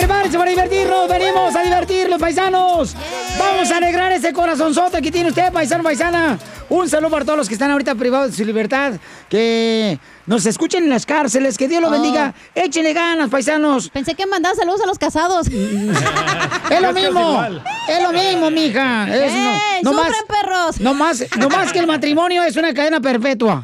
prepárense 0.00 0.38
para 0.38 0.50
divertirnos. 0.50 1.08
Venimos 1.08 1.54
a 1.54 1.62
divertirlos, 1.62 2.20
paisanos. 2.20 2.94
Vamos 3.38 3.70
a 3.70 3.76
alegrar 3.76 4.10
ese 4.12 4.32
corazonzote 4.32 5.00
que 5.02 5.10
tiene 5.12 5.28
usted, 5.28 5.52
paisano, 5.52 5.82
paisana. 5.82 6.38
Un 6.68 6.88
saludo 6.88 7.10
para 7.10 7.24
todos 7.24 7.36
los 7.38 7.48
que 7.48 7.54
están 7.54 7.70
ahorita 7.70 7.94
privados 7.96 8.30
de 8.30 8.36
su 8.36 8.44
libertad. 8.44 8.94
Que 9.28 9.98
nos 10.26 10.46
escuchen 10.46 10.84
en 10.84 10.90
las 10.90 11.04
cárceles. 11.04 11.58
Que 11.58 11.68
Dios 11.68 11.82
los 11.82 11.90
Oh. 11.90 11.92
bendiga. 11.92 12.32
Échenle 12.54 12.92
ganas, 12.92 13.28
paisanos. 13.28 13.90
Pensé 13.90 14.14
que 14.14 14.26
mandaba 14.26 14.54
saludos 14.54 14.80
a 14.82 14.86
los 14.86 14.98
casados. 14.98 15.46
Es 16.70 16.80
lo 16.80 16.92
mismo. 16.92 17.42
Es 17.88 18.00
lo 18.02 18.12
mismo, 18.12 18.50
mija. 18.50 19.08
Es, 19.12 19.32
¡Ey, 19.32 19.82
no, 19.82 19.90
no 19.92 19.98
sufren, 19.98 20.12
más, 20.12 20.24
perros! 20.28 20.80
No 20.80 20.94
más, 20.94 21.24
no 21.36 21.48
más 21.48 21.72
que 21.72 21.80
el 21.80 21.86
matrimonio 21.88 22.44
es 22.44 22.56
una 22.56 22.72
cadena 22.72 23.00
perpetua. 23.00 23.60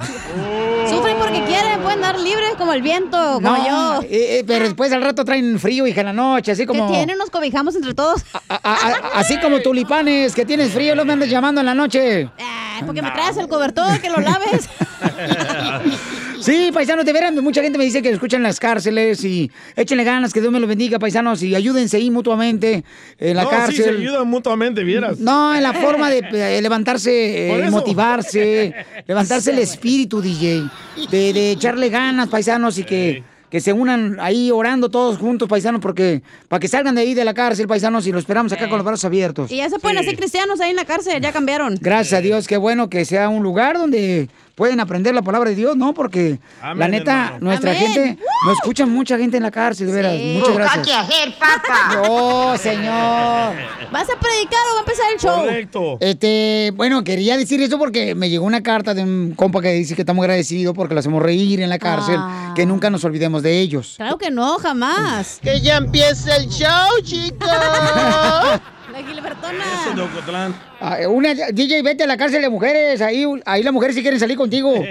Sufren 0.91 1.16
porque 1.18 1.45
quieren, 1.45 1.80
pueden 1.82 2.00
dar 2.00 2.18
libres 2.18 2.45
como 2.57 2.73
el 2.73 2.82
viento, 2.82 3.16
como 3.34 3.41
No, 3.41 3.66
yo. 3.66 4.02
eh, 4.02 4.39
eh, 4.41 4.45
pero 4.46 4.64
después 4.64 4.93
al 4.93 5.02
rato 5.02 5.25
traen 5.25 5.59
frío, 5.59 5.86
hija, 5.86 6.00
en 6.00 6.07
la 6.07 6.12
noche, 6.12 6.53
así 6.53 6.67
como... 6.67 6.86
¿Qué 6.89 6.94
tienen? 6.94 7.18
Nos 7.18 7.30
cobijamos 7.30 7.75
entre 7.76 7.94
todos. 7.94 8.25
a- 8.49 8.54
a- 8.63 9.18
así 9.18 9.39
como 9.39 9.61
tulipanes, 9.61 10.35
que 10.35 10.44
tienes 10.44 10.72
frío, 10.72 10.94
luego 10.94 11.07
me 11.07 11.13
andas 11.14 11.29
llamando 11.30 11.61
en 11.61 11.66
la 11.66 11.75
noche. 11.75 12.29
Ay, 12.39 12.82
porque 12.85 13.03
me 13.03 13.11
traes 13.11 13.36
el 13.36 13.49
cobertor, 13.49 14.00
que 14.00 14.11
lo 14.11 14.18
laves. 14.21 14.68
Sí, 16.46 16.71
paisanos, 16.73 17.05
de 17.05 17.13
veras, 17.13 17.32
mucha 17.35 17.61
gente 17.61 17.77
me 17.77 17.85
dice 17.85 18.00
que 18.03 18.11
escuchan 18.11 18.39
en 18.39 18.45
las 18.45 18.61
cárceles 18.61 19.25
y 19.25 19.50
échenle 19.75 20.05
ganas, 20.05 20.32
que 20.32 20.41
Dios 20.41 20.53
me 20.53 20.61
los 20.61 20.69
bendiga, 20.69 21.00
paisanos, 21.00 21.43
y 21.43 21.57
ayúdense 21.57 21.96
ahí 21.96 22.09
mutuamente 22.09 22.85
en 23.19 23.36
la 23.36 23.43
no, 23.43 23.50
sí, 23.50 23.55
se 23.57 23.82
cárcel. 23.82 23.96
ayudan 23.99 24.29
mutuamente, 24.29 24.85
vieras. 24.85 25.19
No, 25.19 25.53
en 25.53 25.63
la 25.64 25.72
forma 25.72 26.09
de 26.09 26.19
eh, 26.19 26.63
levantarse, 26.63 27.50
eh, 27.50 27.71
motivarse, 27.71 28.75
levantarse 29.09 29.50
el 29.50 29.59
espíritu, 29.59 30.22
DJ, 30.22 30.63
de, 31.11 31.32
de 31.32 31.50
echarle 31.50 31.89
ganas, 31.89 32.28
paisanos, 32.28 32.78
y 32.78 32.84
que, 32.84 33.25
que 33.50 33.61
se 33.61 33.72
unan 33.72 34.19
ahí 34.20 34.53
orando 34.53 34.89
todos 34.89 35.19
juntos, 35.19 35.48
paisanos, 35.48 35.81
porque 35.81 36.22
para 36.48 36.61
que 36.61 36.69
salgan 36.69 36.94
de 36.94 37.00
ahí 37.00 37.14
de 37.14 37.25
la 37.25 37.34
cárcel, 37.34 37.67
paisanos, 37.67 38.06
y 38.06 38.12
lo 38.12 38.20
esperamos 38.20 38.53
acá 38.53 38.69
con 38.69 38.78
los 38.78 38.84
brazos 38.86 39.05
abiertos. 39.06 39.50
Y 39.50 39.56
ya 39.56 39.69
se 39.69 39.81
pueden 39.81 39.98
hacer 39.98 40.16
cristianos 40.16 40.60
ahí 40.60 40.70
en 40.70 40.77
la 40.77 40.84
cárcel, 40.84 41.20
ya 41.20 41.33
cambiaron. 41.33 41.77
Gracias 41.81 42.20
a 42.20 42.22
Dios, 42.22 42.47
qué 42.47 42.56
bueno 42.56 42.88
que 42.88 43.05
sea 43.05 43.28
un 43.28 43.42
lugar 43.42 43.78
donde 43.78 44.28
pueden 44.56 44.80
aprender 44.80 45.14
la 45.14 45.22
palabra 45.22 45.50
de 45.50 45.54
Dios, 45.56 45.76
¿no? 45.76 45.94
Porque 45.94 46.40
Amén, 46.60 46.78
la 46.78 46.88
neta, 46.88 47.24
hermano. 47.26 47.38
nuestra 47.40 47.70
Amén. 47.70 47.92
gente, 47.92 48.18
nos 48.46 48.54
escucha 48.54 48.86
mucha 48.86 49.16
gente 49.18 49.36
en 49.36 49.42
la 49.44 49.50
cárcel, 49.52 49.86
de 49.86 49.92
veras. 49.92 50.14
Sí. 50.16 50.36
Muchas 50.40 50.54
gracias. 50.56 50.96
hacer, 50.98 51.34
papá? 51.38 51.94
No, 52.02 52.56
señor. 52.58 53.54
¿Vas 53.92 54.08
a 54.10 54.18
predicar 54.18 54.60
o 54.72 54.74
va 54.74 54.78
a 54.78 54.80
empezar 54.80 55.06
el 55.12 55.20
show? 55.20 55.40
Correcto. 55.44 55.98
Este, 56.00 56.72
bueno, 56.74 57.04
quería 57.04 57.36
decir 57.36 57.60
eso 57.60 57.78
porque 57.78 58.14
me 58.14 58.28
llegó 58.30 58.46
una 58.46 58.62
carta 58.62 58.94
de 58.94 59.02
un 59.02 59.34
compa 59.36 59.60
que 59.60 59.72
dice 59.72 59.94
que 59.94 60.02
estamos 60.02 60.22
agradecidos 60.24 60.74
porque 60.74 60.94
lo 60.94 61.00
hacemos 61.00 61.22
reír 61.22 61.60
en 61.60 61.68
la 61.68 61.78
cárcel, 61.78 62.16
Ah. 62.18 62.54
que 62.56 62.64
nunca 62.66 62.88
nos 62.91 63.04
olvidemos 63.04 63.42
de 63.42 63.60
ellos. 63.60 63.94
Claro 63.98 64.16
que 64.16 64.30
no, 64.30 64.58
jamás. 64.58 65.38
Que 65.42 65.60
ya 65.60 65.76
empiece 65.76 66.34
el 66.34 66.48
show, 66.48 67.00
chicos. 67.02 67.46
La 68.97 69.02
Gilbertona. 69.06 69.64
Ese 69.84 69.94
de 69.94 70.00
Ocotlán. 70.02 70.55
Ah, 70.80 70.97
Una, 71.08 71.34
DJ, 71.34 71.83
vete 71.83 72.05
a 72.05 72.06
la 72.06 72.16
cárcel 72.16 72.41
de 72.41 72.48
mujeres, 72.48 73.00
ahí, 73.03 73.27
ahí 73.44 73.62
las 73.62 73.72
mujeres 73.72 73.94
sí 73.94 74.00
quieren 74.03 74.19
salir 74.20 74.36
contigo. 74.36 74.72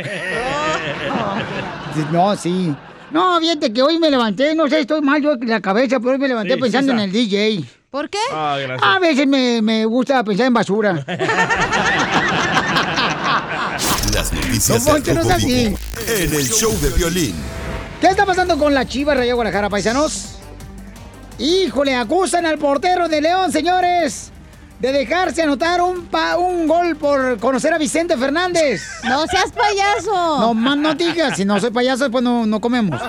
No, 2.12 2.36
sí. 2.36 2.76
No, 3.12 3.40
fíjate 3.40 3.72
que 3.72 3.82
hoy 3.82 3.98
me 3.98 4.12
levanté, 4.12 4.54
no 4.54 4.68
sé, 4.68 4.82
estoy 4.82 5.00
mal 5.02 5.22
yo 5.22 5.32
en 5.32 5.48
la 5.50 5.62
cabeza, 5.62 5.98
pero 6.02 6.12
hoy 6.12 6.18
me 6.18 6.28
levanté 6.28 6.56
Sí, 6.56 6.60
pensando 6.60 6.92
sí, 6.92 6.98
en 6.98 7.04
el 7.06 7.10
DJ. 7.12 7.64
¿Por 7.90 8.10
qué? 8.10 8.18
Ah, 8.34 8.58
gracias. 8.62 8.82
A 8.84 9.00
veces 9.00 9.26
me, 9.26 9.62
me 9.62 9.86
gusta 9.86 10.22
pensar 10.26 10.48
en 10.48 10.54
basura. 10.54 10.92
Las 14.14 14.34
noticias 14.34 14.86
No, 14.86 14.94
del 15.00 15.16
no 15.16 15.34
así. 15.34 15.74
En 16.08 16.34
el 16.34 16.50
show 16.50 16.78
de 16.82 16.90
violín. 16.90 17.34
¿Qué 18.02 18.08
está 18.08 18.26
pasando 18.26 18.58
con 18.58 18.74
la 18.74 18.86
Chivas 18.86 19.16
Rayo 19.16 19.36
Guadalajara, 19.36 19.70
paisanos? 19.70 20.36
Híjole, 21.38 21.96
acusan 21.96 22.46
al 22.46 22.58
portero 22.58 23.10
de 23.10 23.20
León, 23.20 23.52
señores, 23.52 24.32
de 24.86 24.92
dejarse 24.92 25.42
anotar 25.42 25.82
un, 25.82 26.06
pa- 26.06 26.38
un 26.38 26.68
gol 26.68 26.96
por 26.96 27.40
conocer 27.40 27.74
a 27.74 27.80
Vicente 27.80 28.16
Fernández. 28.18 28.84
No 29.04 29.26
seas 29.26 29.52
payaso. 29.52 30.12
No 30.40 30.54
más 30.54 30.78
no 30.78 30.94
digas, 30.94 31.38
si 31.38 31.44
no 31.44 31.60
soy 31.60 31.72
payaso, 31.72 32.12
pues 32.12 32.24
no, 32.24 32.46
no 32.46 32.62
comemos. 32.62 33.02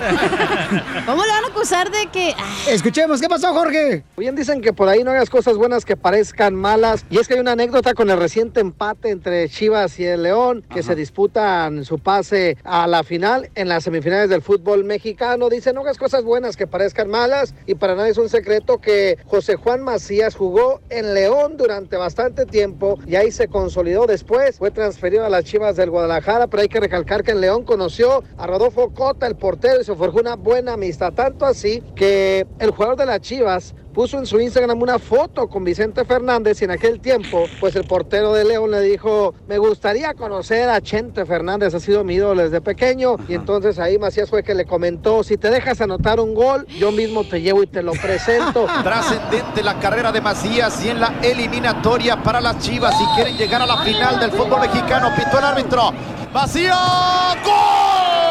¿Cómo 1.05 1.23
le 1.23 1.29
van 1.29 1.43
a 1.43 1.47
acusar 1.49 1.91
de 1.91 2.07
que.? 2.07 2.33
Ah, 2.35 2.55
Escuchemos, 2.69 3.21
¿qué 3.21 3.29
pasó, 3.29 3.53
Jorge? 3.53 4.03
Bien 4.17 4.35
dicen 4.35 4.61
que 4.61 4.73
por 4.73 4.89
ahí 4.89 5.03
no 5.03 5.11
hagas 5.11 5.29
cosas 5.29 5.55
buenas 5.55 5.85
que 5.85 5.95
parezcan 5.95 6.55
malas. 6.55 7.05
Y 7.11 7.19
es 7.19 7.27
que 7.27 7.35
hay 7.35 7.39
una 7.41 7.51
anécdota 7.51 7.93
con 7.93 8.09
el 8.09 8.17
reciente 8.17 8.59
empate 8.59 9.11
entre 9.11 9.47
Chivas 9.47 9.99
y 9.99 10.05
el 10.05 10.23
León, 10.23 10.65
que 10.73 10.81
se 10.81 10.95
disputan 10.95 11.85
su 11.85 11.99
pase 11.99 12.57
a 12.63 12.87
la 12.87 13.03
final 13.03 13.51
en 13.53 13.67
las 13.69 13.83
semifinales 13.83 14.31
del 14.31 14.41
fútbol 14.41 14.83
mexicano. 14.83 15.47
Dicen 15.49 15.75
no 15.75 15.81
hagas 15.81 15.99
cosas 15.99 16.23
buenas 16.23 16.57
que 16.57 16.65
parezcan 16.65 17.07
malas. 17.07 17.53
Y 17.67 17.75
para 17.75 17.93
nadie 17.93 18.11
es 18.11 18.17
un 18.17 18.29
secreto 18.29 18.79
que 18.79 19.19
José 19.27 19.57
Juan 19.57 19.83
Macías 19.83 20.35
jugó 20.35 20.81
en 20.89 21.13
León 21.13 21.55
durante 21.67 21.97
bastante 21.97 22.45
tiempo 22.45 22.97
y 23.05 23.17
ahí 23.17 23.29
se 23.29 23.49
consolidó 23.49 24.05
después. 24.05 24.57
Fue 24.57 24.71
transferido 24.71 25.25
a 25.25 25.29
las 25.29 25.43
Chivas 25.43 25.75
del 25.75 25.89
Guadalajara, 25.89 26.47
pero 26.47 26.61
hay 26.61 26.69
que 26.69 26.79
recalcar 26.79 27.23
que 27.23 27.31
en 27.31 27.41
León 27.41 27.65
conoció 27.65 28.23
a 28.37 28.47
Rodolfo 28.47 28.93
Cota, 28.93 29.27
el 29.27 29.35
portero, 29.35 29.81
y 29.81 29.83
se 29.83 29.93
forjó 29.93 30.21
una 30.21 30.37
buena 30.37 30.73
amistad. 30.73 31.11
Tanto 31.11 31.45
así 31.45 31.83
que 31.93 32.47
el 32.59 32.71
jugador 32.71 32.95
de 32.95 33.05
las 33.05 33.19
Chivas 33.19 33.75
puso 33.97 34.19
en 34.19 34.27
su 34.27 34.39
Instagram 34.39 34.79
una 34.79 34.99
foto 34.99 35.47
con 35.47 35.63
Vicente 35.63 36.05
Fernández 36.05 36.61
y 36.61 36.65
en 36.65 36.69
aquel 36.69 36.99
tiempo, 36.99 37.45
pues 37.59 37.75
el 37.75 37.83
portero 37.85 38.31
de 38.31 38.45
León 38.45 38.69
le 38.69 38.79
dijo, 38.81 39.33
me 39.47 39.57
gustaría 39.57 40.13
conocer 40.13 40.69
a 40.69 40.79
Chente 40.81 41.25
Fernández, 41.25 41.73
ha 41.73 41.79
sido 41.79 42.03
mi 42.03 42.13
ídolo 42.13 42.43
desde 42.43 42.61
pequeño. 42.61 43.15
Y 43.27 43.33
entonces 43.33 43.79
ahí 43.79 43.97
Macías 43.97 44.29
fue 44.29 44.43
que 44.43 44.53
le 44.53 44.65
comentó, 44.65 45.23
si 45.23 45.35
te 45.35 45.49
dejas 45.49 45.81
anotar 45.81 46.19
un 46.19 46.35
gol, 46.35 46.67
yo 46.77 46.91
mismo 46.91 47.23
te 47.23 47.41
llevo 47.41 47.63
y 47.63 47.65
te 47.65 47.81
lo 47.81 47.93
presento. 47.93 48.67
Trascendente 48.83 49.63
la 49.63 49.79
carrera 49.79 50.11
de 50.11 50.21
Macías 50.21 50.85
y 50.85 50.89
en 50.89 50.99
la 50.99 51.15
eliminatoria 51.23 52.21
para 52.21 52.39
las 52.39 52.59
Chivas 52.59 52.95
si 52.95 53.03
quieren 53.15 53.35
llegar 53.35 53.63
a 53.63 53.65
la 53.65 53.77
final 53.77 54.19
del 54.19 54.29
fútbol 54.29 54.61
mexicano. 54.61 55.09
Pitó 55.15 55.39
el 55.39 55.43
árbitro. 55.43 55.91
Macías. 56.31 57.35
¡Gol! 57.43 58.26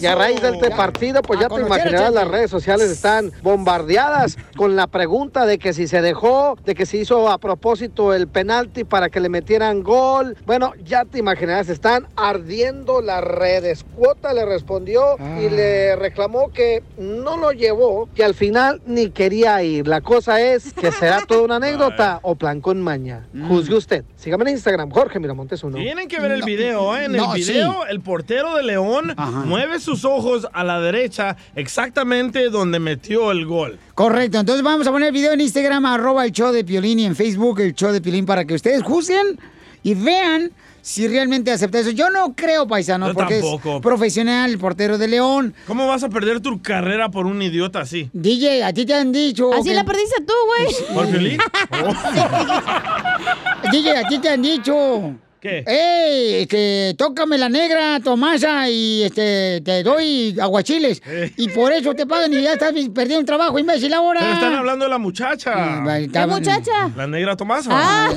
Y 0.00 0.06
a 0.06 0.14
raíz 0.14 0.40
de 0.42 0.50
este 0.50 0.70
partido, 0.70 1.22
pues 1.22 1.40
ya 1.40 1.48
te 1.48 1.60
imaginarás, 1.60 2.12
las 2.12 2.28
redes 2.28 2.50
sociales 2.50 2.90
están 2.90 3.32
bombardeadas 3.42 4.36
con 4.56 4.76
la 4.76 4.86
pregunta 4.86 5.46
de 5.46 5.58
que 5.58 5.72
si 5.72 5.86
se 5.86 6.00
dejó, 6.02 6.56
de 6.64 6.74
que 6.74 6.86
se 6.86 6.96
hizo 6.98 7.28
a 7.30 7.38
propósito 7.38 8.14
el 8.14 8.28
penalti 8.28 8.84
para 8.84 9.08
que 9.10 9.20
le 9.20 9.28
metieran 9.28 9.82
gol. 9.82 10.36
Bueno, 10.46 10.72
ya 10.84 11.04
te 11.04 11.18
imaginarás, 11.18 11.68
están 11.68 12.06
ardiendo 12.16 13.00
las 13.00 13.22
redes. 13.22 13.84
Cuota 13.96 14.32
le 14.32 14.44
respondió 14.44 15.16
y 15.18 15.46
Ah. 15.46 15.50
le 15.50 15.96
reclamó 15.96 16.50
que 16.52 16.82
no 16.96 17.36
lo 17.36 17.52
llevó, 17.52 18.08
que 18.14 18.24
al 18.24 18.34
final 18.34 18.80
ni 18.86 19.10
quería 19.10 19.62
ir. 19.62 19.86
La 19.88 20.00
cosa 20.00 20.40
es 20.40 20.72
que 20.72 20.92
será 20.92 21.24
toda 21.26 21.42
una 21.42 21.56
anécdota 21.96 22.20
o 22.22 22.34
plan 22.36 22.60
con 22.60 22.80
maña. 22.82 23.26
Mm. 23.32 23.48
Juzgue 23.48 23.74
usted. 23.74 24.04
Sígame 24.16 24.44
en 24.44 24.50
Instagram, 24.56 24.90
Jorge 24.90 25.18
Miramontes 25.20 25.62
uno. 25.64 25.76
Tienen 25.76 26.08
que 26.08 26.20
ver 26.20 26.32
el 26.32 26.40
No, 26.40 26.46
video, 26.46 26.96
¿eh? 26.96 27.04
En 27.04 27.12
no, 27.12 27.34
el 27.34 27.42
sí. 27.42 27.52
video, 27.52 27.86
el 27.86 28.00
portero 28.00 28.54
de 28.56 28.62
León 28.62 29.12
Ajá. 29.16 29.30
mueve 29.44 29.78
sus 29.88 30.04
ojos 30.04 30.46
a 30.52 30.64
la 30.64 30.78
derecha, 30.80 31.34
exactamente 31.56 32.50
donde 32.50 32.78
metió 32.78 33.32
el 33.32 33.46
gol. 33.46 33.78
Correcto, 33.94 34.38
entonces 34.38 34.62
vamos 34.62 34.86
a 34.86 34.90
poner 34.92 35.08
el 35.08 35.14
video 35.14 35.32
en 35.32 35.40
Instagram, 35.40 35.86
arroba 35.86 36.26
el 36.26 36.32
show 36.32 36.52
de 36.52 36.62
Piolín 36.62 36.98
y 36.98 37.06
en 37.06 37.16
Facebook 37.16 37.60
el 37.60 37.74
show 37.74 37.90
de 37.90 38.02
Piolín 38.02 38.26
para 38.26 38.44
que 38.44 38.52
ustedes 38.54 38.82
juzguen 38.82 39.40
y 39.82 39.94
vean 39.94 40.50
si 40.82 41.08
realmente 41.08 41.50
acepta 41.50 41.78
eso. 41.78 41.90
Yo 41.90 42.10
no 42.10 42.34
creo, 42.34 42.66
paisano, 42.66 43.08
Yo 43.08 43.14
porque 43.14 43.40
tampoco. 43.40 43.76
es 43.76 43.82
profesional, 43.82 44.50
el 44.50 44.58
portero 44.58 44.98
de 44.98 45.08
León. 45.08 45.54
¿Cómo 45.66 45.86
vas 45.86 46.02
a 46.02 46.10
perder 46.10 46.40
tu 46.40 46.60
carrera 46.60 47.10
por 47.10 47.24
un 47.24 47.40
idiota 47.40 47.80
así? 47.80 48.10
DJ, 48.12 48.64
a 48.64 48.72
ti 48.74 48.84
te 48.84 48.92
han 48.94 49.10
dicho... 49.10 49.52
Así 49.54 49.70
que- 49.70 49.74
la 49.74 49.84
perdiste 49.84 50.22
tú, 50.26 50.32
güey. 50.46 50.94
¿Por 50.94 51.08
Piolín? 51.10 51.38
Oh. 51.70 51.92
DJ, 53.72 53.96
a 53.96 54.06
ti 54.08 54.18
te 54.18 54.28
han 54.28 54.42
dicho... 54.42 55.14
¿Qué? 55.40 55.62
¡Ey! 55.66 56.42
Este, 56.42 56.94
tócame 56.98 57.38
la 57.38 57.48
negra, 57.48 58.00
Tomasa, 58.00 58.68
y 58.68 59.04
este, 59.04 59.60
te 59.64 59.84
doy 59.84 60.36
aguachiles. 60.40 61.00
Eh. 61.06 61.32
Y 61.36 61.48
por 61.50 61.72
eso 61.72 61.94
te 61.94 62.06
pagan 62.06 62.32
y 62.34 62.42
ya 62.42 62.54
estás 62.54 62.72
perdiendo 62.72 63.20
un 63.20 63.26
trabajo, 63.26 63.56
imbécil, 63.58 63.94
ahora. 63.94 64.18
Pero 64.20 64.32
están 64.34 64.54
hablando 64.56 64.84
de 64.86 64.90
la 64.90 64.98
muchacha. 64.98 65.52
Ah, 65.54 65.98
¿Qué 66.12 66.26
muchacha? 66.26 66.90
La 66.96 67.06
negra 67.06 67.36
Tomasa. 67.36 67.70
Ah. 67.72 68.10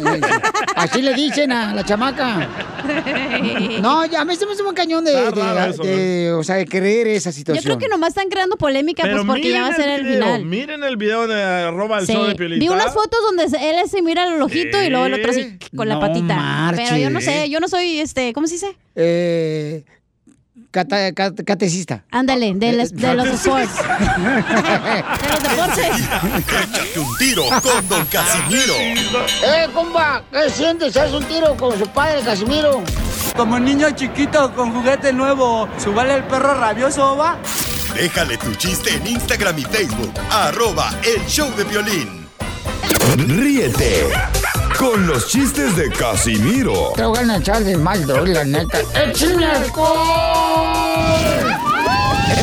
Así 0.76 1.04
le 1.04 1.14
dicen 1.14 1.52
a 1.52 1.76
la 1.76 1.84
chamaca. 1.86 2.50
No, 3.82 4.06
ya, 4.06 4.22
a 4.22 4.26
mí 4.26 4.36
se 4.36 4.46
me 4.46 4.54
hace 4.54 4.64
un 4.64 4.74
cañón 4.74 5.06
de, 5.06 5.12
Está 5.14 5.32
de- 5.32 5.42
raro 5.54 5.72
eso, 5.72 5.84
de- 5.84 6.34
o 6.34 6.44
sea, 6.44 6.56
de 6.56 6.66
creer 6.66 7.08
esa 7.08 7.30
Yo 7.30 7.36
situación. 7.36 7.64
creo 7.64 7.78
que 7.78 7.88
nomás 7.88 8.10
están 8.10 8.30
creando 8.30 8.58
polémica, 8.58 9.04
Pero 9.04 9.18
pues 9.18 9.28
porque 9.28 9.52
ya 9.52 9.62
va 9.64 9.68
a 9.70 9.76
ser 9.76 9.90
el 9.90 10.04
video, 10.04 10.24
final. 10.24 10.46
Miren 10.46 10.84
el 10.84 10.98
video 10.98 11.28
de 11.28 11.42
arroba 11.44 12.00
el 12.00 12.06
Sí. 12.08 12.14
show 12.14 12.26
de 12.26 12.36
Piolín. 12.36 12.60
Vi 12.60 12.70
unas 12.70 12.94
fotos 12.94 13.20
donde 13.24 13.44
él 13.46 13.90
se 13.90 14.02
mira 14.02 14.26
el 14.34 14.42
ojito 14.42 14.82
y 14.82 14.90
luego 14.90 15.06
el 15.06 15.14
otro 15.16 15.32
así 15.32 15.58
con 15.76 15.88
la 15.88 16.00
patita. 16.00 16.36
marches. 16.36 16.90
Pero 16.90 17.02
yo 17.02 17.10
no 17.12 17.22
sé, 17.22 17.50
yo 17.50 17.60
no 17.60 17.68
soy 17.68 18.00
este, 18.00 18.34
¿cómo 18.34 18.48
se 18.48 18.54
dice? 18.56 18.76
Eh, 18.96 19.84
cata- 20.72 21.12
cat- 21.14 21.44
catecista. 21.46 22.04
Ándale, 22.12 22.54
de, 22.56 22.74
los- 22.74 22.92
de 22.94 23.14
los 23.16 23.28
sports. 23.28 23.72
de 23.78 25.30
los 25.30 25.44
deportes. 25.44 25.88
Échate 26.38 27.00
un 27.00 27.18
tiro 27.18 27.44
con 27.62 27.88
Don 27.88 28.06
Casimiro. 28.06 28.74
¡Eh, 28.78 29.68
compa! 29.74 30.24
¿Qué 30.32 30.50
sientes? 30.50 30.96
¿Haz 30.98 31.12
un 31.14 31.24
tiro 31.26 31.56
con 31.58 31.78
su 31.78 31.88
padre, 31.88 32.22
Casimiro? 32.24 32.84
Como 33.36 33.60
niño 33.60 33.90
chiquito 33.92 34.54
con 34.54 34.74
juguete 34.74 35.14
nuevo, 35.14 35.68
¿subale 35.82 36.16
el 36.16 36.24
perro 36.26 36.54
rabioso, 36.54 37.16
va? 37.18 37.38
Déjale 37.96 38.38
tu 38.38 38.54
chiste 38.56 38.94
en 38.96 39.06
Instagram 39.08 39.58
y 39.60 39.64
Facebook. 39.64 40.14
Arroba 40.30 40.92
El 41.04 41.26
Show 41.28 41.50
de 41.56 41.64
Violín. 41.66 42.28
Ríete 43.18 44.06
con 44.82 45.06
los 45.06 45.28
chistes 45.28 45.76
de 45.76 45.92
Casimiro 45.92 46.94
Te 46.96 47.06
voy 47.06 47.20
a 47.20 47.38
echar 47.38 47.64
de 47.64 47.78
mal, 47.78 48.04
doy, 48.08 48.34
la 48.34 48.44
neta. 48.44 48.80
¡Échame 48.96 49.46
alcohol! 49.46 49.92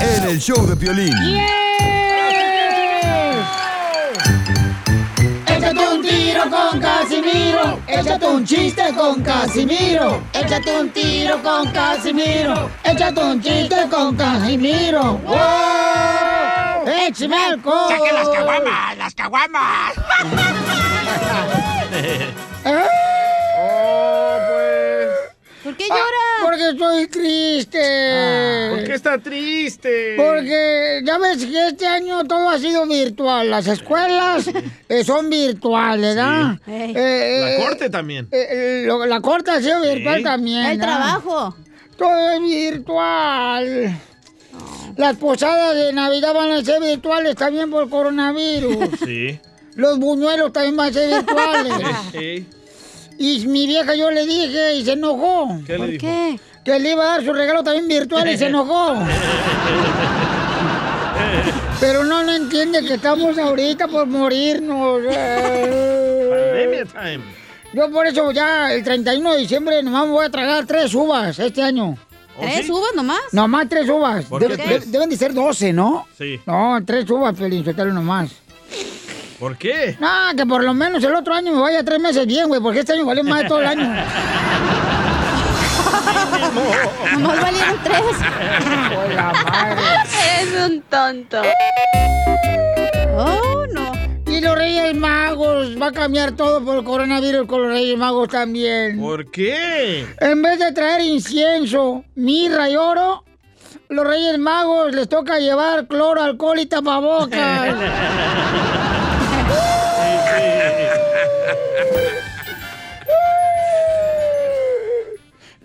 en 0.00 0.25
el 0.29 0.38
show 0.38 0.64
de 0.64 0.76
Violín. 0.76 1.12
Échate 5.46 5.88
un 5.88 6.00
tiro 6.00 6.43
con 6.49 6.81
Casimiro. 6.81 7.81
Échate 7.88 8.26
un 8.26 8.44
chiste 8.46 8.94
con 8.96 9.20
Casimiro. 9.20 10.23
Échate 10.32 10.81
un 10.81 10.90
tiro 10.90 11.43
con 11.43 11.69
Casimiro. 11.73 12.70
Échate 12.85 13.20
un 13.20 13.43
chiste 13.43 13.88
con 13.90 14.17
Casimiro. 14.17 15.19
¡Wow! 15.25 16.87
¡Échame 17.08 17.37
alcohol! 17.37 17.88
¡Saque 17.88 18.12
las 18.12 18.29
caguamas! 18.29 18.96
¡Las 18.96 19.14
caguamas! 19.14 20.68
Oh, 23.61 24.39
pues. 24.49 25.09
¿Por 25.65 25.77
qué 25.77 25.85
Ah, 25.91 25.95
llora? 25.95 26.45
Porque 26.45 26.69
estoy 26.71 27.06
triste. 27.09 28.71
¿Por 28.71 28.85
qué 28.85 28.95
está 28.95 29.19
triste? 29.19 30.15
Porque 30.17 31.00
ya 31.05 31.19
ves 31.19 31.45
que 31.45 31.69
este 31.69 31.87
año 31.87 32.25
todo 32.25 32.49
ha 32.49 32.59
sido 32.59 32.87
virtual. 32.87 33.50
Las 33.50 33.67
escuelas 33.67 34.49
eh, 34.89 35.05
son 35.05 35.29
virtuales, 35.29 36.15
¿verdad? 36.15 36.56
Sí. 36.65 36.71
Ey. 36.73 36.93
Eh, 36.97 37.41
La 37.41 37.55
eh, 37.55 37.65
corte 37.67 37.91
también. 37.91 38.29
eh, 38.31 38.47
eh, 38.50 38.83
lo- 38.87 39.05
la 39.06 39.21
corte 39.21 39.50
ha 39.50 39.61
sido 39.61 39.81
virtual 39.83 40.19
Sí. 40.19 40.23
también. 40.23 40.65
El 40.67 40.79
trabajo. 40.79 41.56
Todo 41.97 42.31
es 42.33 42.41
virtual. 42.41 43.99
Las 44.97 45.17
posadas 45.17 45.75
de 45.75 45.93
Navidad 45.93 46.33
van 46.35 46.53
a 46.53 46.65
ser 46.65 46.81
virtuales 46.81 47.35
también 47.37 47.71
por 47.71 47.89
coronavirus. 47.91 48.89
Sí. 49.05 49.41
Los 49.79 49.99
buñuelos 50.01 50.53
también 50.53 50.77
van 50.77 50.91
a 50.91 50.93
ser 50.93 51.09
virtuales. 51.09 51.73
Y 53.21 53.49
mi 53.49 53.67
vieja 53.67 53.97
yo 53.97 54.13
le 54.13 54.25
dije 54.27 54.75
y 54.77 54.85
se 54.85 54.93
enojó. 54.93 55.49
¿Qué 55.67 55.73
le 55.73 55.79
¿Por 55.79 55.87
dijo? 55.89 56.07
qué? 56.07 56.39
Que 56.65 56.79
le 56.79 56.93
iba 56.93 57.03
a 57.03 57.07
dar 57.17 57.25
su 57.25 57.33
regalo 57.33 57.65
también 57.65 57.89
virtual 57.89 58.31
y 58.31 58.39
se 58.39 58.47
enojó. 58.47 58.95
Pero 61.81 62.05
no, 62.05 62.23
no 62.23 62.33
entiende 62.33 62.85
que 62.85 62.95
estamos 62.95 63.37
ahorita 63.37 63.89
por 63.89 64.07
morirnos. 64.07 65.01
Pandemia 65.05 66.85
time. 66.93 67.21
Yo 67.73 67.91
por 67.91 68.07
eso 68.07 68.31
ya 68.33 68.73
el 68.73 68.83
31 68.85 69.33
de 69.33 69.39
diciembre 69.41 69.83
nomás 69.83 70.07
me 70.07 70.13
voy 70.13 70.27
a 70.27 70.31
tragar 70.31 70.65
tres 70.67 70.95
uvas 70.95 71.37
este 71.41 71.61
año. 71.63 71.97
¿Oh, 72.37 72.41
¿Tres 72.41 72.67
sí? 72.67 72.73
uvas 72.73 72.91
nomás? 72.95 73.21
Nomás 73.33 73.69
tres 73.69 73.89
uvas. 73.89 74.25
¿Por 74.27 74.41
Debe- 74.43 74.57
qué 74.57 74.63
de- 74.63 74.69
tres? 74.79 74.93
deben 74.93 75.11
de 75.11 75.17
ser 75.17 75.35
12, 75.35 75.73
¿no? 75.73 76.07
Sí. 76.17 76.41
No, 76.47 76.79
tres 76.87 77.11
uvas, 77.11 77.35
Pelín, 77.37 77.65
nomás. 77.93 78.31
¿Por 79.38 79.56
qué? 79.56 79.96
No, 80.00 80.08
que 80.37 80.44
por 80.46 80.64
lo 80.64 80.75
menos 80.75 81.02
el 81.05 81.14
otro 81.14 81.32
año 81.35 81.52
me 81.52 81.61
vaya 81.61 81.85
tres 81.85 82.00
meses 82.00 82.26
bien, 82.26 82.49
güey, 82.49 82.61
porque 82.61 82.81
este 82.81 82.94
año 82.94 83.05
valió 83.06 83.23
más 83.23 83.43
de 83.43 83.49
todo 83.49 83.61
el 83.61 83.67
año. 83.67 83.85
Nomás 87.12 87.40
valieron 87.40 87.76
tres. 87.85 88.02
Madre. 89.17 89.82
Es 90.40 90.49
un 90.67 90.82
tonto. 90.82 91.43
Oh, 93.17 93.64
no. 93.73 93.93
Y 94.26 94.40
los 94.40 94.56
Reyes 94.56 94.94
Magos, 94.96 95.81
va 95.81 95.87
a 95.88 95.93
cambiar 95.93 96.32
todo 96.32 96.64
por 96.64 96.76
el 96.79 96.85
coronavirus 96.85 97.46
con 97.46 97.62
los 97.62 97.70
Reyes 97.73 97.96
Magos 97.96 98.29
también. 98.29 98.99
¿Por 99.00 99.31
qué? 99.31 100.05
En 100.20 100.43
vez 100.43 100.58
de 100.58 100.73
traer 100.73 101.00
incienso, 101.02 102.05
mirra 102.17 102.69
y 102.69 102.76
oro, 102.76 103.25
los 103.88 104.05
Reyes 104.05 104.37
Magos 104.38 104.93
les 104.94 105.08
toca 105.08 105.38
llevar 105.38 105.87
cloro, 105.87 106.23
alcohol 106.23 106.58
y 106.58 106.67
tapabocas. 106.67 107.75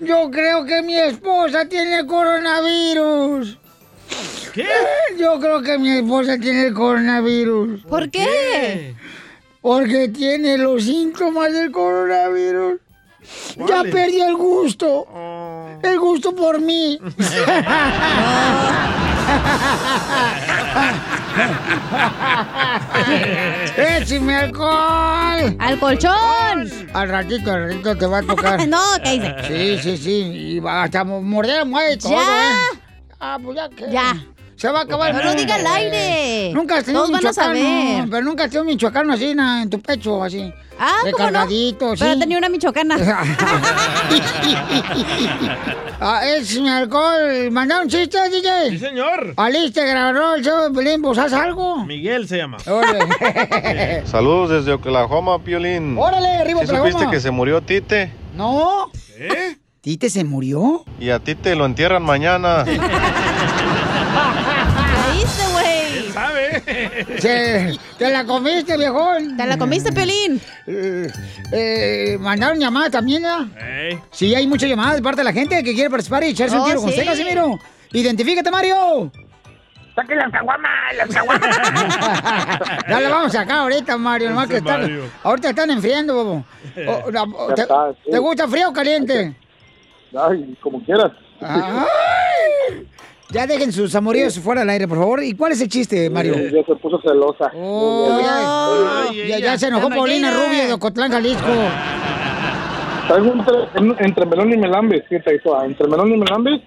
Yo 0.05 0.29
creo 0.31 0.65
que 0.65 0.81
mi 0.81 0.95
esposa 0.95 1.65
tiene 1.67 2.05
coronavirus. 2.05 3.57
¿Qué? 4.53 4.67
Yo 5.17 5.39
creo 5.39 5.61
que 5.61 5.77
mi 5.77 5.97
esposa 5.97 6.37
tiene 6.37 6.67
el 6.67 6.73
coronavirus. 6.73 7.81
¿Por 7.83 8.09
qué? 8.09 8.95
Porque 9.61 10.09
tiene 10.09 10.57
los 10.57 10.83
síntomas 10.83 11.51
del 11.53 11.71
coronavirus. 11.71 12.79
Ya 13.67 13.83
perdió 13.83 14.27
el 14.27 14.35
gusto. 14.35 15.07
Oh. 15.09 15.67
El 15.81 15.99
gusto 15.99 16.35
por 16.35 16.59
mí. 16.59 16.99
¡Échame 23.77 24.35
alcohol! 24.35 25.55
¡Al 25.59 25.79
colchón! 25.79 26.69
Al 26.93 27.09
ratito, 27.09 27.51
al 27.51 27.69
ratito 27.69 27.97
te 27.97 28.05
va 28.05 28.19
a 28.19 28.23
tocar. 28.23 28.67
no, 28.73 28.79
¿qué 29.03 29.11
dice? 29.11 29.35
Sí, 29.47 29.79
sí, 29.81 29.97
sí. 29.97 30.11
Y 30.11 30.61
hasta 30.67 31.03
morder 31.03 31.65
mueve 31.65 31.97
todo. 31.97 32.13
¡Ya! 32.13 32.21
¿eh? 32.21 32.79
Ah, 33.19 33.39
pues 33.41 33.55
ya 33.55 33.69
que. 33.69 33.89
Ya. 33.91 34.15
Se 34.55 34.69
va 34.69 34.79
a 34.79 34.83
acabar. 34.83 35.09
el 35.11 35.17
No 35.17 35.23
lo 35.23 35.33
diga 35.35 35.55
al 35.55 35.67
aire. 35.67 36.51
Nunca 36.53 36.77
has 36.77 36.85
tenido 36.85 37.05
un 37.05 37.11
michoacano. 37.11 38.07
Pero 38.09 38.21
nunca 38.23 38.43
has 38.45 38.49
tenido 38.49 38.61
un 38.63 38.67
michoacano 38.67 39.13
así 39.13 39.33
na, 39.35 39.63
en 39.63 39.69
tu 39.69 39.79
pecho, 39.81 40.23
así. 40.23 40.53
Ah, 40.79 40.97
¿cómo 41.01 41.11
no? 41.11 41.17
Recargadito, 41.17 41.95
sí. 41.95 42.03
Pero 42.03 42.19
tenía 42.19 42.37
una 42.37 42.49
michoacana. 42.49 42.95
ah, 45.99 46.21
es 46.25 46.59
mi 46.59 46.69
alcohol. 46.69 47.51
¿Mandaron 47.51 47.87
chistes, 47.87 48.21
Sí, 48.31 48.41
DJ? 48.41 48.79
señor. 48.79 49.33
Aliste, 49.37 49.85
grabó 49.85 50.35
el 50.35 50.43
show 50.43 50.63
de 50.63 50.71
Pelín, 50.71 51.01
¿vos 51.01 51.17
haz 51.17 51.33
algo? 51.33 51.83
Miguel 51.85 52.27
se 52.27 52.37
llama. 52.37 52.57
Órale. 52.67 54.05
Saludos 54.05 54.49
desde 54.49 54.73
Oklahoma, 54.73 55.39
Piolín. 55.43 55.97
Órale, 55.97 56.27
arriba, 56.37 56.61
¿Sí 56.61 56.67
supiste 56.67 56.87
Oklahoma. 56.89 57.11
que 57.11 57.19
se 57.19 57.31
murió 57.31 57.61
Tite? 57.61 58.11
No. 58.35 58.89
¿Eh? 59.17 59.57
¿Tite 59.81 60.09
se 60.09 60.23
murió? 60.23 60.85
Y 60.99 61.09
a 61.09 61.19
Tite 61.19 61.55
lo 61.55 61.65
entierran 61.65 62.03
mañana. 62.03 62.63
Se- 67.19 67.77
¿Te 67.97 68.09
la 68.09 68.25
comiste, 68.25 68.77
viejón? 68.77 69.37
¿Te 69.37 69.45
la 69.47 69.57
comiste, 69.57 69.91
Pelín? 69.91 70.39
Eh, 70.67 71.07
eh, 71.51 72.17
¿Mandaron 72.19 72.59
llamadas 72.59 72.91
también, 72.91 73.23
ya? 73.23 73.47
Ey. 73.59 73.99
Sí, 74.11 74.33
hay 74.35 74.47
muchas 74.47 74.69
llamadas 74.69 74.95
de 74.95 75.01
parte 75.01 75.21
de 75.21 75.25
la 75.25 75.33
gente 75.33 75.63
que 75.63 75.73
quiere 75.73 75.89
participar 75.89 76.23
y 76.23 76.27
echarse 76.29 76.55
un 76.55 76.61
Oh, 76.61 76.65
tiro 76.65 76.81
con 76.81 76.89
sí. 76.91 76.99
usted, 76.99 77.09
Casimiro. 77.11 77.59
Identifícate, 77.91 78.49
Mario. 78.51 79.11
¡Saquen 79.95 80.17
las 80.17 80.31
caguamas! 80.31 80.71
¡Las 80.97 81.07
caguamas! 81.09 81.57
ya 82.89 82.99
la 82.99 83.09
vamos 83.09 83.27
a 83.35 83.39
sacar 83.41 83.57
ahorita, 83.59 83.95
Mario. 83.97 84.29
Nomás 84.31 84.47
que 84.47 84.57
están, 84.57 84.81
Mario. 84.81 85.03
ahorita 85.21 85.49
están 85.49 85.69
enfriando, 85.69 86.15
bobo. 86.15 86.45
O- 86.87 87.11
la- 87.11 87.23
o- 87.23 87.53
¿te, 87.53 87.61
está, 87.61 87.91
sí. 88.03 88.09
te 88.11 88.17
gusta 88.17 88.47
frío 88.47 88.69
o 88.69 88.73
caliente? 88.73 89.35
Ay, 90.17 90.57
como 90.61 90.83
quieras. 90.83 91.11
Ay. 91.41 92.87
Ya 93.33 93.47
dejen 93.47 93.71
sus 93.71 93.95
amoríos 93.95 94.39
fuera 94.39 94.61
del 94.61 94.69
aire, 94.69 94.87
por 94.87 94.99
favor. 94.99 95.23
¿Y 95.23 95.33
cuál 95.33 95.53
es 95.53 95.61
el 95.61 95.67
chiste, 95.67 96.07
Mario? 96.09 96.33
Ya 96.35 96.63
se 96.63 96.75
puso 96.75 97.01
celosa. 97.01 97.51
Oh, 97.55 98.19
ya, 98.21 99.07
Ay, 99.09 99.17
ya- 99.17 99.23
ella. 99.25 99.39
ya 99.39 99.57
se 99.57 99.67
enojó 99.69 99.89
Paulina. 99.89 100.29
Rubio 100.31 100.67
de 100.67 100.73
Ocotlán, 100.73 101.11
Jalisco. 101.11 101.47
Entre, 103.09 104.05
entre 104.05 104.25
melón 104.27 104.53
y 104.53 104.57
melambes, 104.57 105.03
¿qué 105.09 105.19
te 105.19 105.35
hizo? 105.35 105.61
Entre 105.63 105.87
melón 105.87 106.13
y 106.13 106.17
melambes 106.17 106.61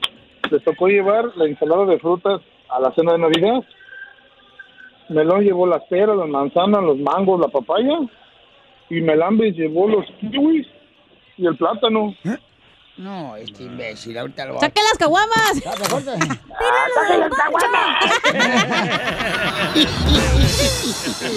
les 0.50 0.62
tocó 0.64 0.86
llevar 0.88 1.24
la 1.36 1.46
ensalada 1.46 1.86
de 1.86 1.98
frutas 1.98 2.40
a 2.68 2.80
la 2.80 2.92
cena 2.94 3.12
de 3.12 3.18
Navidad. 3.18 3.64
Melón 5.08 5.42
llevó 5.44 5.66
las 5.68 5.82
peras, 5.84 6.16
las 6.16 6.28
manzanas, 6.28 6.82
los 6.82 6.98
mangos, 6.98 7.40
la 7.40 7.48
papaya. 7.48 7.98
Y 8.90 9.00
melambes 9.00 9.54
llevó 9.56 9.88
los 9.88 10.04
kiwis 10.20 10.66
y 11.38 11.46
el 11.46 11.56
plátano. 11.56 12.14
No, 12.98 13.36
este 13.36 13.64
imbécil, 13.64 14.16
ahorita 14.16 14.46
lo 14.46 14.54
va 14.54 14.60
¡Saque 14.60 14.80
las 14.82 14.96
caguamas! 14.98 15.52
a... 15.66 15.76
Mejor 15.78 16.02
te- 16.02 16.16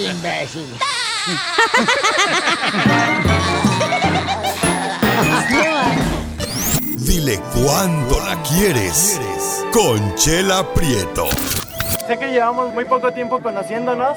imbécil. 0.10 0.66
Dile 6.98 7.40
cuándo 7.54 8.20
la 8.20 8.40
quieres. 8.42 9.18
Conchela 9.72 10.66
Prieto. 10.74 11.26
Sé 12.06 12.18
que 12.18 12.28
llevamos 12.30 12.72
muy 12.74 12.84
poco 12.84 13.12
tiempo 13.12 13.40
conociéndonos. 13.40 14.16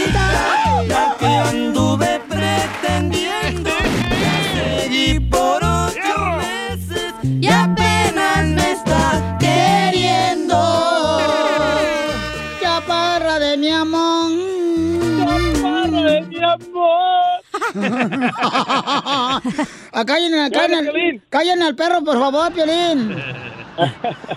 callen, 20.05 20.33
al- 20.35 20.51
callen, 20.51 20.87
al- 20.87 21.21
callen 21.29 21.61
al 21.63 21.75
perro, 21.75 22.03
por 22.03 22.17
favor, 22.19 22.51
Piolín. 22.53 23.15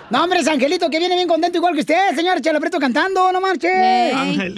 No, 0.09 0.23
hombre, 0.23 0.39
es 0.39 0.47
Angelito, 0.47 0.89
que 0.89 0.97
viene 0.97 1.13
bien 1.15 1.27
contento 1.27 1.57
igual 1.57 1.73
que 1.75 1.81
usted, 1.81 2.15
señor 2.15 2.39
Chela 2.41 2.59
Prieto 2.59 2.79
cantando, 2.79 3.31
no 3.31 3.41
marche. 3.41 3.69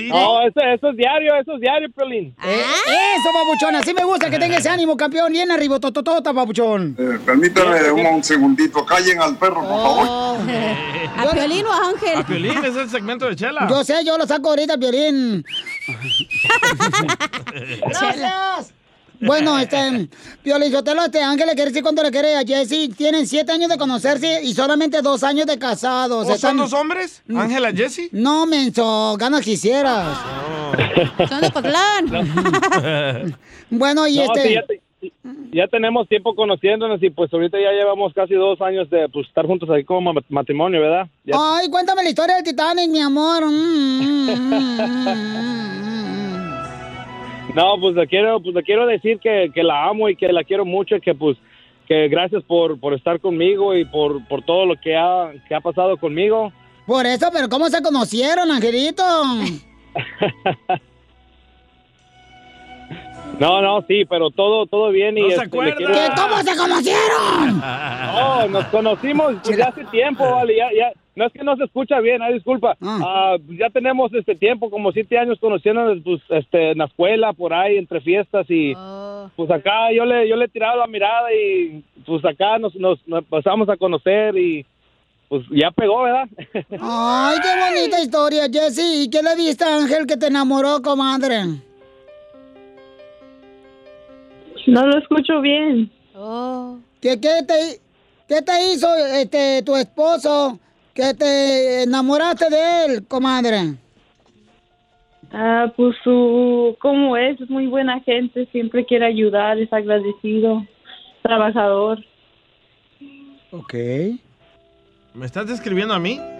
No, 0.07 0.41
eso, 0.47 0.61
eso 0.61 0.89
es 0.91 0.95
diario, 0.97 1.35
eso 1.35 1.55
es 1.55 1.61
diario, 1.61 1.89
Piolín. 1.93 2.33
Eh, 2.45 2.61
eso, 3.17 3.33
babuchón, 3.33 3.75
así 3.75 3.93
me 3.93 4.03
gusta 4.05 4.29
que 4.29 4.37
tenga 4.39 4.57
ese 4.57 4.69
ánimo, 4.69 4.95
campeón. 4.95 5.31
Bien 5.33 5.51
arriba, 5.51 5.79
tototota, 5.79 6.31
babuchón. 6.31 6.95
Eh, 6.97 7.19
permítame 7.25 7.91
un, 7.91 8.05
un 8.05 8.23
segundito. 8.23 8.85
Callen 8.85 9.19
al 9.19 9.35
perro, 9.37 9.61
por 9.67 9.81
favor. 9.81 10.37
¿A 11.17 11.31
Piolín 11.33 11.65
o 11.65 11.73
a 11.73 11.89
Ángel? 11.89 12.17
A 12.19 12.25
Piolín 12.25 12.63
es 12.63 12.75
el 12.75 12.89
segmento 12.89 13.25
de 13.25 13.35
Chela. 13.35 13.67
Yo 13.69 13.83
sé, 13.83 14.05
yo 14.05 14.17
lo 14.17 14.25
saco 14.27 14.49
ahorita, 14.49 14.77
Piolín. 14.77 15.43
Gracias. 17.87 18.73
Bueno, 19.21 19.57
este, 19.59 20.09
Piolín 20.43 20.71
Sotelo, 20.71 21.03
este 21.05 21.21
Ángel 21.21 21.47
le 21.47 21.53
quiere 21.55 21.69
decir 21.71 21.83
cuánto 21.83 22.03
le 22.03 22.11
quiere 22.11 22.35
a 22.35 22.41
Jessy. 22.43 22.89
Tienen 22.89 23.25
siete 23.27 23.51
años 23.51 23.69
de 23.69 23.77
conocerse 23.77 24.41
y 24.43 24.53
solamente 24.53 25.01
dos 25.01 25.23
años 25.23 25.45
de 25.47 25.57
casados. 25.57 26.27
¿O 26.29 26.37
son 26.37 26.57
dos 26.57 26.73
hombres? 26.73 27.23
¿Ángela 27.35 27.71
Jessy? 27.71 28.09
No, 28.11 28.45
menso, 28.45 29.15
ganas 29.19 29.41
quisieras. 29.41 30.17
Son 31.29 31.41
de 31.41 31.51
Cotlán. 31.51 33.37
Bueno, 33.69 34.07
y 34.07 34.15
No, 34.15 34.23
este... 34.33 34.41
sí, 34.47 34.53
ya, 34.53 34.63
te- 34.65 34.81
ya 35.51 35.67
tenemos 35.67 36.07
tiempo 36.07 36.33
conociéndonos 36.35 37.03
y 37.03 37.09
pues 37.09 37.33
ahorita 37.33 37.57
ya 37.59 37.71
llevamos 37.71 38.13
casi 38.13 38.33
dos 38.33 38.61
años 38.61 38.89
de 38.89 39.09
pues, 39.09 39.27
estar 39.27 39.45
juntos 39.45 39.69
aquí 39.69 39.83
como 39.83 40.13
ma- 40.13 40.21
matrimonio, 40.29 40.79
¿verdad? 40.79 41.07
Ya- 41.25 41.35
Ay, 41.37 41.69
cuéntame 41.69 42.01
la 42.03 42.09
historia 42.09 42.35
del 42.35 42.45
Titanic, 42.45 42.89
mi 42.89 43.01
amor. 43.01 43.45
Mm, 43.45 44.31
mm, 44.31 44.31
mm. 45.11 46.26
No, 47.57 47.79
pues 47.81 47.95
le 47.95 48.05
quiero, 48.05 48.39
pues 48.39 48.53
le 48.53 48.61
quiero 48.61 48.85
decir 48.85 49.17
que, 49.17 49.49
que 49.51 49.63
la 49.63 49.87
amo 49.87 50.07
y 50.09 50.15
que 50.15 50.31
la 50.31 50.43
quiero 50.43 50.63
mucho 50.63 50.95
y 50.95 51.01
que 51.01 51.15
pues 51.15 51.39
que 51.87 52.07
gracias 52.07 52.43
por, 52.43 52.79
por 52.79 52.93
estar 52.93 53.19
conmigo 53.19 53.75
y 53.75 53.83
por, 53.83 54.23
por 54.27 54.43
todo 54.43 54.67
lo 54.67 54.75
que 54.75 54.95
ha, 54.95 55.31
que 55.47 55.55
ha 55.55 55.59
pasado 55.59 55.97
conmigo. 55.97 56.53
Por 56.85 57.07
eso, 57.07 57.31
pero 57.33 57.49
¿cómo 57.49 57.67
se 57.69 57.81
conocieron, 57.81 58.51
Angelito? 58.51 59.03
No, 63.39 63.61
no, 63.61 63.83
sí, 63.87 64.03
pero 64.05 64.31
todo, 64.31 64.65
todo 64.65 64.89
bien 64.89 65.17
y 65.17 65.21
No 65.21 65.27
este, 65.27 65.41
le 65.41 65.45
acuerda. 65.47 65.75
quiero- 65.75 65.93
¿Qué? 65.93 66.07
¿Cómo 66.19 66.37
se 66.41 66.57
conocieron? 66.57 67.59
No, 67.59 68.47
nos 68.47 68.65
conocimos 68.65 69.33
pues, 69.43 69.57
ya 69.57 69.65
hace 69.65 69.85
tiempo, 69.85 70.23
vale, 70.29 70.55
ya, 70.57 70.67
ya, 70.75 70.91
no 71.15 71.25
es 71.25 71.33
que 71.33 71.43
no 71.43 71.55
se 71.55 71.65
escucha 71.65 71.99
bien, 71.99 72.21
ay, 72.21 72.33
disculpa, 72.35 72.75
Ah, 72.81 73.35
ya 73.49 73.69
tenemos 73.69 74.11
este 74.13 74.35
tiempo, 74.35 74.69
como 74.71 74.91
siete 74.91 75.17
años 75.19 75.37
conociéndonos, 75.39 75.99
pues, 76.03 76.21
este, 76.29 76.71
en 76.71 76.79
la 76.79 76.85
escuela, 76.85 77.33
por 77.33 77.53
ahí, 77.53 77.77
entre 77.77 78.01
fiestas 78.01 78.45
y, 78.49 78.73
pues, 79.35 79.51
acá 79.51 79.91
yo 79.95 80.05
le, 80.05 80.27
yo 80.27 80.35
le 80.35 80.45
he 80.45 80.49
tirado 80.49 80.77
la 80.77 80.87
mirada 80.87 81.31
y, 81.33 81.83
pues, 82.05 82.23
acá 82.25 82.57
nos, 82.57 82.73
nos, 82.75 82.99
nos 83.07 83.23
pasamos 83.25 83.69
a 83.69 83.77
conocer 83.77 84.35
y, 84.37 84.65
pues, 85.29 85.43
ya 85.51 85.69
pegó, 85.71 86.03
¿verdad? 86.03 86.27
Ay, 86.81 87.37
qué 87.43 87.75
bonita 87.79 87.99
historia, 88.01 88.43
Jessy. 88.51 89.03
¿Y 89.03 89.09
qué 89.11 89.21
le 89.21 89.35
viste 89.35 89.63
a 89.63 89.75
Ángel 89.77 90.07
que 90.07 90.17
te 90.17 90.27
enamoró, 90.27 90.81
comadre? 90.81 91.43
No 94.67 94.85
lo 94.85 94.97
escucho 94.99 95.41
bien. 95.41 95.89
¿Qué, 97.01 97.19
qué 97.19 97.41
te, 97.47 97.79
qué 98.27 98.41
te 98.41 98.73
hizo 98.73 98.87
este, 98.95 99.61
tu 99.63 99.75
esposo 99.75 100.59
que 100.93 101.13
te 101.13 101.83
enamoraste 101.83 102.49
de 102.49 102.85
él, 102.85 103.07
comadre? 103.07 103.75
Ah, 105.31 105.71
pues 105.75 105.95
su, 106.03 106.75
¿cómo 106.81 107.15
es? 107.17 107.39
Es 107.39 107.49
muy 107.49 107.67
buena 107.67 107.99
gente, 108.01 108.45
siempre 108.51 108.85
quiere 108.85 109.05
ayudar, 109.05 109.57
es 109.57 109.71
agradecido, 109.71 110.65
trabajador. 111.21 111.99
Ok. 113.51 113.73
¿Me 115.13 115.25
estás 115.25 115.47
describiendo 115.47 115.93
a 115.93 115.99
mí? 115.99 116.19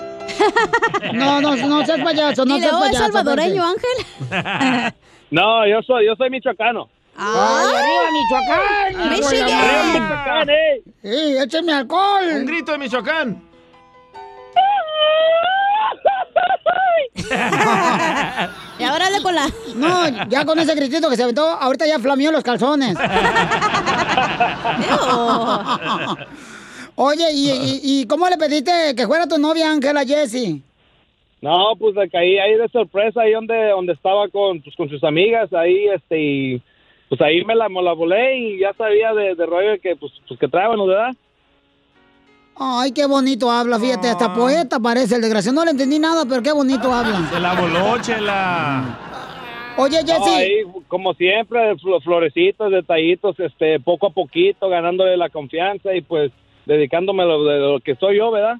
No, 1.14 1.40
no, 1.42 1.56
no 1.56 1.86
seas 1.86 2.02
payaso, 2.02 2.44
no 2.46 2.58
seas 2.58 2.74
"Oh, 2.74 2.84
¿es 2.84 2.90
payaso. 2.92 3.06
salvadoreño, 3.06 3.64
Ángel? 3.64 4.94
No, 5.32 5.68
yo 5.68 5.82
soy, 5.84 6.06
yo 6.06 6.16
soy 6.16 6.30
michoacano. 6.30 6.90
¡Ay, 7.18 7.68
arriba 7.76 8.12
Michoacán! 8.12 9.10
Michigan. 9.10 9.50
Arriba 9.50 9.84
Michoacán, 10.00 10.50
eh. 10.50 10.82
¡Sí, 11.02 11.38
écheme 11.38 11.74
alcohol! 11.74 12.26
Un 12.36 12.46
grito 12.46 12.72
de 12.74 12.78
Michoacán. 12.78 13.44
Y 18.80 18.84
ahora 18.84 19.08
con 19.24 19.34
la... 19.34 19.48
No, 19.76 20.28
ya 20.30 20.46
con 20.46 20.60
ese 20.60 20.76
gritito 20.76 21.10
que 21.10 21.16
se 21.16 21.24
aventó, 21.24 21.42
ahorita 21.42 21.88
ya 21.88 21.98
flameó 21.98 22.32
los 22.32 22.44
calzones. 22.44 22.96
Oye, 26.96 27.26
¿y, 27.34 27.50
y, 27.50 27.80
y 27.84 28.06
cómo 28.08 28.30
le 28.30 28.38
pediste 28.38 28.94
que 28.96 29.08
fuera 29.08 29.28
tu 29.28 29.40
novia 29.40 29.72
Ángela 29.72 30.06
Jessie? 30.06 30.62
No, 31.42 31.76
pues 31.78 31.96
le 31.96 32.10
caí 32.10 32.38
ahí 32.40 32.56
de 32.56 32.68
sorpresa, 32.70 33.22
ahí 33.22 33.34
donde, 33.34 33.70
donde 33.70 33.94
estaba 33.94 34.28
con, 34.30 34.62
pues, 34.62 34.76
con 34.76 34.90
sus 34.90 35.04
amigas, 35.04 35.54
ahí, 35.54 35.88
este, 35.94 36.20
y 36.20 36.62
pues 37.10 37.22
ahí 37.22 37.44
me 37.46 37.56
la, 37.56 37.70
me 37.70 37.82
la 37.82 37.94
volé 37.94 38.38
y 38.38 38.60
ya 38.60 38.74
sabía 38.74 39.14
de, 39.14 39.36
de 39.36 39.46
rollo 39.46 39.80
que, 39.82 39.96
pues, 39.96 40.12
pues 40.28 40.40
que 40.40 40.48
traían, 40.48 40.86
¿verdad? 40.86 41.16
Ay, 42.60 42.92
qué 42.92 43.06
bonito 43.06 43.52
habla, 43.52 43.80
fíjate, 43.80 44.10
hasta 44.10 44.34
poeta 44.34 44.80
parece 44.80 45.16
el 45.16 45.22
desgraciado. 45.22 45.56
No 45.56 45.66
le 45.66 45.72
entendí 45.72 46.00
nada, 46.00 46.26
pero 46.28 46.42
qué 46.42 46.52
bonito 46.52 46.92
habla. 46.92 47.30
Se 47.32 47.40
la 47.40 47.54
voló, 47.54 48.02
Chela. 48.02 48.98
Oye, 49.80 50.04
No, 50.04 50.26
ahí, 50.26 50.64
como 50.88 51.14
siempre, 51.14 51.76
flo- 51.76 52.02
florecitos, 52.02 52.72
detallitos, 52.72 53.40
este, 53.40 53.80
poco 53.80 54.08
a 54.08 54.10
poquito, 54.10 54.70
ganándole 54.70 55.16
la 55.18 55.30
confianza 55.30 55.94
y 55.94 56.02
pues 56.02 56.32
dedicándome 56.66 57.22
a 57.22 57.26
lo, 57.28 57.44
de 57.46 57.60
lo 57.60 57.80
que 57.80 57.96
soy 57.96 58.18
yo, 58.18 58.32
¿verdad? 58.32 58.56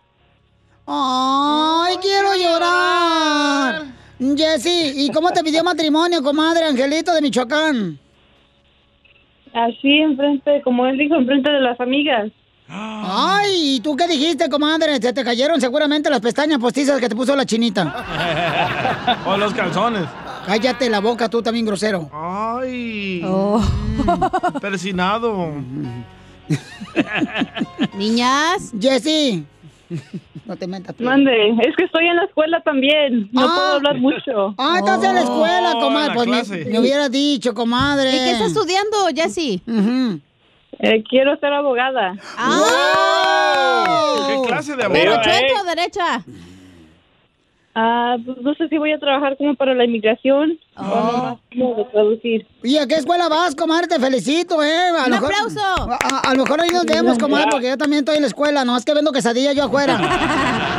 Ay, 0.86 1.96
quiero 2.04 2.36
llorar. 2.36 3.84
Jessy, 4.20 4.94
¿y 5.06 5.12
cómo 5.12 5.32
te 5.32 5.44
pidió 5.44 5.64
matrimonio, 5.64 6.22
comadre 6.22 6.66
Angelito 6.66 7.12
de 7.14 7.22
Michoacán? 7.22 8.00
Así, 9.66 10.02
enfrente, 10.02 10.62
como 10.64 10.86
él 10.86 10.98
dijo, 11.00 11.16
enfrente 11.16 11.50
de 11.50 11.62
las 11.62 11.80
amigas. 11.80 12.32
Ay, 12.70 13.78
¿y 13.78 13.80
tú 13.80 13.96
qué 13.96 14.08
dijiste, 14.08 14.50
comadre? 14.50 15.02
Se 15.02 15.14
te 15.14 15.24
cayeron 15.24 15.60
seguramente 15.60 16.10
las 16.10 16.20
pestañas 16.20 16.60
postizas 16.60 17.00
que 17.00 17.10
te 17.10 17.16
puso 17.16 17.36
la 17.36 17.46
chinita. 17.46 19.18
o 19.26 19.36
los 19.36 19.54
calzones. 19.54 20.06
Cállate 20.46 20.90
la 20.90 21.00
boca, 21.00 21.28
tú 21.28 21.42
también 21.42 21.66
grosero. 21.66 22.10
Ay. 22.14 23.26
Persinado. 24.62 25.52
Niñas. 27.98 28.72
Jessy. 28.80 29.46
No 30.46 30.56
te 30.58 30.68
metas. 30.68 30.96
tú. 30.96 31.04
Mande, 31.04 31.50
es 31.50 31.76
que 31.78 31.84
estoy 31.86 32.08
en 32.08 32.16
la 32.18 32.24
escuela 32.26 32.62
también, 32.62 33.30
no 33.32 33.42
Ah. 33.42 33.54
puedo 33.56 33.74
hablar 33.76 33.98
mucho. 33.98 34.54
Ah, 34.58 34.76
estás 34.80 35.04
en 35.04 35.16
la 35.16 35.22
escuela, 35.22 35.74
Oh, 35.76 35.80
comadre. 35.82 36.08
la 36.10 36.14
Pues 36.16 36.50
me, 36.50 36.66
me 36.66 36.80
hubiera 36.80 37.10
dicho, 37.10 37.54
comadre. 37.54 38.10
¿Y 38.10 38.20
qué 38.20 38.32
estás 38.32 38.48
estudiando, 38.48 38.98
Jessy? 39.16 39.62
Eh, 40.80 41.04
quiero 41.10 41.38
ser 41.40 41.54
abogada. 41.54 42.14
¿Qué 44.28 44.48
clase 44.48 44.76
de 44.76 44.90
¿Pero 44.90 45.14
abogado? 45.16 45.24
chueca 45.24 45.62
o 45.62 45.66
derecha? 45.66 46.24
Ah, 47.80 48.16
pues 48.26 48.38
no 48.42 48.56
sé 48.56 48.68
si 48.70 48.78
voy 48.80 48.92
a 48.92 48.98
trabajar 48.98 49.38
como 49.38 49.54
para 49.54 49.76
la 49.76 49.86
inmigración 49.86 50.58
o 50.76 50.82
nomás 50.82 51.38
como 51.54 51.76
de 51.76 51.84
traducir. 51.86 52.48
¿Y 52.64 52.78
a 52.78 52.88
qué 52.88 52.96
escuela 52.96 53.30
vas, 53.30 53.54
comadre? 53.54 53.86
Te 53.88 54.00
felicito, 54.00 54.64
¿eh? 54.64 54.88
A 54.98 55.04
Un 55.06 55.12
lo 55.12 55.16
mejor- 55.22 55.32
aplauso. 55.32 55.60
A, 55.60 55.96
a- 56.02 56.32
a 56.32 56.34
lo 56.34 56.44
mejor 56.44 56.60
ahí 56.62 56.70
nos 56.72 56.86
vemos, 56.86 57.20
comadre, 57.20 57.50
porque 57.52 57.70
yo 57.70 57.78
también 57.78 58.00
estoy 58.00 58.16
en 58.16 58.22
la 58.24 58.28
escuela. 58.30 58.66
No 58.66 58.76
es 58.76 58.84
que 58.84 58.96
vendo 58.96 59.12
quesadillas 59.12 59.56
yo 59.56 59.66
afuera. 59.66 59.96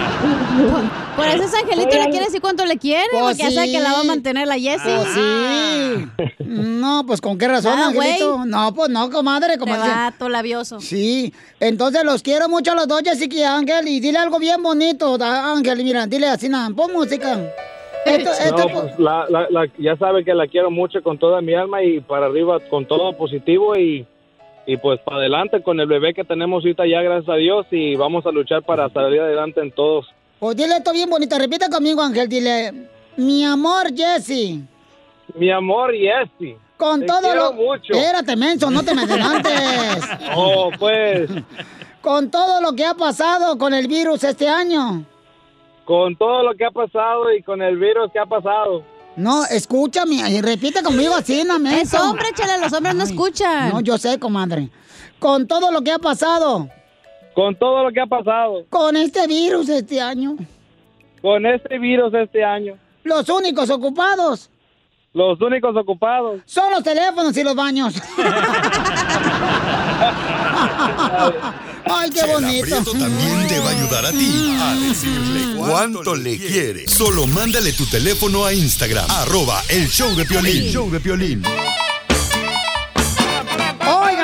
Por 1.17 1.27
eso 1.27 1.43
es 1.45 1.55
Angelito 1.55 1.97
le 1.97 2.11
quiere 2.11 2.25
decir 2.27 2.41
cuánto 2.41 2.65
le 2.65 2.79
quiere, 2.79 3.05
Pues 3.11 3.23
porque 3.23 3.43
ya 3.43 3.51
sabe 3.51 3.71
que 3.73 3.81
la 3.81 3.93
va 3.93 4.01
a 4.01 4.05
mantener 4.05 4.47
la 4.49 4.55
Jessie. 4.55 4.79
Pues 4.97 5.09
sí. 5.15 6.45
No, 6.45 7.05
pues 7.07 7.21
con 7.21 7.39
qué 7.39 7.49
razón, 7.49 7.75
Ah, 7.79 7.87
Angelito. 7.89 8.37
güey. 8.39 8.49
No, 8.49 8.75
pues 8.75 8.89
no, 8.91 9.11
comadre. 9.11 9.59
Comadre. 9.59 9.89
vato 9.91 10.29
labioso. 10.29 10.81
Sí, 10.81 11.33
entonces 11.61 12.05
los 12.05 12.23
quiero 12.23 12.49
mucho 12.49 12.73
a 12.73 12.75
los 12.75 12.89
dos, 12.89 13.03
Jessica 13.05 13.37
y 13.37 13.43
Ángel, 13.43 13.89
y 13.89 14.01
dile 14.01 14.19
algo 14.19 14.39
bien 14.39 14.63
bonito, 14.63 15.17
Ángel, 15.21 15.83
mira, 15.85 16.07
dile 16.07 16.27
así, 16.29 16.49
nada, 16.49 16.69
pon 16.75 16.93
música. 16.93 17.39
Esto, 18.07 18.31
esto, 18.31 18.57
No, 18.57 18.69
pues, 18.69 18.99
la, 18.99 19.27
la, 19.29 19.47
la- 19.51 19.67
ya 19.79 19.97
sabe 19.97 20.25
que 20.25 20.33
la 20.33 20.47
quiero 20.47 20.71
mucho 20.71 21.03
con 21.03 21.19
toda 21.19 21.41
mi 21.43 21.53
alma 21.55 21.83
y 21.83 22.01
para 22.01 22.27
arriba 22.27 22.59
con 22.71 22.87
todo 22.87 23.15
positivo 23.19 23.77
y, 23.77 24.07
y 24.67 24.77
pues 24.79 24.99
para 25.01 25.19
adelante 25.19 25.63
con 25.63 25.79
el 25.81 25.87
bebé 25.89 26.15
que 26.15 26.25
tenemos 26.25 26.65
ahorita 26.65 26.87
ya, 26.87 27.03
gracias 27.03 27.29
a 27.29 27.35
Dios, 27.37 27.67
y 27.71 27.97
vamos 27.97 28.25
a 28.25 28.31
luchar 28.31 28.63
para 28.63 28.89
salir 28.91 29.21
adelante 29.21 29.61
en 29.61 29.73
todos. 29.73 30.07
Pues 30.39 30.57
dile 30.57 30.77
esto 30.77 30.93
bien 30.93 31.11
bonito, 31.11 31.39
repita 31.39 31.69
conmigo, 31.69 32.03
Ángel, 32.03 32.29
dile, 32.29 32.89
mi 33.17 33.45
amor, 33.45 33.95
Jessy, 33.95 34.63
Mi 35.35 35.51
amor, 35.51 35.93
Yesi. 35.93 36.57
con 36.77 37.01
te 37.01 37.07
todo 37.07 37.21
quiero 37.21 37.45
lo... 37.45 37.53
mucho. 37.55 37.93
Espérate, 37.93 38.37
menso, 38.37 38.71
no 38.71 38.83
te 38.83 38.95
me 38.95 39.03
adelantes. 39.03 39.53
Oh, 40.37 40.71
pues, 40.79 41.29
con 42.01 42.31
todo 42.31 42.61
lo 42.61 42.73
que 42.75 42.85
ha 42.85 42.95
pasado 42.95 43.59
con 43.59 43.75
el 43.75 43.89
virus 43.89 44.23
este 44.25 44.49
año. 44.49 45.05
Con 45.85 46.17
todo 46.17 46.43
lo 46.43 46.55
que 46.55 46.65
ha 46.65 46.71
pasado 46.71 47.33
y 47.33 47.43
con 47.43 47.63
el 47.63 47.77
virus 47.79 48.13
que 48.13 48.19
ha 48.19 48.27
pasado. 48.27 48.85
No, 49.17 49.45
escúchame, 49.47 50.17
y 50.31 50.41
repite 50.41 50.83
conmigo 50.83 51.15
así, 51.15 51.43
no 51.45 51.59
me 51.59 51.81
Es 51.81 51.93
hombre, 51.95 52.27
chale, 52.35 52.59
los 52.63 52.73
hombres 52.73 52.95
no 52.95 53.03
escuchan. 53.03 53.71
No, 53.71 53.81
yo 53.81 53.99
sé, 53.99 54.19
comadre. 54.19 54.69
Con 55.19 55.49
todo 55.49 55.73
lo 55.73 55.83
que 55.83 55.91
ha 55.91 55.99
pasado. 55.99 56.69
Con 57.39 57.55
todo 57.55 57.85
lo 57.85 57.93
que 57.93 58.01
ha 58.01 58.07
pasado. 58.07 58.65
Con 58.69 58.97
este 58.97 59.29
virus 59.29 59.69
este 59.69 60.01
año. 60.01 60.37
Con 61.23 61.47
este 61.47 61.79
virus 61.79 62.13
este 62.13 62.43
año. 62.43 62.77
Los 63.05 63.29
únicos 63.29 63.71
ocupados 63.71 64.51
Los 65.13 65.41
únicos 65.41 65.77
ocupados. 65.77 66.41
son 66.47 66.73
los 66.73 66.83
teléfonos 66.83 67.37
y 67.37 67.45
los 67.45 67.55
baños. 67.55 67.95
Ay, 71.85 72.11
qué 72.11 72.27
bonito. 72.27 72.67
Prieto 72.67 72.91
también 72.91 73.47
te 73.47 73.61
va 73.61 73.67
a 73.67 73.71
ayudar 73.71 74.07
a 74.07 74.11
ti 74.11 74.57
a 74.61 74.75
decirle 74.75 75.57
cuánto 75.59 76.17
le 76.17 76.39
quiere. 76.39 76.89
Solo 76.89 77.29
mándale 77.29 77.73
tu 77.73 77.87
teléfono 77.87 78.47
a 78.47 78.53
Instagram, 78.53 79.09
arroba 79.09 79.63
el 79.69 79.87
show 79.87 80.13
de 80.17 80.25
Piolín. 80.25 80.65
El 80.65 80.73
show 80.73 80.91
de 80.91 80.99
Piolín. 80.99 81.45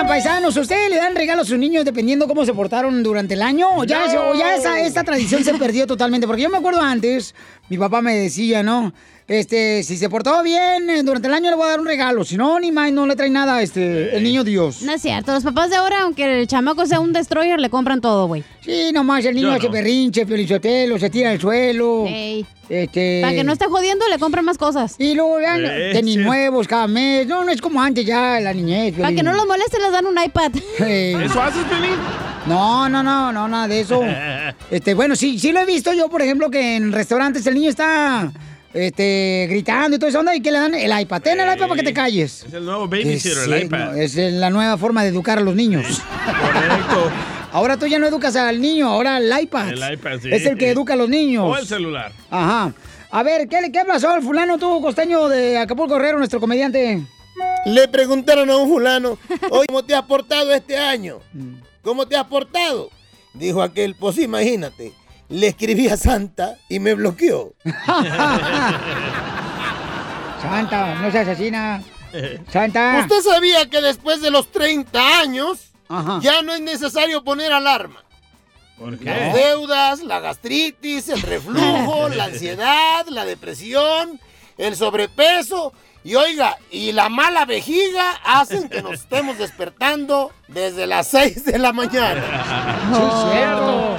Oigan, 0.05 0.09
paisanos, 0.23 0.55
¿ustedes 0.59 0.91
le 0.91 0.97
dan 0.97 1.15
regalos 1.15 1.47
a 1.47 1.49
sus 1.49 1.59
niños 1.59 1.83
dependiendo 1.87 2.29
cómo 2.29 2.45
se 2.45 2.53
portaron 2.53 3.03
durante 3.03 3.33
el 3.35 3.41
año? 3.43 3.69
¿O 3.75 3.85
ya, 3.85 4.07
No. 4.13 4.31
o 4.31 4.35
ya 4.35 4.55
esa, 4.55 4.79
esta 4.81 5.03
tradición 5.03 5.43
se 5.43 5.55
perdió 5.55 5.87
totalmente? 5.87 6.27
Porque 6.27 6.43
yo 6.43 6.51
me 6.51 6.59
acuerdo 6.59 6.83
antes, 6.83 7.35
mi 7.71 7.79
papá 7.79 8.03
me 8.03 8.15
decía, 8.15 8.63
¿no? 8.63 8.93
Este, 9.27 9.83
si 9.85 9.97
se 9.97 10.11
portaba 10.11 10.43
bien 10.43 10.91
eh, 10.91 11.03
durante 11.03 11.29
el 11.29 11.35
año 11.35 11.49
le 11.49 11.57
voy 11.57 11.65
a 11.67 11.71
dar 11.71 11.81
un 11.81 11.87
regalo. 11.87 12.25
Si 12.25 12.37
no, 12.37 12.61
ni 12.61 12.71
más, 12.71 12.93
no 12.93 13.07
le 13.07 13.17
trae 13.17 13.31
nada 13.31 13.63
este, 13.63 14.15
el 14.15 14.23
niño 14.23 14.45
Dios. 14.45 14.83
No 14.83 14.93
es 14.93 15.01
cierto, 15.01 15.33
los 15.33 15.43
papás 15.43 15.71
de 15.71 15.77
ahora, 15.77 16.03
aunque 16.03 16.41
el 16.41 16.47
chamaco 16.47 16.85
sea 16.85 17.01
un 17.01 17.15
destroyer, 17.15 17.59
le 17.59 17.71
compran 17.71 18.03
todo, 18.03 18.27
güey. 18.27 18.45
Sí, 18.61 18.91
nomás 18.93 19.25
el 19.25 19.35
niño 19.35 19.49
Yo 19.49 19.55
hace 19.55 19.67
no. 19.67 19.73
berrinche, 19.73 20.27
piolichotelo, 20.27 20.99
se 20.99 21.09
tira 21.09 21.31
al 21.31 21.41
suelo. 21.41 22.05
Ey. 22.07 22.45
Este... 22.69 23.21
Para 23.23 23.35
que 23.35 23.45
no 23.45 23.53
esté 23.55 23.65
jodiendo, 23.67 24.07
le 24.09 24.19
compran 24.19 24.45
más 24.45 24.59
cosas. 24.59 24.97
Y 24.99 25.15
luego 25.15 25.37
vean, 25.37 25.63
tenis 25.93 26.19
nuevos 26.19 26.69
cada 26.69 26.87
mes. 26.87 27.27
No, 27.27 27.45
no 27.45 27.51
es 27.51 27.63
como 27.63 27.81
antes 27.81 28.05
ya, 28.05 28.41
la 28.41 28.53
niñez. 28.53 28.95
Para 28.95 29.15
que 29.15 29.23
no 29.23 29.33
los 29.33 29.47
moleste, 29.47 29.79
les 29.79 29.93
dan 29.93 30.05
un 30.05 30.23
iPad. 30.23 30.53
¿Eso 30.79 31.43
haces, 31.43 31.65
Piolín? 31.65 31.97
No, 32.47 32.91
no, 32.91 33.03
no, 33.03 33.33
no, 33.33 33.49
nada 33.49 33.69
de 33.69 33.81
eso. 33.81 34.03
Este, 34.71 34.95
bueno, 34.95 35.15
sí, 35.15 35.39
sí 35.39 35.53
lo 35.53 35.61
he 35.61 35.67
visto 35.67 35.93
yo, 35.93 36.09
por 36.09 36.21
ejemplo, 36.21 36.51
que 36.51 36.77
en 36.77 36.91
restaurantes 36.91 37.47
el 37.47 37.55
niño 37.55 37.71
está 37.71 38.33
este, 38.75 39.47
gritando 39.49 39.97
y 39.97 39.99
todo 39.99 40.11
eso, 40.11 40.19
onda, 40.21 40.35
y 40.37 40.41
que 40.41 40.51
le 40.53 40.59
dan 40.59 40.75
el 40.75 41.01
iPad. 41.01 41.23
Ten 41.23 41.41
el 41.41 41.47
iPad 41.55 41.69
para 41.69 41.81
que 41.81 41.87
te 41.87 41.95
calles. 41.95 42.45
Es 42.47 42.53
el 42.53 42.65
nuevo 42.65 42.87
babysitter, 42.89 43.33
Es, 43.39 43.47
el 43.47 43.63
iPad. 43.65 43.79
no, 43.79 43.93
es 43.95 44.15
la 44.17 44.51
nueva 44.51 44.77
forma 44.77 45.03
de 45.03 45.09
educar 45.09 45.39
a 45.39 45.41
los 45.41 45.55
niños. 45.55 46.03
Correcto. 46.27 47.11
Ahora 47.53 47.77
tú 47.77 47.87
ya 47.87 48.01
no 48.01 48.07
educas 48.09 48.35
al 48.35 48.61
niño, 48.61 48.89
ahora 48.91 49.19
el 49.19 49.33
iPad. 49.43 49.69
El 49.69 49.93
iPad, 49.95 50.19
sí. 50.21 50.29
Es 50.33 50.45
el 50.45 50.59
que 50.59 50.71
educa 50.71 50.95
a 50.95 50.97
los 50.97 51.09
niños. 51.09 51.45
O 51.47 51.57
el 51.57 51.65
celular. 51.65 52.11
Ajá. 52.29 52.75
A 53.13 53.23
ver, 53.23 53.47
¿qué, 53.47 53.61
le- 53.61 53.71
qué 53.71 53.85
pasó 53.87 54.11
al 54.11 54.23
fulano 54.23 54.59
tú, 54.59 54.81
costeño 54.83 55.29
de 55.29 55.57
Acapulco 55.59 55.95
Guerrero, 55.95 56.19
nuestro 56.19 56.41
comediante? 56.41 57.01
Le 57.67 57.87
preguntaron 57.87 58.51
a 58.51 58.57
un 58.57 58.69
fulano, 58.69 59.17
oye, 59.51 59.67
¿cómo 59.69 59.85
te 59.85 59.95
has 59.95 60.03
portado 60.03 60.53
este 60.53 60.77
año? 60.77 61.21
¿Cómo 61.83 62.09
te 62.09 62.17
has 62.17 62.25
portado? 62.27 62.91
Dijo 63.35 63.63
aquel, 63.63 63.95
pues 63.95 64.19
imagínate, 64.19 64.93
le 65.29 65.49
escribí 65.49 65.89
a 65.89 65.97
Santa 65.97 66.57
y 66.69 66.79
me 66.79 66.95
bloqueó. 66.95 67.55
Santa, 70.43 70.95
no 70.97 71.11
seas 71.11 71.29
asesina. 71.29 71.83
Santa. 72.51 73.01
¿Usted 73.03 73.21
sabía 73.23 73.69
que 73.69 73.81
después 73.81 74.21
de 74.21 74.31
los 74.31 74.51
30 74.53 75.19
años 75.21 75.73
ya 76.21 76.43
no 76.43 76.55
es 76.55 76.61
necesario 76.61 77.25
poner 77.25 77.53
alarma? 77.53 78.05
¿Por 78.79 79.01
Las 79.03 79.35
deudas, 79.35 80.03
la 80.03 80.21
gastritis, 80.21 81.09
el 81.09 81.23
reflujo, 81.23 82.09
la 82.15 82.25
ansiedad, 82.25 83.07
la 83.09 83.25
depresión, 83.25 84.21
el 84.59 84.77
sobrepeso 84.77 85.73
y 86.03 86.17
oiga, 86.17 86.59
y 86.71 86.93
la 86.93 87.09
mala 87.09 87.47
vejiga 87.47 88.11
hacen 88.25 88.69
que 88.69 88.83
nos 88.83 88.93
estemos 88.95 89.39
despertando 89.39 90.33
desde 90.49 90.87
las 90.87 91.09
6 91.09 91.45
de 91.47 91.59
la 91.59 91.73
mañana. 91.73 92.23
Sí, 92.95 93.01
es 93.03 93.33
cierto. 93.33 93.94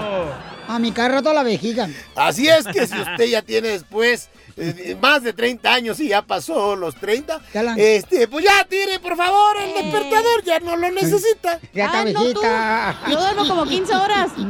A 0.75 0.79
mi 0.79 0.91
carro 0.91 1.21
toda 1.21 1.33
la 1.35 1.43
vejiga. 1.43 1.89
Así 2.15 2.47
es 2.49 2.65
que 2.67 2.85
si 2.85 2.99
usted 2.99 3.25
ya 3.27 3.41
tiene 3.41 3.69
después 3.69 4.29
eh, 4.57 4.97
más 5.01 5.23
de 5.23 5.31
30 5.31 5.73
años 5.73 5.99
y 6.01 6.09
ya 6.09 6.21
pasó 6.21 6.75
los 6.75 6.95
30, 6.95 7.39
este, 7.77 8.27
pues 8.27 8.43
ya 8.43 8.65
tire 8.67 8.99
por 8.99 9.15
favor 9.15 9.55
el 9.57 9.73
despertador, 9.83 10.43
ya 10.43 10.59
no 10.59 10.75
lo 10.75 10.91
necesita. 10.91 11.59
Ya 11.73 11.85
está 11.85 11.99
Ah, 12.01 12.05
no, 12.05 12.19
viejita. 12.19 12.97
tú. 13.05 13.11
Yo 13.11 13.19
duermo 13.19 13.47
como 13.47 13.65
15 13.65 13.95
horas. 13.95 14.31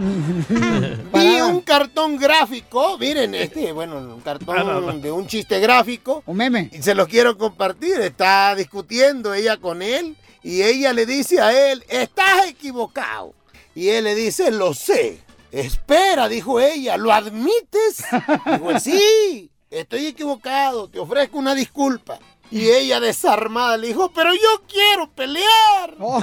Y 1.13 1.41
un 1.41 1.61
cartón 1.61 2.17
gráfico, 2.17 2.97
miren, 2.97 3.33
este, 3.35 3.71
bueno, 3.71 3.97
un 3.97 4.21
cartón 4.21 5.01
de 5.01 5.11
un 5.11 5.25
chiste 5.27 5.59
gráfico. 5.59 6.23
Un 6.25 6.37
meme. 6.37 6.69
Y 6.73 6.81
se 6.81 6.93
lo 6.95 7.07
quiero 7.07 7.37
compartir. 7.37 7.99
Está 8.01 8.53
discutiendo 8.55 9.33
ella 9.33 9.57
con 9.57 9.81
él 9.81 10.15
y 10.43 10.61
ella 10.61 10.91
le 10.93 11.05
dice 11.05 11.41
a 11.41 11.71
él, 11.71 11.83
estás 11.87 12.47
equivocado. 12.47 13.33
Y 13.73 13.89
él 13.89 14.03
le 14.05 14.15
dice, 14.15 14.51
lo 14.51 14.73
sé. 14.73 15.19
Espera, 15.55 16.27
dijo 16.27 16.59
ella, 16.59 16.97
¿lo 16.97 17.13
admites? 17.13 18.03
Dijo 18.45 18.77
sí, 18.77 19.49
estoy 19.69 20.07
equivocado, 20.07 20.89
te 20.89 20.99
ofrezco 20.99 21.37
una 21.37 21.55
disculpa. 21.55 22.19
Y 22.51 22.69
ella 22.69 22.99
desarmada 22.99 23.77
le 23.77 23.87
dijo, 23.87 24.11
pero 24.13 24.33
yo 24.33 24.61
quiero 24.67 25.09
pelear. 25.09 25.95
Así 25.99 26.21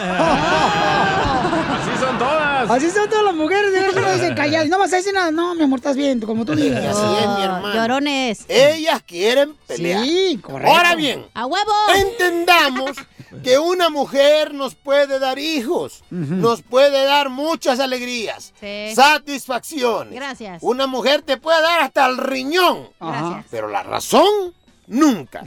son 2.01 2.19
todas. 2.19 2.71
Así 2.71 2.91
son 2.91 3.09
todas 3.09 3.25
las 3.25 3.35
mujeres, 3.35 3.73
de 3.73 3.81
verdad, 3.81 4.03
no 4.03 4.13
dicen 4.15 4.35
calladas. 4.37 4.69
No 4.69 4.79
vas 4.79 4.93
a 4.93 4.97
decir 4.97 5.13
nada. 5.13 5.31
No, 5.31 5.55
mi 5.55 5.65
amor, 5.65 5.79
estás 5.81 5.97
bien, 5.97 6.21
como 6.21 6.45
tú 6.45 6.55
digas. 6.55 6.97
Así 6.97 7.17
es, 7.23 7.29
mi 7.37 7.43
hermano. 7.43 7.75
Llorones. 7.75 8.45
Ellas 8.49 9.03
quieren 9.07 9.55
pelear. 9.67 10.05
Sí, 10.05 10.39
correcto. 10.43 10.73
Ahora 10.75 10.95
bien, 10.95 11.27
¡A 11.35 11.47
huevo! 11.47 11.73
entendamos 11.97 12.93
que 13.43 13.59
una 13.59 13.89
mujer 13.91 14.55
nos 14.55 14.75
puede 14.75 15.19
dar 15.19 15.39
hijos, 15.39 16.05
nos 16.11 16.63
puede 16.63 17.05
dar 17.05 17.29
muchas 17.31 17.81
alegrías, 17.81 18.53
Sí. 18.61 18.95
satisfacciones. 18.95 20.15
Gracias. 20.15 20.59
Una 20.63 20.87
mujer 20.87 21.23
te 21.23 21.37
puede 21.37 21.61
dar 21.63 21.81
hasta 21.81 22.07
el 22.07 22.19
riñón. 22.19 22.89
Gracias. 23.01 23.45
Pero 23.51 23.69
la 23.69 23.83
razón, 23.83 24.55
nunca. 24.87 25.43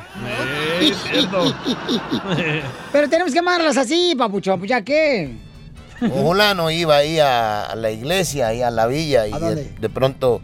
Es 0.80 0.98
cierto. 1.04 1.56
Pero 2.92 3.10
tenemos 3.10 3.34
que 3.34 3.40
amarlas 3.40 3.78
así, 3.78 4.16
papuchón. 4.18 4.60
Pues 4.60 4.70
ya 4.70 4.82
qué. 4.82 5.32
Un 6.02 6.12
fulano 6.12 6.70
iba 6.70 6.98
ahí 6.98 7.20
a, 7.20 7.64
a 7.66 7.76
la 7.76 7.90
iglesia, 7.90 8.48
ahí 8.48 8.62
a 8.62 8.70
la 8.70 8.86
villa, 8.88 9.28
y 9.28 9.32
de, 9.32 9.74
de 9.80 9.90
pronto 9.90 10.42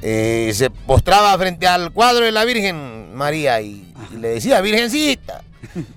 eh, 0.00 0.50
se 0.54 0.70
postraba 0.70 1.36
frente 1.36 1.66
al 1.66 1.92
cuadro 1.92 2.24
de 2.24 2.32
la 2.32 2.44
Virgen 2.44 3.14
María 3.14 3.60
y, 3.60 3.92
y 4.12 4.16
le 4.16 4.28
decía, 4.28 4.60
Virgencita, 4.62 5.42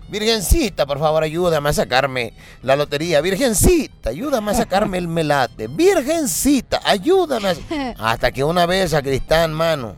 Virgencita, 0.10 0.86
por 0.86 1.00
favor, 1.00 1.24
ayúdame 1.24 1.70
a 1.70 1.74
sacarme 1.74 2.34
la 2.64 2.76
lotería. 2.76 3.22
Virgencita, 3.22 4.10
ayúdame 4.10 4.52
a 4.52 4.56
sacarme 4.56 4.98
el 4.98 5.08
melate. 5.08 5.68
Virgencita, 5.68 6.82
ayúdame. 6.84 7.50
a-". 7.50 7.94
Hasta 8.12 8.32
que 8.32 8.44
una 8.44 8.66
vez 8.66 8.92
sacristán, 8.92 9.54
mano, 9.54 9.96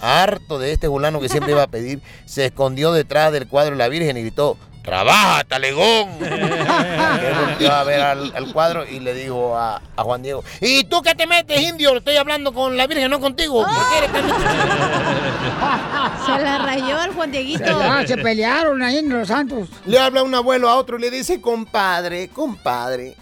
harto 0.00 0.58
de 0.58 0.72
este 0.72 0.88
fulano 0.88 1.20
que 1.20 1.28
siempre 1.28 1.52
iba 1.52 1.62
a 1.62 1.68
pedir, 1.68 2.00
se 2.26 2.46
escondió 2.46 2.92
detrás 2.92 3.32
del 3.32 3.46
cuadro 3.46 3.72
de 3.72 3.78
la 3.78 3.88
Virgen 3.88 4.16
y 4.16 4.22
gritó, 4.22 4.56
¡Trabaja, 4.82 5.44
talegón! 5.44 6.08
Él 6.20 7.34
volteó 7.46 7.72
a 7.72 7.84
ver 7.84 8.00
al, 8.00 8.34
al 8.34 8.52
cuadro 8.52 8.88
y 8.88 8.98
le 8.98 9.12
dijo 9.12 9.56
a, 9.56 9.82
a 9.94 10.02
Juan 10.02 10.22
Diego, 10.22 10.42
¿y 10.60 10.84
tú 10.84 11.02
qué 11.02 11.14
te 11.14 11.26
metes, 11.26 11.60
indio? 11.60 11.96
Estoy 11.96 12.16
hablando 12.16 12.54
con 12.54 12.76
la 12.76 12.86
Virgen, 12.86 13.10
no 13.10 13.20
contigo. 13.20 13.62
¿Por 13.62 13.88
qué 13.90 13.98
eres 13.98 14.12
tan 14.12 14.26
Se 16.26 16.42
la 16.42 16.58
rayó 16.58 16.98
al 16.98 17.14
Juan 17.14 17.30
Dieguito. 17.30 17.78
Ah, 17.82 18.04
se 18.06 18.16
pelearon 18.16 18.82
ahí 18.82 18.98
en 18.98 19.10
Los 19.10 19.28
Santos. 19.28 19.68
Le 19.84 19.98
habla 19.98 20.22
un 20.22 20.34
abuelo 20.34 20.70
a 20.70 20.76
otro 20.76 20.98
y 20.98 21.02
le 21.02 21.10
dice, 21.10 21.42
compadre, 21.42 22.28
compadre, 22.28 23.16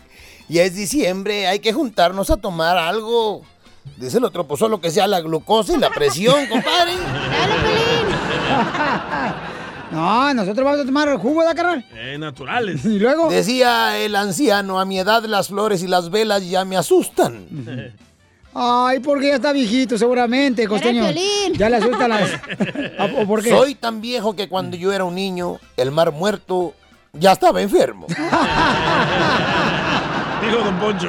ya 0.49 0.63
es 0.63 0.77
diciembre, 0.77 1.49
hay 1.49 1.59
que 1.59 1.73
juntarnos 1.73 2.31
a 2.31 2.37
tomar 2.37 2.79
algo. 2.79 3.43
Dice 3.99 4.19
el 4.19 4.25
otro, 4.25 4.47
pues 4.47 4.59
solo 4.61 4.81
que 4.81 4.91
sea 4.91 5.07
la 5.07 5.21
glucosa 5.21 5.75
y 5.75 5.79
la 5.79 5.91
presión, 5.91 6.47
compadre. 6.49 6.93
No, 9.91 10.35
nosotros 10.35 10.67
vamos 10.67 10.81
a 10.81 10.85
tomar 10.85 11.09
el 11.09 11.17
jugo 11.17 11.43
de 11.49 11.55
carnal. 11.55 11.83
Eh, 11.95 12.19
naturales. 12.19 12.85
Y 12.89 12.99
luego. 12.99 13.31
Decía 13.31 13.97
el 13.97 14.15
anciano, 14.17 14.79
a 14.79 14.85
mi 14.85 14.99
edad 14.99 15.25
las 15.25 15.49
flores 15.49 15.83
y 15.83 15.87
las 15.87 16.11
velas 16.11 16.47
ya 16.47 16.67
me 16.67 16.77
asustan. 16.77 17.47
Ay, 18.53 19.01
porque 19.01 19.29
ya 19.29 19.37
está 19.37 19.51
viejito, 19.53 19.97
seguramente, 19.97 20.69
costeño. 20.69 21.05
Ya 21.55 21.71
le 21.71 21.77
asustan 21.77 22.11
las. 22.11 22.31
¿A- 22.99 23.09
¿O 23.23 23.27
por 23.27 23.43
qué? 23.43 23.49
Soy 23.49 23.77
tan 23.77 24.03
viejo 24.03 24.37
que 24.37 24.47
cuando 24.47 24.77
yo 24.77 24.93
era 24.93 25.05
un 25.05 25.15
niño, 25.15 25.57
el 25.79 25.91
mar 25.91 26.13
muerto 26.13 26.75
ya 27.15 27.33
estaba 27.33 27.63
enfermo. 27.63 28.05
Dijo 28.09 28.21
Don 30.65 30.79
Poncho. 30.81 31.09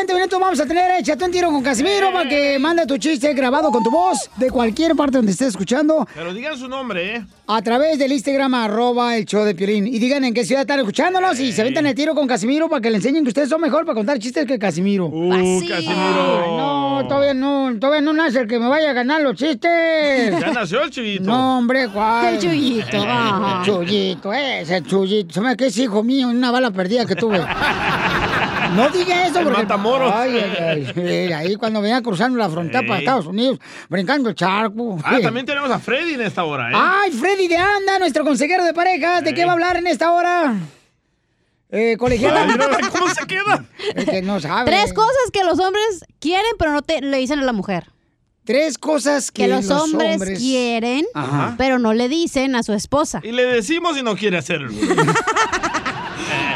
vamos 0.41 0.59
a 0.59 0.65
tener 0.65 0.99
Échate 0.99 1.23
un 1.23 1.31
tiro 1.31 1.51
con 1.51 1.61
Casimiro 1.63 2.11
para 2.11 2.27
que 2.27 2.57
mande 2.59 2.85
tu 2.85 2.97
chiste 2.97 3.33
grabado 3.33 3.69
con 3.71 3.83
tu 3.83 3.91
voz 3.91 4.29
de 4.37 4.49
cualquier 4.49 4.95
parte 4.95 5.17
donde 5.17 5.31
estés 5.31 5.49
escuchando 5.49 6.07
Pero 6.13 6.33
digan 6.33 6.57
su 6.57 6.67
nombre, 6.67 7.15
¿eh? 7.15 7.25
a 7.47 7.61
través 7.61 7.99
del 7.99 8.11
Instagram 8.13 8.53
arroba 8.55 9.17
el 9.17 9.25
show 9.25 9.43
de 9.43 9.53
Piolín. 9.53 9.85
Y 9.85 9.99
digan 9.99 10.23
en 10.23 10.33
qué 10.33 10.45
ciudad 10.45 10.61
están 10.61 10.79
escuchándonos 10.79 11.37
y 11.39 11.51
se 11.51 11.61
aventan 11.61 11.85
el 11.85 11.93
tiro 11.93 12.15
con 12.15 12.25
Casimiro 12.25 12.69
para 12.69 12.81
que 12.81 12.89
le 12.89 12.95
enseñen 12.97 13.23
que 13.23 13.29
ustedes 13.29 13.49
son 13.49 13.59
mejor 13.59 13.85
para 13.85 13.95
contar 13.95 14.17
chistes 14.19 14.45
que 14.45 14.57
Casimiro. 14.57 15.07
Uh, 15.07 15.33
Ay, 15.33 15.67
Casimiro. 15.67 16.57
no, 16.57 17.05
todavía 17.09 17.33
no, 17.33 17.77
todavía 17.77 18.01
no 18.01 18.13
nace 18.13 18.39
el 18.39 18.47
que 18.47 18.57
me 18.57 18.69
vaya 18.69 18.91
a 18.91 18.93
ganar 18.93 19.21
los 19.21 19.35
chistes. 19.35 20.39
Ya 20.39 20.51
nació 20.53 20.81
el 20.83 20.91
chivito. 20.91 21.25
No, 21.25 21.57
hombre, 21.57 21.89
¿cuál? 21.89 22.35
El 22.35 22.39
Chuyito. 22.39 22.97
El 22.97 23.65
Chuyito, 23.65 24.33
ese 24.33 24.77
el 24.77 24.85
Chuyito. 24.85 25.33
Se 25.33 25.41
me 25.41 25.57
que 25.57 25.67
es 25.67 25.77
hijo 25.77 26.03
mío, 26.03 26.29
una 26.29 26.51
bala 26.51 26.71
perdida 26.71 27.05
que 27.05 27.15
tuve. 27.15 27.41
No 28.75 28.89
diga 28.89 29.27
eso 29.27 29.39
El 29.39 29.45
porque... 29.45 29.61
Matamoros. 29.63 30.13
Ay, 30.13 30.37
ay, 30.37 30.57
ay. 30.59 30.93
Eh, 30.95 31.33
Ahí 31.33 31.55
cuando 31.55 31.81
venía 31.81 32.01
cruzando 32.01 32.37
la 32.37 32.49
frontera 32.49 32.85
para. 32.87 32.99
Estados 32.99 33.25
Unidos, 33.25 33.59
brincando 33.89 34.29
el 34.29 34.35
charco. 34.35 34.97
Ah, 35.03 35.19
también 35.21 35.45
tenemos 35.45 35.69
a 35.71 35.79
Freddy 35.79 36.13
en 36.13 36.21
esta 36.21 36.43
hora, 36.43 36.69
¿eh? 36.71 36.73
Ay, 36.75 37.11
Freddy 37.11 37.47
de 37.47 37.57
Anda, 37.57 37.99
nuestro 37.99 38.23
consejero 38.23 38.63
de 38.63 38.73
parejas. 38.73 39.23
¿De 39.23 39.33
qué 39.33 39.45
va 39.45 39.51
a 39.51 39.53
hablar 39.53 39.77
en 39.77 39.87
esta 39.87 40.11
hora? 40.11 40.55
Eh. 41.69 41.97
Ay, 41.99 42.19
mira, 42.19 42.89
¿Cómo 42.91 43.09
se 43.13 43.25
queda? 43.25 43.65
El 43.95 44.05
que 44.05 44.21
no 44.21 44.39
sabe. 44.39 44.69
Tres 44.69 44.93
cosas 44.93 45.31
que 45.31 45.43
los 45.43 45.59
hombres 45.59 46.05
quieren, 46.19 46.51
pero 46.59 46.71
no 46.71 46.81
te, 46.81 47.01
le 47.01 47.17
dicen 47.17 47.39
a 47.39 47.43
la 47.43 47.53
mujer. 47.53 47.85
Tres 48.43 48.77
cosas 48.77 49.31
que, 49.31 49.43
Que 49.43 49.47
los, 49.47 49.69
hombres, 49.69 50.37
quieren, 50.37 51.05
Ajá. 51.13 51.55
pero 51.57 51.79
no 51.79 51.93
le 51.93 52.09
dicen 52.09 52.55
a 52.55 52.63
su 52.63 52.73
esposa. 52.73 53.21
Y 53.23 53.31
le 53.31 53.45
decimos 53.45 53.97
y 53.97 54.03
no 54.03 54.15
quiere 54.15 54.37
hacerlo. 54.37 54.71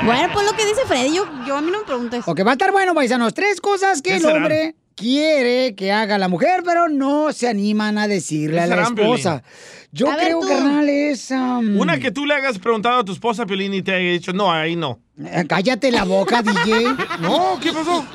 Bueno, 0.05 0.29
pues 0.33 0.45
lo 0.45 0.53
que 0.55 0.65
dice 0.65 0.81
Freddy, 0.85 1.15
yo, 1.15 1.25
yo 1.47 1.57
a 1.57 1.61
mí 1.61 1.71
no 1.71 1.79
me 1.79 1.85
preguntes. 1.85 2.23
Ok, 2.27 2.41
va 2.45 2.51
a 2.51 2.53
estar 2.53 2.71
bueno, 2.71 2.93
paisanos. 2.93 3.33
Tres 3.33 3.59
cosas 3.59 4.01
que 4.01 4.11
¿Qué 4.11 4.15
el 4.17 4.21
serán? 4.21 4.37
hombre 4.43 4.75
quiere 4.95 5.75
que 5.75 5.91
haga 5.91 6.17
la 6.17 6.27
mujer, 6.27 6.61
pero 6.63 6.87
no 6.89 7.33
se 7.33 7.47
animan 7.47 7.97
a 7.97 8.07
decirle 8.07 8.57
¿Qué 8.57 8.61
a 8.63 8.67
la 8.67 8.75
serán, 8.85 8.99
esposa. 8.99 9.43
Yo 9.91 10.11
A 10.11 10.15
ver, 10.15 10.25
creo, 10.25 10.39
tú. 10.41 10.47
carnal, 10.47 10.87
es... 10.89 11.31
um, 11.31 11.79
Una 11.79 11.99
que 11.99 12.11
tú 12.11 12.25
le 12.25 12.33
hagas 12.35 12.59
preguntado 12.59 12.99
a 12.99 13.03
tu 13.05 13.13
esposa, 13.13 13.45
Piolín, 13.45 13.73
y 13.73 13.81
te 13.81 13.93
haya 13.93 14.11
dicho, 14.11 14.31
no, 14.33 14.51
ahí 14.51 14.75
no. 14.75 14.99
eh, 15.23 15.45
Cállate 15.47 15.89
la 15.91 16.03
boca, 16.03 16.41
DJ. 16.43 16.83
No, 17.21 17.57
¿qué 17.61 17.71
pasó? 17.73 18.05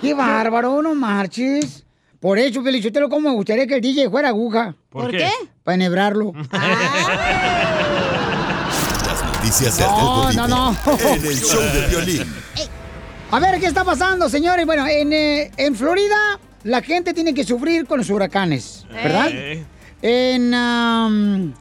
Qué 0.00 0.14
bárbaro, 0.14 0.82
no 0.82 0.94
marches. 0.94 1.84
Por 2.20 2.38
eso, 2.38 2.62
Felicitelo, 2.62 3.08
como 3.08 3.30
me 3.30 3.34
gustaría 3.36 3.66
que 3.68 3.76
el 3.76 3.80
DJ 3.80 4.10
fuera 4.10 4.28
aguja. 4.28 4.74
¿Por 4.90 5.02
¿Por 5.02 5.10
qué? 5.12 5.18
qué? 5.18 5.30
Para 5.62 5.76
enhebrarlo. 5.76 6.32
Noticias 9.48 9.78
del 9.78 9.86
No, 9.86 10.30
no, 10.32 10.46
no. 10.46 10.76
En 11.00 11.24
el 11.24 11.40
show 11.40 11.58
de 11.72 11.86
violín. 11.88 12.34
A 13.30 13.40
ver, 13.40 13.58
¿qué 13.58 13.64
está 13.64 13.82
pasando, 13.82 14.28
señores? 14.28 14.66
Bueno, 14.66 14.86
en, 14.86 15.10
eh, 15.10 15.50
en 15.56 15.74
Florida 15.74 16.38
la 16.64 16.82
gente 16.82 17.14
tiene 17.14 17.32
que 17.32 17.44
sufrir 17.44 17.86
con 17.86 17.96
los 17.96 18.10
huracanes, 18.10 18.84
¿verdad? 18.92 19.28
Eh, 19.32 19.64
En, 20.02 20.52
am, 20.52 21.54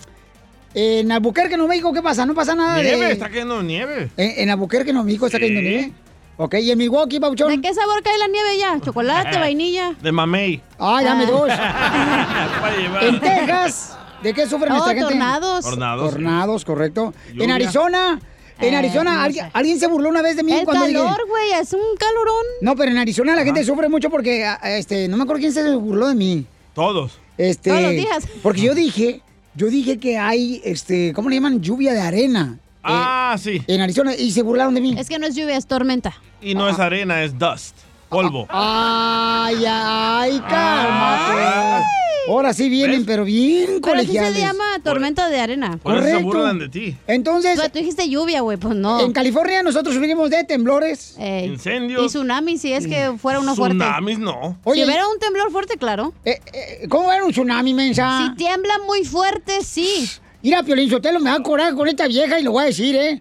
en 0.73 1.11
Albuquerque, 1.13 1.55
Nuevo 1.55 1.69
México, 1.69 1.93
¿qué 1.93 2.01
pasa? 2.01 2.25
No 2.25 2.33
pasa 2.35 2.55
nada 2.55 2.81
nieve, 2.81 3.05
de... 3.05 3.11
está 3.13 3.29
cayendo 3.29 3.63
nieve. 3.63 4.09
En, 4.17 4.33
en 4.37 4.49
Albuquerque, 4.49 4.91
Nuevo 4.91 5.05
México, 5.05 5.27
está 5.27 5.37
Sí. 5.37 5.43
cayendo 5.43 5.61
nieve. 5.61 5.93
Ok, 6.35 6.55
y 6.55 6.69
en 6.71 6.77
Milwaukee, 6.77 7.21
Pauchón. 7.21 7.49
¿De 7.49 7.61
qué 7.61 7.73
sabor 7.73 8.03
cae 8.03 8.17
la 8.17 8.27
nieve 8.27 8.57
ya? 8.59 8.77
¿Chocolate, 8.83 9.37
vainilla? 9.39 9.93
De 10.01 10.11
mamey. 10.11 10.61
Ah, 10.77 10.99
dame 11.03 11.25
dos. 11.25 11.47
Para 11.49 12.75
llevar. 12.77 13.03
En 13.05 13.19
Texas, 13.21 13.96
¿de 14.23 14.33
qué 14.33 14.47
sufre 14.47 14.67
Oh, 14.69 14.73
nuestra 14.73 14.93
gente? 14.93 15.09
tornados. 15.09 15.65
Tornados, 15.65 16.11
Tornados, 16.11 16.65
correcto. 16.65 17.13
En. 17.37 17.51
Arizona, 17.51 18.19
en 18.59 18.73
Eh, 18.73 18.77
Arizona, 18.77 19.13
no 19.13 19.21
alguien, 19.21 19.45
sé. 19.45 19.51
alguien 19.53 19.79
se 19.79 19.87
burló 19.87 20.09
una 20.09 20.21
vez 20.21 20.35
de 20.35 20.43
mí 20.43 20.51
El 20.53 20.65
cuando 20.65 20.85
dije- 20.85 20.97
calor, 20.99 21.19
güey, 21.27 21.51
es 21.61 21.73
un 21.73 21.81
calorón. 21.99 22.45
No, 22.61 22.75
pero 22.75 22.91
en 22.91 22.97
Arizona 22.97 23.35
la 23.35 23.43
gente 23.43 23.63
sufre 23.63 23.87
mucho 23.89 24.09
porque, 24.09 24.45
ah, 24.45 24.59
este, 24.63 25.07
no 25.07 25.17
me 25.17 25.23
acuerdo 25.23 25.39
quién 25.41 25.53
se 25.53 25.75
burló 25.75 26.07
de 26.07 26.15
mí. 26.15 26.45
Todos. 26.73 27.19
Este, 27.37 27.69
Todos 27.69 27.81
los 27.83 27.91
días. 27.91 28.23
Porque 28.41 28.61
yo 28.61 28.73
dije, 28.75 29.21
yo 29.55 29.67
dije 29.67 29.97
que 29.99 30.17
hay, 30.17 30.61
este, 30.63 31.13
¿cómo 31.13 31.29
le 31.29 31.35
llaman? 31.35 31.61
Lluvia 31.61 31.93
de 31.93 32.01
arena. 32.01 32.57
Ah, 32.83 33.35
sí. 33.39 33.61
En 33.67 33.81
Arizona, 33.81 34.15
y 34.15 34.31
se 34.31 34.41
burlaron 34.43 34.73
de 34.73 34.81
mí. 34.81 34.95
Es 34.97 35.09
que 35.09 35.19
no 35.19 35.27
es 35.27 35.35
lluvia, 35.35 35.57
es 35.57 35.67
tormenta. 35.67 36.15
Y 36.41 36.55
no 36.55 36.69
es 36.69 36.79
arena, 36.79 37.21
es 37.23 37.37
dust. 37.37 37.75
Polvo. 38.09 38.47
Ay, 38.49 39.63
ay, 39.67 40.39
cálmate. 40.47 41.83
Ahora 42.27 42.53
sí 42.53 42.69
vienen, 42.69 43.05
pero 43.05 43.23
bien 43.23 43.65
Pero 43.65 43.71
sí 43.71 43.75
se 43.75 43.81
colegiales. 43.81 44.33
le 44.33 44.39
llama 44.41 44.63
tormenta 44.83 45.29
de 45.29 45.39
arena. 45.39 45.77
Por 45.81 45.97
eso 45.97 46.17
se 46.17 46.23
burlan 46.23 46.59
de 46.59 46.69
ti. 46.69 46.95
Entonces, 47.07 47.59
Tú, 47.61 47.69
tú 47.69 47.79
dijiste 47.79 48.09
lluvia, 48.09 48.41
güey, 48.41 48.57
pues 48.57 48.75
no. 48.75 48.99
en 49.01 49.11
California 49.13 49.63
nosotros 49.63 49.95
sufrimos 49.95 50.29
de 50.29 50.43
temblores. 50.43 51.15
Ey. 51.19 51.45
Incendios. 51.47 52.03
Y 52.03 52.07
tsunami, 52.07 52.57
si 52.57 52.73
es 52.73 52.87
que 52.87 53.13
fuera 53.17 53.39
uno 53.39 53.55
fuerte. 53.55 53.77
Tsunamis, 53.77 54.19
no. 54.19 54.57
Oye, 54.63 54.81
si 54.81 54.85
hubiera 54.85 55.07
un 55.07 55.19
temblor 55.19 55.51
fuerte, 55.51 55.77
claro. 55.77 56.13
eh, 56.25 56.39
eh, 56.53 56.87
¿cómo 56.89 57.11
era 57.11 57.23
un 57.25 57.31
tsunami, 57.31 57.73
mensa? 57.73 58.27
Si 58.29 58.35
tiembla 58.35 58.73
muy 58.85 59.03
fuerte, 59.05 59.63
sí. 59.63 60.09
Mira, 60.43 60.61
Piolín 60.63 60.89
Sotelo, 60.89 61.19
me 61.19 61.29
va 61.31 61.37
a 61.37 61.43
corar 61.43 61.73
con 61.73 61.87
esta 61.87 62.07
vieja 62.07 62.39
y 62.39 62.43
lo 62.43 62.51
voy 62.51 62.63
a 62.63 62.65
decir, 62.67 62.95
¿eh? 62.95 63.19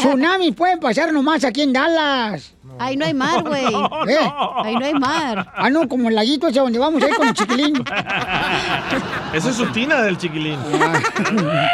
Tsunamis 0.00 0.54
pueden 0.54 0.80
pasar 0.80 1.12
nomás 1.12 1.44
aquí 1.44 1.62
en 1.62 1.72
Dallas. 1.72 2.52
Ahí 2.78 2.96
no 2.96 3.04
hay 3.06 3.14
mar, 3.14 3.42
güey. 3.46 3.70
No, 3.70 4.06
¿Eh? 4.08 4.18
no. 4.22 4.62
Ahí 4.64 4.74
no 4.74 4.84
hay 4.84 4.94
mar. 4.94 5.52
Ah, 5.54 5.70
no, 5.70 5.88
como 5.88 6.08
el 6.08 6.14
laguito 6.14 6.48
ese 6.48 6.60
donde 6.60 6.78
vamos 6.78 7.02
ahí 7.02 7.12
con 7.12 7.28
el 7.28 7.34
chiquilín. 7.34 7.74
Esa 9.32 9.50
es 9.50 9.56
su 9.56 9.66
tina 9.72 10.02
del 10.02 10.16
chiquilín. 10.18 10.58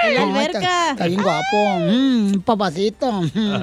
En 0.04 0.14
la 0.14 0.22
alberca. 0.22 0.58
Está, 0.58 0.90
está 0.92 1.06
bien 1.06 1.22
guapo. 1.22 1.78
Mm, 1.80 2.40
papacito. 2.40 3.12
Mm. 3.34 3.56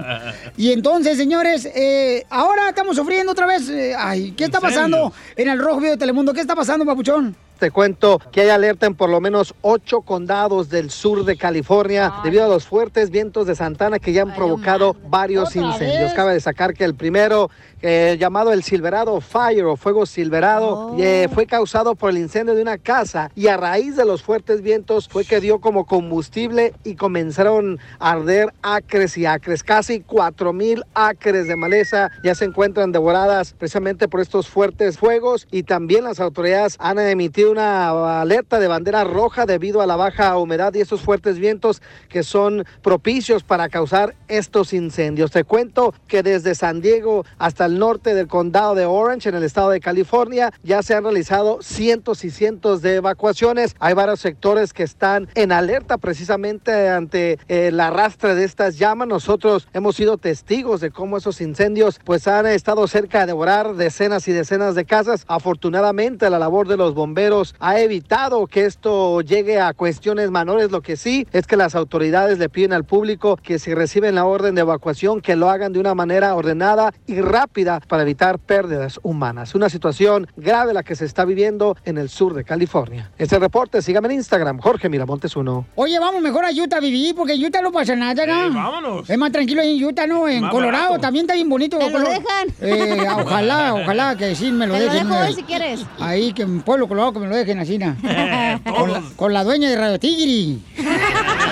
Y 0.58 0.72
entonces, 0.72 1.18
señores, 1.18 1.66
eh, 1.74 2.26
ahora 2.30 2.70
estamos 2.70 2.96
sufriendo 2.96 3.32
otra 3.32 3.46
vez. 3.46 3.70
eh, 3.70 3.94
ay, 3.98 4.32
¿qué 4.32 4.46
está 4.46 4.60
pasando 4.60 5.12
en 5.36 5.50
el 5.50 5.60
Rojo 5.60 5.80
Vivo 5.80 5.92
de 5.92 5.98
Telemundo? 5.98 6.34
¿Qué 6.34 6.42
está 6.42 6.56
pasando, 6.56 6.86
papuchón? 6.86 7.36
Te 7.60 7.72
cuento 7.72 8.22
que 8.32 8.40
hay 8.40 8.50
alerta 8.50 8.86
en 8.86 8.96
por 8.96 9.10
lo 9.10 9.20
menos 9.20 9.54
ocho 9.62 10.00
condados 10.00 10.70
del 10.70 10.90
sur 10.90 11.26
de 11.26 11.36
California 11.36 12.14
debido 12.24 12.46
a 12.46 12.48
los 12.48 12.66
fuertes 12.66 13.10
vientos 13.10 13.48
de 13.48 13.56
Santana 13.56 14.00
que 14.00 14.14
ya 14.14 14.22
han 14.22 14.34
provocado 14.34 14.96
varios 15.10 15.50
¿Otra 15.50 15.64
incendios. 15.64 16.14
Cabe 16.14 16.34
destacar 16.34 16.74
que 16.74 16.86
el 16.86 16.96
primero, 16.96 17.50
eh, 17.82 18.18
llamado 18.20 18.52
el 18.52 18.64
Silverado 18.64 19.22
Fire 19.22 19.66
o 19.66 19.78
Fuego 19.78 20.06
Silverado, 20.06 20.96
eh, 21.00 21.30
fue 21.34 21.46
causado 21.46 21.96
por 21.96 22.10
el 22.10 22.18
incendio 22.18 22.54
de 22.54 22.62
una 22.62 22.78
casa 22.78 23.32
y 23.36 23.48
a 23.48 23.56
raíz 23.56 23.96
de 23.96 24.06
los 24.06 24.22
fuertes 24.22 24.62
vientos 24.62 25.08
fue 25.08 25.24
que 25.24 25.40
dio 25.40 25.60
como 25.60 25.86
combustible 25.86 26.74
y 26.84 26.96
comenzaron 26.96 27.80
a 28.00 28.12
arder 28.12 28.54
acres 28.62 29.18
y 29.18 29.26
acres. 29.26 29.64
Casi 29.64 30.02
cuatro 30.02 30.52
mil 30.52 30.84
acres 30.94 31.48
de 31.48 31.56
maleza 31.56 32.12
ya 32.22 32.36
se 32.36 32.46
encuentran 32.46 32.92
devoradas 32.92 33.54
precisamente 33.54 34.08
por 34.08 34.20
estos 34.20 34.50
fuertes 34.50 34.98
fuegos 34.98 35.48
y 35.50 35.64
también 35.64 36.04
las 36.04 36.20
autoridades 36.20 36.76
han 36.80 37.00
emitido 37.00 37.52
una 37.52 38.20
alerta 38.22 38.60
de 38.60 38.68
bandera 38.68 39.06
roja 39.06 39.46
debido 39.46 39.82
a 39.82 39.88
la 39.88 39.96
baja 39.96 40.38
humedad 40.38 40.74
y 40.74 40.82
estos 40.82 41.02
fuertes 41.02 41.40
vientos 41.40 41.82
que 42.10 42.24
son 42.24 42.66
propicios 42.82 43.44
para 43.44 43.70
causar 43.70 44.16
estos 44.28 44.74
incendios. 44.74 45.32
Te 45.32 45.46
cuento 45.46 45.94
que 46.08 46.24
desde 46.24 46.56
San 46.56 46.82
Diego 46.82 47.24
hasta 47.38 47.69
el 47.70 47.80
norte 47.80 48.14
del 48.16 48.28
condado 48.28 48.74
de 48.74 48.86
Orange, 48.86 49.30
en 49.30 49.36
el 49.36 49.44
estado 49.44 49.70
de 49.70 49.80
California, 49.80 50.52
ya 50.64 50.82
se 50.82 50.96
han 50.96 51.04
realizado 51.04 51.60
cientos 51.62 52.26
y 52.26 52.32
cientos 52.32 52.82
de 52.82 52.96
evacuaciones. 52.96 53.76
Hay 53.80 53.94
varios 53.94 54.20
sectores 54.20 54.74
que 54.74 54.84
están 54.84 55.30
en 55.36 55.52
alerta 55.52 55.98
precisamente 55.98 56.90
ante 56.90 57.34
eh, 57.48 57.68
el 57.68 57.80
arrastre 57.80 58.34
de 58.34 58.44
estas 58.44 58.78
llamas. 58.78 59.08
Nosotros 59.08 59.68
hemos 59.74 59.96
sido 59.96 60.18
testigos 60.18 60.82
de 60.82 60.90
cómo 60.90 61.18
esos 61.18 61.42
incendios 61.42 62.00
pues 62.04 62.28
han 62.28 62.48
estado 62.48 62.88
cerca 62.88 63.20
de 63.22 63.28
devorar 63.28 63.76
decenas 63.76 64.28
y 64.28 64.32
decenas 64.32 64.74
de 64.74 64.86
casas. 64.86 65.26
Afortunadamente 65.28 66.30
la 66.30 66.40
labor 66.40 66.68
de 66.68 66.78
los 66.78 66.96
bomberos 66.96 67.56
ha 67.60 67.80
evitado 67.80 68.48
que 68.48 68.66
esto 68.66 69.22
llegue 69.22 69.60
a 69.60 69.74
cuestiones 69.74 70.32
menores. 70.32 70.72
Lo 70.72 70.82
que 70.82 70.98
sí 70.98 71.28
es 71.32 71.46
que 71.46 71.56
las 71.56 71.76
autoridades 71.76 72.40
le 72.40 72.50
piden 72.50 72.74
al 72.74 72.84
público 72.84 73.38
que 73.38 73.60
si 73.60 73.76
reciben 73.76 74.16
la 74.16 74.26
orden 74.26 74.56
de 74.56 74.62
evacuación 74.62 75.22
que 75.22 75.36
lo 75.36 75.50
hagan 75.50 75.72
de 75.72 75.80
una 75.80 75.94
manera 75.94 76.34
ordenada 76.34 76.94
y 77.06 77.22
rápida 77.22 77.59
para 77.88 78.04
evitar 78.04 78.40
pérdidas 78.40 79.00
humanas. 79.04 79.54
Una 79.54 79.70
situación 79.70 80.28
grave 80.38 80.74
la 80.74 80.84
que 80.84 80.96
se 80.96 81.06
está 81.06 81.26
viviendo 81.26 81.76
en 81.84 81.98
el 81.98 82.10
sur 82.10 82.34
de 82.34 82.44
California. 82.44 83.12
Este 83.18 83.38
reporte, 83.38 83.82
sígame 83.82 84.08
en 84.08 84.14
Instagram, 84.16 84.60
Jorge 84.60 84.88
Miramontes 84.90 85.36
1. 85.36 85.66
Oye, 85.76 86.00
vamos 86.00 86.22
mejor 86.22 86.46
a 86.46 86.50
Utah 86.52 86.78
a 86.78 86.80
vivir, 86.80 87.16
porque 87.16 87.34
en 87.34 87.44
Utah 87.46 87.62
no 87.62 87.72
pasa 87.72 87.96
nada, 87.96 88.26
¿no? 88.26 88.46
Eh, 88.46 88.50
vámonos. 88.54 89.10
Es 89.10 89.18
más 89.18 89.32
tranquilo 89.32 89.62
ahí 89.62 89.78
en 89.78 89.86
Utah, 89.86 90.08
¿no? 90.08 90.28
En 90.28 90.42
Más 90.42 90.52
Colorado 90.52 90.84
barato. 90.86 91.02
también 91.02 91.24
está 91.26 91.34
bien 91.36 91.50
bonito. 91.50 91.78
¿Te 91.78 91.90
lo 91.90 92.00
dejan? 92.00 92.48
Eh, 92.62 93.08
ojalá, 93.24 93.74
ojalá 93.84 94.16
que 94.16 94.36
sí 94.36 94.52
me 94.52 94.66
lo 94.68 94.74
Te 94.76 94.80
lo 94.86 94.92
dejen. 94.94 95.08
dejo 95.10 95.20
eh. 95.22 95.28
hoy 95.28 95.34
si 95.34 95.44
quieres. 95.44 95.86
Ahí, 96.00 96.34
que 96.34 96.44
en 96.44 96.62
Pueblo 96.62 96.88
Colorado 96.88 97.14
que 97.14 97.20
me 97.20 97.28
lo 97.28 97.36
dejen 97.36 97.60
así, 97.60 97.78
¿no? 97.78 97.96
con, 98.76 98.92
la, 98.94 99.04
con 99.16 99.34
la 99.34 99.44
dueña 99.44 99.70
de 99.70 99.76
Radio 99.76 100.00
Tigri. 100.00 100.62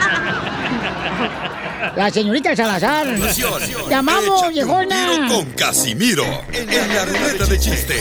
La 1.97 2.11
señorita 2.11 2.55
Salazar. 2.55 3.07
Te 3.89 3.95
amamos, 3.95 4.49
viejona. 4.49 5.27
con 5.27 5.45
Casimiro 5.53 6.23
en 6.53 6.93
la 6.93 7.05
ruleta 7.05 7.47
de 7.47 7.59
chiste. 7.59 7.99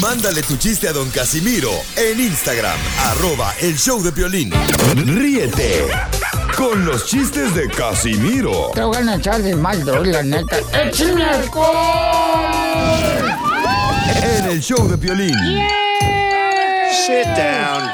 Mándale 0.00 0.42
tu 0.42 0.56
chiste 0.56 0.88
a 0.88 0.92
don 0.92 1.08
Casimiro 1.10 1.70
en 1.94 2.18
Instagram, 2.18 2.76
arroba 2.98 3.54
el 3.60 3.78
show 3.78 4.02
de 4.02 4.10
violín. 4.10 4.52
Ríete 4.96 5.86
con 6.56 6.84
los 6.84 7.06
chistes 7.06 7.54
de 7.54 7.68
Casimiro. 7.68 8.72
Te 8.74 8.82
voy 8.82 8.96
a 8.96 9.14
echar 9.14 9.40
de 9.40 9.54
mal, 9.54 9.86
la 9.86 10.24
neta. 10.24 10.56
¡Échame 10.82 11.22
alcohol! 11.22 11.70
En 14.20 14.46
el 14.46 14.60
show 14.60 14.88
de 14.88 14.98
Piolín. 14.98 15.36
Sit 16.92 17.24
down. 17.34 17.88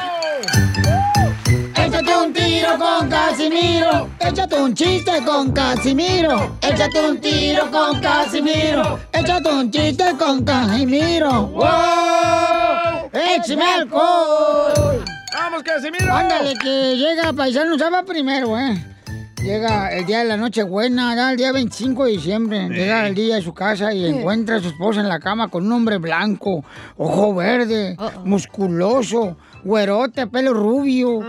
Échate 1.73 2.15
un 2.17 2.33
tiro 2.33 2.77
con 2.77 3.09
Casimiro. 3.09 4.09
Échate 4.19 4.55
un 4.55 4.73
chiste 4.75 5.23
con 5.25 5.53
Casimiro. 5.53 6.57
Échate 6.61 6.99
un 6.99 7.17
tiro 7.21 7.71
con 7.71 8.01
Casimiro. 8.01 8.99
Échate 9.13 9.49
un 9.49 9.71
chiste 9.71 10.03
con 10.19 10.43
Casimiro. 10.43 11.47
¡Wow! 11.47 13.09
¡Échame 13.13 13.63
alcohol! 13.63 15.05
¡Vamos, 15.33 15.63
Casimiro! 15.63 16.13
Ándale, 16.13 16.53
que 16.55 16.97
llega 16.97 17.31
paisano, 17.31 17.77
ya 17.77 17.89
va 17.89 18.03
primero, 18.03 18.59
¿eh? 18.59 18.98
Llega 19.43 19.89
el 19.93 20.05
día 20.05 20.19
de 20.19 20.25
la 20.25 20.37
noche 20.37 20.63
buena, 20.63 21.31
el 21.31 21.37
día 21.37 21.51
25 21.51 22.05
de 22.05 22.11
diciembre. 22.11 22.69
Llega 22.69 23.07
el 23.07 23.15
día 23.15 23.35
de 23.35 23.41
su 23.41 23.53
casa 23.53 23.93
y 23.93 24.05
encuentra 24.05 24.57
a 24.57 24.59
su 24.59 24.67
esposa 24.67 24.99
en 24.99 25.07
la 25.07 25.19
cama 25.19 25.47
con 25.47 25.65
un 25.65 25.71
hombre 25.71 25.97
blanco, 25.97 26.63
ojo 26.97 27.33
verde, 27.33 27.95
musculoso, 28.25 29.37
güerote, 29.63 30.27
pelo 30.27 30.53
rubio. 30.53 31.21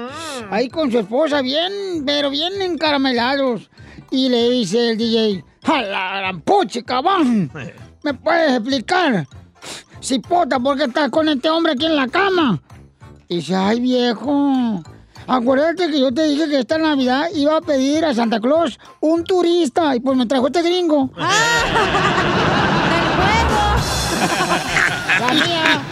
Ahí 0.51 0.69
con 0.69 0.91
su 0.91 0.99
esposa, 0.99 1.41
bien, 1.41 1.73
pero 2.05 2.31
bien 2.31 2.61
encaramelados. 2.61 3.71
Y 4.11 4.29
le 4.29 4.51
dice 4.51 4.91
el 4.91 4.99
DJ, 4.99 5.45
¡A 5.65 5.83
la 5.83 6.43
cabrón! 6.85 7.51
¿Me 8.03 8.15
puedes 8.15 8.53
explicar? 8.57 9.27
Cipota, 10.01 10.59
¿por 10.59 10.77
qué 10.77 10.85
estás 10.85 11.11
con 11.11 11.29
este 11.29 11.49
hombre 11.49 11.73
aquí 11.73 11.87
en 11.87 11.97
la 11.97 12.09
cama? 12.09 12.61
Y 13.29 13.37
dice, 13.37 13.55
ay 13.55 13.81
viejo, 13.81 14.83
acuérdate 15.27 15.91
que 15.91 16.01
yo 16.01 16.13
te 16.13 16.25
dije 16.25 16.49
que 16.49 16.61
esta 16.61 16.79
Navidad 16.79 17.27
iba 17.35 17.57
a 17.57 17.61
pedir 17.61 18.05
a 18.05 18.15
Santa 18.15 18.41
Claus 18.41 18.79
un 19.01 19.25
turista 19.25 19.95
y 19.97 20.01
pues 20.01 20.17
me 20.17 20.27
trajo 20.27 20.47
este 20.47 20.63
gringo. 20.63 21.11
La 25.21 25.33
mía. 25.33 25.83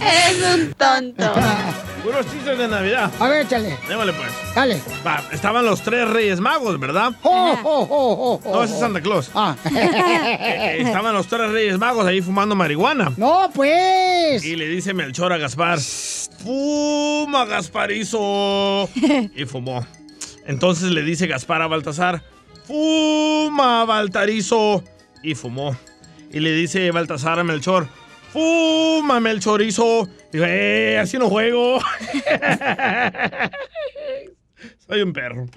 Eres 0.00 0.54
un 0.54 0.72
tonto. 0.74 1.32
Puros 2.02 2.26
chistes 2.32 2.56
de 2.56 2.66
Navidad. 2.68 3.10
A 3.18 3.28
ver, 3.28 3.46
échale. 3.46 3.76
Démosle 3.88 4.12
pues. 4.14 4.30
Dale. 4.54 4.80
Va, 5.06 5.22
estaban 5.32 5.64
los 5.64 5.82
tres 5.82 6.08
reyes 6.08 6.40
magos, 6.40 6.78
¿verdad? 6.80 7.12
Oh, 7.22 7.58
oh, 7.62 7.86
oh, 7.90 8.40
oh, 8.44 8.52
No, 8.54 8.64
ese 8.64 8.74
es 8.74 8.80
Santa 8.80 9.00
Claus. 9.00 9.30
Ah. 9.34 9.56
Eh, 9.70 10.78
eh, 10.78 10.82
estaban 10.82 11.14
los 11.14 11.26
tres 11.26 11.50
reyes 11.50 11.78
magos 11.78 12.06
ahí 12.06 12.20
fumando 12.20 12.54
marihuana. 12.54 13.12
No, 13.16 13.50
pues. 13.54 14.44
Y 14.44 14.56
le 14.56 14.66
dice 14.68 14.94
Melchor 14.94 15.32
a 15.32 15.38
Gaspar, 15.38 15.78
fuma, 15.78 17.44
Gasparizo. 17.44 18.88
Y 19.34 19.44
fumó. 19.44 19.86
Entonces 20.46 20.90
le 20.90 21.02
dice 21.02 21.26
Gaspar 21.26 21.62
a 21.62 21.66
Baltasar, 21.66 22.22
fuma, 22.66 23.84
Baltarizo. 23.84 24.82
Y 25.22 25.34
fumó. 25.34 25.76
Y 26.32 26.40
le 26.40 26.52
dice 26.52 26.90
Baltasar 26.90 27.38
a 27.38 27.44
Melchor, 27.44 27.88
fuma, 28.32 29.20
Melchorizo. 29.20 30.08
Y 30.32 30.38
dijo, 30.38 30.44
eh, 30.48 30.98
así 30.98 31.18
no 31.18 31.28
juego. 31.28 31.80
Soy 34.86 35.02
un 35.02 35.12
perro. 35.12 35.46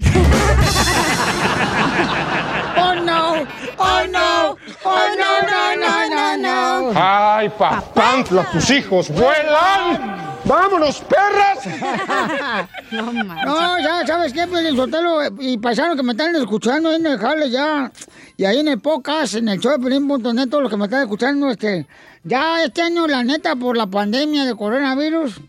Oh 2.76 2.94
no, 2.94 3.46
oh 3.78 4.02
no, 4.10 4.56
oh 4.84 5.08
no, 5.16 5.42
no, 5.48 5.76
no, 5.76 6.08
no, 6.08 6.36
no. 6.36 6.92
¡Ay, 6.96 7.48
papantla, 7.50 8.44
tus 8.50 8.68
hijos 8.70 9.10
vuelan! 9.10 10.23
¡Vámonos, 10.44 11.00
perras! 11.02 12.68
No, 12.92 13.12
no, 13.12 13.78
ya, 13.80 14.06
¿sabes 14.06 14.32
qué? 14.32 14.46
Pues 14.46 14.64
el 14.64 14.76
Sotelo 14.76 15.18
y 15.40 15.58
paisano 15.58 15.96
que 15.96 16.02
me 16.04 16.12
están 16.12 16.36
escuchando 16.36 16.90
ahí 16.90 16.96
en 16.96 17.06
el 17.06 17.18
jale 17.18 17.50
ya. 17.50 17.90
Y 18.36 18.44
ahí 18.44 18.60
en 18.60 18.68
el 18.68 18.78
podcast, 18.80 19.34
en 19.34 19.48
el 19.48 19.58
show 19.58 19.72
de 19.72 19.78
Pelín.net, 19.78 20.48
todos 20.48 20.62
los 20.62 20.70
que 20.70 20.76
me 20.76 20.84
están 20.84 21.02
escuchando, 21.02 21.50
este, 21.50 21.86
ya 22.22 22.62
este 22.62 22.82
año, 22.82 23.08
la 23.08 23.24
neta, 23.24 23.56
por 23.56 23.76
la 23.76 23.86
pandemia 23.86 24.44
de 24.44 24.54
coronavirus, 24.54 25.40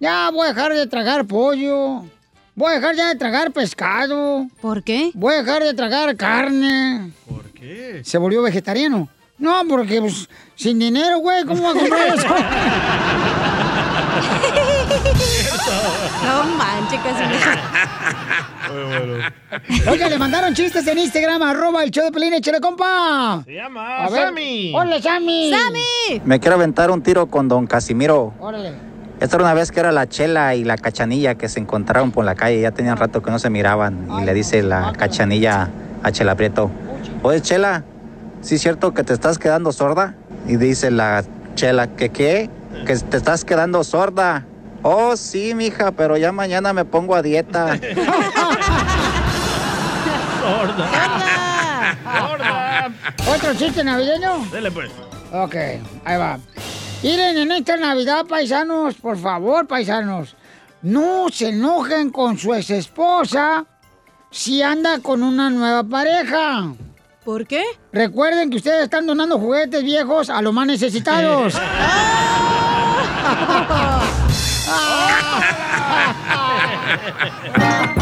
ya 0.00 0.30
voy 0.30 0.46
a 0.46 0.48
dejar 0.54 0.72
de 0.72 0.86
tragar 0.88 1.24
pollo. 1.26 2.02
Voy 2.54 2.72
a 2.72 2.74
dejar 2.74 2.96
ya 2.96 3.08
de 3.08 3.14
tragar 3.14 3.52
pescado. 3.52 4.46
¿Por 4.60 4.82
qué? 4.82 5.10
Voy 5.14 5.34
a 5.34 5.42
dejar 5.42 5.62
de 5.62 5.74
tragar 5.74 6.16
carne. 6.16 7.12
¿Por 7.28 7.44
qué? 7.52 8.02
¿Se 8.04 8.18
volvió 8.18 8.42
vegetariano? 8.42 9.08
No, 9.38 9.62
porque 9.68 10.00
pues, 10.00 10.28
sin 10.54 10.78
dinero, 10.78 11.18
güey, 11.18 11.44
¿cómo 11.44 11.62
va 11.62 11.70
a 11.70 11.74
comprar 11.74 12.08
eso? 12.16 12.28
No 16.22 16.44
manches, 16.56 17.00
Oiga, 19.88 20.08
le 20.08 20.18
mandaron 20.18 20.54
chistes 20.54 20.86
en 20.86 20.98
Instagram, 20.98 21.42
arroba 21.42 21.82
el 21.82 21.90
show 21.90 22.04
de 22.04 22.12
Pelín, 22.12 22.32
échale, 22.34 22.60
compa. 22.60 23.42
Se 23.44 23.54
llama 23.54 24.04
A 24.04 24.08
ver. 24.08 24.26
Sammy. 24.26 24.72
Hola, 24.74 25.00
Sammy. 25.00 25.52
¡Sammy! 25.52 26.20
Me 26.24 26.40
quiero 26.40 26.56
aventar 26.56 26.90
un 26.90 27.02
tiro 27.02 27.26
con 27.26 27.48
don 27.48 27.66
Casimiro. 27.66 28.34
Órale. 28.38 28.72
Esta 29.20 29.36
era 29.36 29.44
una 29.44 29.54
vez 29.54 29.70
que 29.70 29.80
era 29.80 29.92
la 29.92 30.08
chela 30.08 30.54
y 30.54 30.64
la 30.64 30.76
cachanilla 30.76 31.36
que 31.36 31.48
se 31.48 31.60
encontraron 31.60 32.10
por 32.12 32.24
la 32.24 32.34
calle. 32.34 32.60
Ya 32.60 32.72
tenían 32.72 32.96
rato 32.96 33.22
que 33.22 33.30
no 33.30 33.38
se 33.38 33.50
miraban. 33.50 34.08
Y 34.20 34.24
le 34.24 34.34
dice 34.34 34.62
la 34.62 34.92
cachanilla 34.92 35.70
a 36.02 36.10
Chela 36.10 36.34
Prieto: 36.34 36.70
Oye, 37.22 37.40
Chela, 37.40 37.84
¿sí 38.40 38.56
es 38.56 38.62
cierto 38.62 38.94
que 38.94 39.04
te 39.04 39.12
estás 39.12 39.38
quedando 39.38 39.70
sorda? 39.72 40.14
Y 40.48 40.56
dice 40.56 40.90
la 40.90 41.22
Chela: 41.54 41.86
¿Que 41.88 42.08
qué? 42.08 42.50
Que 42.86 42.96
te 42.96 43.16
estás 43.16 43.44
quedando 43.44 43.84
sorda. 43.84 44.46
Oh, 44.82 45.16
sí, 45.16 45.54
mija, 45.54 45.92
pero 45.92 46.16
ya 46.16 46.32
mañana 46.32 46.72
me 46.72 46.84
pongo 46.84 47.14
a 47.14 47.22
dieta. 47.22 47.78
¿Otro 53.28 53.54
chiste 53.54 53.84
navideño? 53.84 54.44
Dele 54.50 54.70
pues. 54.70 54.90
Ok, 55.32 55.54
ahí 56.04 56.18
va. 56.18 56.38
Miren, 57.02 57.38
en 57.38 57.52
esta 57.52 57.76
Navidad, 57.76 58.26
paisanos, 58.26 58.94
por 58.94 59.18
favor, 59.18 59.66
paisanos, 59.66 60.36
no 60.82 61.26
se 61.32 61.48
enojen 61.48 62.10
con 62.10 62.38
su 62.38 62.54
ex 62.54 62.70
esposa 62.70 63.64
si 64.30 64.62
anda 64.62 65.00
con 65.00 65.22
una 65.22 65.50
nueva 65.50 65.82
pareja. 65.84 66.72
¿Por 67.24 67.46
qué? 67.46 67.62
Recuerden 67.92 68.50
que 68.50 68.56
ustedes 68.56 68.84
están 68.84 69.06
donando 69.06 69.38
juguetes 69.38 69.82
viejos 69.82 70.28
a 70.30 70.42
los 70.42 70.52
más 70.52 70.66
necesitados. 70.66 71.54
¡Ah! 73.24 74.02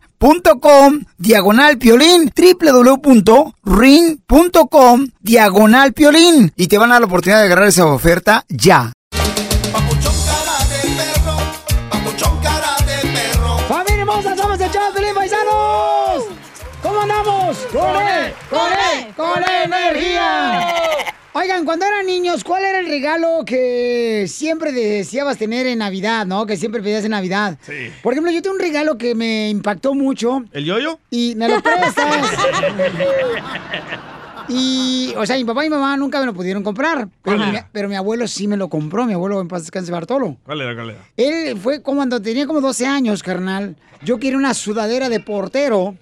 .com 0.21 1.01
diagonal 1.17 1.79
piolín 1.79 2.31
www.ring.com 2.35 3.47
diagonal 5.19 5.93
piolín 5.93 6.53
y 6.55 6.67
te 6.67 6.77
van 6.77 6.91
a 6.91 6.93
dar 6.93 7.01
la 7.01 7.07
oportunidad 7.07 7.39
de 7.39 7.45
agarrar 7.45 7.67
esa 7.67 7.87
oferta 7.87 8.45
ya. 8.47 8.93
¡Familia 13.67 14.01
hermosa! 14.01 14.35
¡Somos 14.35 14.59
el 14.59 14.71
de 14.71 14.79
Pelín, 14.93 15.15
paisanos! 15.15 16.25
¿Cómo 16.83 17.01
andamos? 17.01 17.57
¡Con 17.71 17.95
él! 18.01 18.33
¡Con 18.49 18.71
él! 18.71 19.13
¡Con 19.15 19.43
energía! 19.43 21.00
Oigan, 21.33 21.63
cuando 21.63 21.85
eran 21.85 22.05
niños, 22.05 22.43
¿cuál 22.43 22.65
era 22.65 22.79
el 22.79 22.87
regalo 22.87 23.43
que 23.45 24.25
siempre 24.27 24.73
deseabas 24.73 25.37
tener 25.37 25.65
en 25.65 25.79
Navidad, 25.79 26.25
no? 26.25 26.45
Que 26.45 26.57
siempre 26.57 26.81
pedías 26.81 27.05
en 27.05 27.11
Navidad. 27.11 27.57
Sí. 27.61 27.89
Por 28.03 28.11
ejemplo, 28.13 28.33
yo 28.33 28.41
tengo 28.41 28.55
un 28.55 28.61
regalo 28.61 28.97
que 28.97 29.15
me 29.15 29.49
impactó 29.49 29.93
mucho 29.93 30.43
¿El 30.51 30.65
yoyo? 30.65 30.99
y 31.09 31.35
me 31.35 31.47
lo 31.47 31.61
prestas. 31.61 31.95
Y, 34.53 35.13
o 35.17 35.25
sea, 35.25 35.37
mi 35.37 35.45
papá 35.45 35.65
y 35.65 35.69
mi 35.69 35.75
mamá 35.75 35.95
nunca 35.95 36.19
me 36.19 36.25
lo 36.25 36.33
pudieron 36.33 36.61
comprar. 36.61 37.07
Pero, 37.23 37.37
¿Cuál 37.37 37.51
mi, 37.53 37.57
pero 37.71 37.87
mi 37.87 37.95
abuelo 37.95 38.27
sí 38.27 38.49
me 38.49 38.57
lo 38.57 38.67
compró. 38.67 39.05
Mi 39.05 39.13
abuelo 39.13 39.39
en 39.39 39.47
paz 39.47 39.61
descanse 39.61 39.93
Bartolo. 39.93 40.35
¿Cuál 40.43 40.59
era, 40.59 40.75
cuál 40.75 40.89
era? 40.89 40.99
Él 41.15 41.57
fue 41.57 41.81
como 41.81 41.97
cuando 41.97 42.21
tenía 42.21 42.45
como 42.47 42.59
12 42.59 42.85
años, 42.85 43.23
carnal. 43.23 43.77
Yo 44.03 44.19
quería 44.19 44.37
una 44.37 44.53
sudadera 44.53 45.07
de 45.07 45.21
portero, 45.21 45.95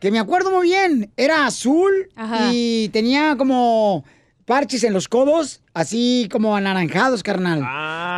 que 0.00 0.10
me 0.10 0.18
acuerdo 0.18 0.50
muy 0.50 0.66
bien. 0.68 1.10
Era 1.16 1.46
azul 1.46 2.10
Ajá. 2.14 2.50
y 2.52 2.90
tenía 2.90 3.36
como 3.38 4.04
parches 4.44 4.84
en 4.84 4.92
los 4.92 5.08
codos, 5.08 5.60
así 5.72 6.28
como 6.30 6.54
anaranjados, 6.56 7.22
carnal. 7.22 7.60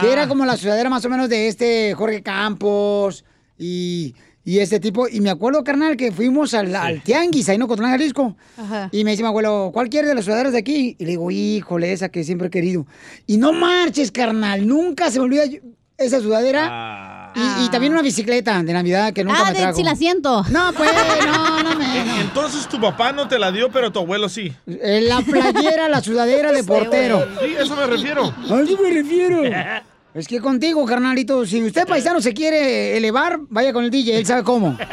Que 0.01 0.13
era 0.13 0.27
como 0.29 0.45
la 0.45 0.57
sudadera 0.57 0.91
más 0.91 1.05
o 1.05 1.09
menos 1.09 1.29
de 1.29 1.49
este 1.49 1.95
Jorge 1.95 2.23
Campos 2.23 3.25
y, 3.59 4.15
y 4.45 4.59
este 4.59 4.81
tipo. 4.81 5.09
Y 5.09 5.21
me 5.21 5.31
acuerdo, 5.31 5.63
carnal, 5.65 5.97
que 5.97 6.13
fuimos 6.13 6.53
al, 6.55 6.75
al 6.75 7.03
Tianguis, 7.03 7.49
ahí 7.49 7.57
en 7.57 7.63
Ocotlán, 7.63 7.91
Jalisco. 7.93 8.37
Ajá. 8.57 8.89
Y 8.93 9.05
me 9.05 9.13
dice 9.13 9.23
mi 9.23 9.29
abuelo, 9.29 9.71
¿cuál 9.73 9.89
quiere 9.89 10.09
de 10.09 10.15
las 10.15 10.25
sudaderas 10.25 10.53
de 10.53 10.59
aquí? 10.59 10.97
Y 10.99 11.05
le 11.05 11.11
digo, 11.13 11.31
híjole, 11.31 11.93
esa 11.93 12.09
que 12.09 12.25
siempre 12.25 12.49
he 12.49 12.51
querido. 12.51 12.87
Y 13.27 13.37
no 13.37 13.53
marches, 13.53 14.11
carnal, 14.13 14.67
nunca 14.67 15.11
se 15.11 15.19
me 15.19 15.25
olvida 15.27 15.47
yo- 15.47 15.61
esa 15.99 16.21
sudadera. 16.21 17.33
Y, 17.35 17.65
y 17.67 17.69
también 17.71 17.93
una 17.93 18.03
bicicleta 18.03 18.63
de 18.63 18.73
Navidad 18.73 19.13
que 19.13 19.25
nunca 19.25 19.41
Ah, 19.41 19.45
me 19.47 19.53
de 19.53 19.61
trajo. 19.61 19.77
sin 19.77 19.89
asiento. 19.89 20.43
No, 20.51 20.73
pues, 20.75 20.91
no, 21.27 21.63
no 21.63 21.76
Eh, 21.97 22.21
Entonces 22.21 22.67
tu 22.69 22.79
papá 22.81 23.13
no 23.13 23.29
te 23.29 23.39
la 23.39 23.51
dio, 23.53 23.71
pero 23.71 23.91
tu 23.93 24.01
abuelo 24.01 24.29
sí. 24.29 24.53
Eh, 24.67 25.05
La 25.09 25.21
playera, 25.21 25.89
la 25.89 26.03
sudadera 26.03 26.51
de 26.53 26.65
portero. 26.65 27.25
Sí, 27.41 27.55
eso 27.59 27.77
me 27.77 27.87
refiero. 27.87 28.25
¿A 28.51 28.65
qué 28.67 28.77
me 28.83 28.91
refiero? 28.91 29.43
Es 30.15 30.27
que 30.27 30.41
contigo, 30.41 30.85
carnalito, 30.87 31.45
si 31.45 31.63
usted 31.63 31.87
paisano 31.87 32.23
se 32.23 32.33
quiere 32.33 32.97
elevar, 32.97 33.39
vaya 33.51 33.75
con 33.75 33.85
el 33.85 33.91
DJ, 33.91 34.17
él 34.17 34.25
sabe 34.25 34.43
cómo. 34.45 34.75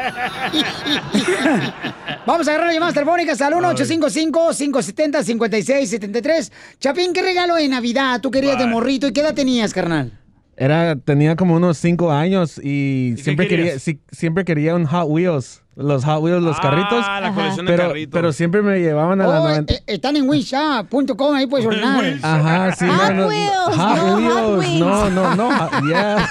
Vamos 2.25 2.47
a 2.47 2.51
agarrar 2.51 2.71
llamadas 2.73 2.93
telefónicas 2.93 3.41
al 3.41 3.53
1-855-570-5673. 3.53 6.51
Chapín, 6.79 7.13
¿qué 7.13 7.21
regalo 7.21 7.55
de 7.55 7.67
Navidad 7.69 8.19
tú 8.21 8.31
querías 8.31 8.57
de 8.57 8.67
morrito 8.67 9.07
y 9.07 9.13
qué 9.13 9.21
edad 9.21 9.33
tenías, 9.33 9.73
carnal? 9.73 10.11
Era, 10.57 10.95
tenía 10.97 11.35
como 11.37 11.55
unos 11.55 11.77
cinco 11.77 12.11
años 12.11 12.59
y, 12.61 13.15
siempre 13.17 13.47
quería, 13.47 13.73
siempre 14.11 14.43
quería 14.45 14.75
un 14.75 14.85
Hot 14.85 15.07
Wheels. 15.07 15.62
Los 15.75 16.05
Hot 16.05 16.21
Wheels, 16.21 16.43
los 16.43 16.57
Ah, 16.59 16.61
carritos. 16.61 16.99
la 17.21 17.31
colección 17.33 17.65
de 17.65 17.71
pero, 17.71 17.87
carritos. 17.87 18.11
pero 18.13 18.31
siempre 18.31 18.61
me 18.61 18.79
llevaban 18.79 19.19
a 19.21 19.27
la 19.27 19.41
Oh, 19.41 19.47
90. 19.47 19.73
eh, 19.73 19.83
están 19.87 20.15
en 20.15 20.29
wish.com, 20.29 21.33
ahí 21.35 21.47
puedes 21.47 21.65
ordenar. 21.67 22.03
Ajá, 22.21 22.75
sí. 22.75 22.85
Hot 22.87 23.09
no, 23.09 23.13
no, 23.21 23.27
Wheels, 23.27 23.77
Hot 23.77 23.97
no 23.97 24.31
Hot 24.35 24.59
Wheels. 24.59 24.79
No, 24.79 25.09
no, 25.09 25.35
no. 25.35 25.49
ah, 25.51 25.81
yeah. 25.87 26.29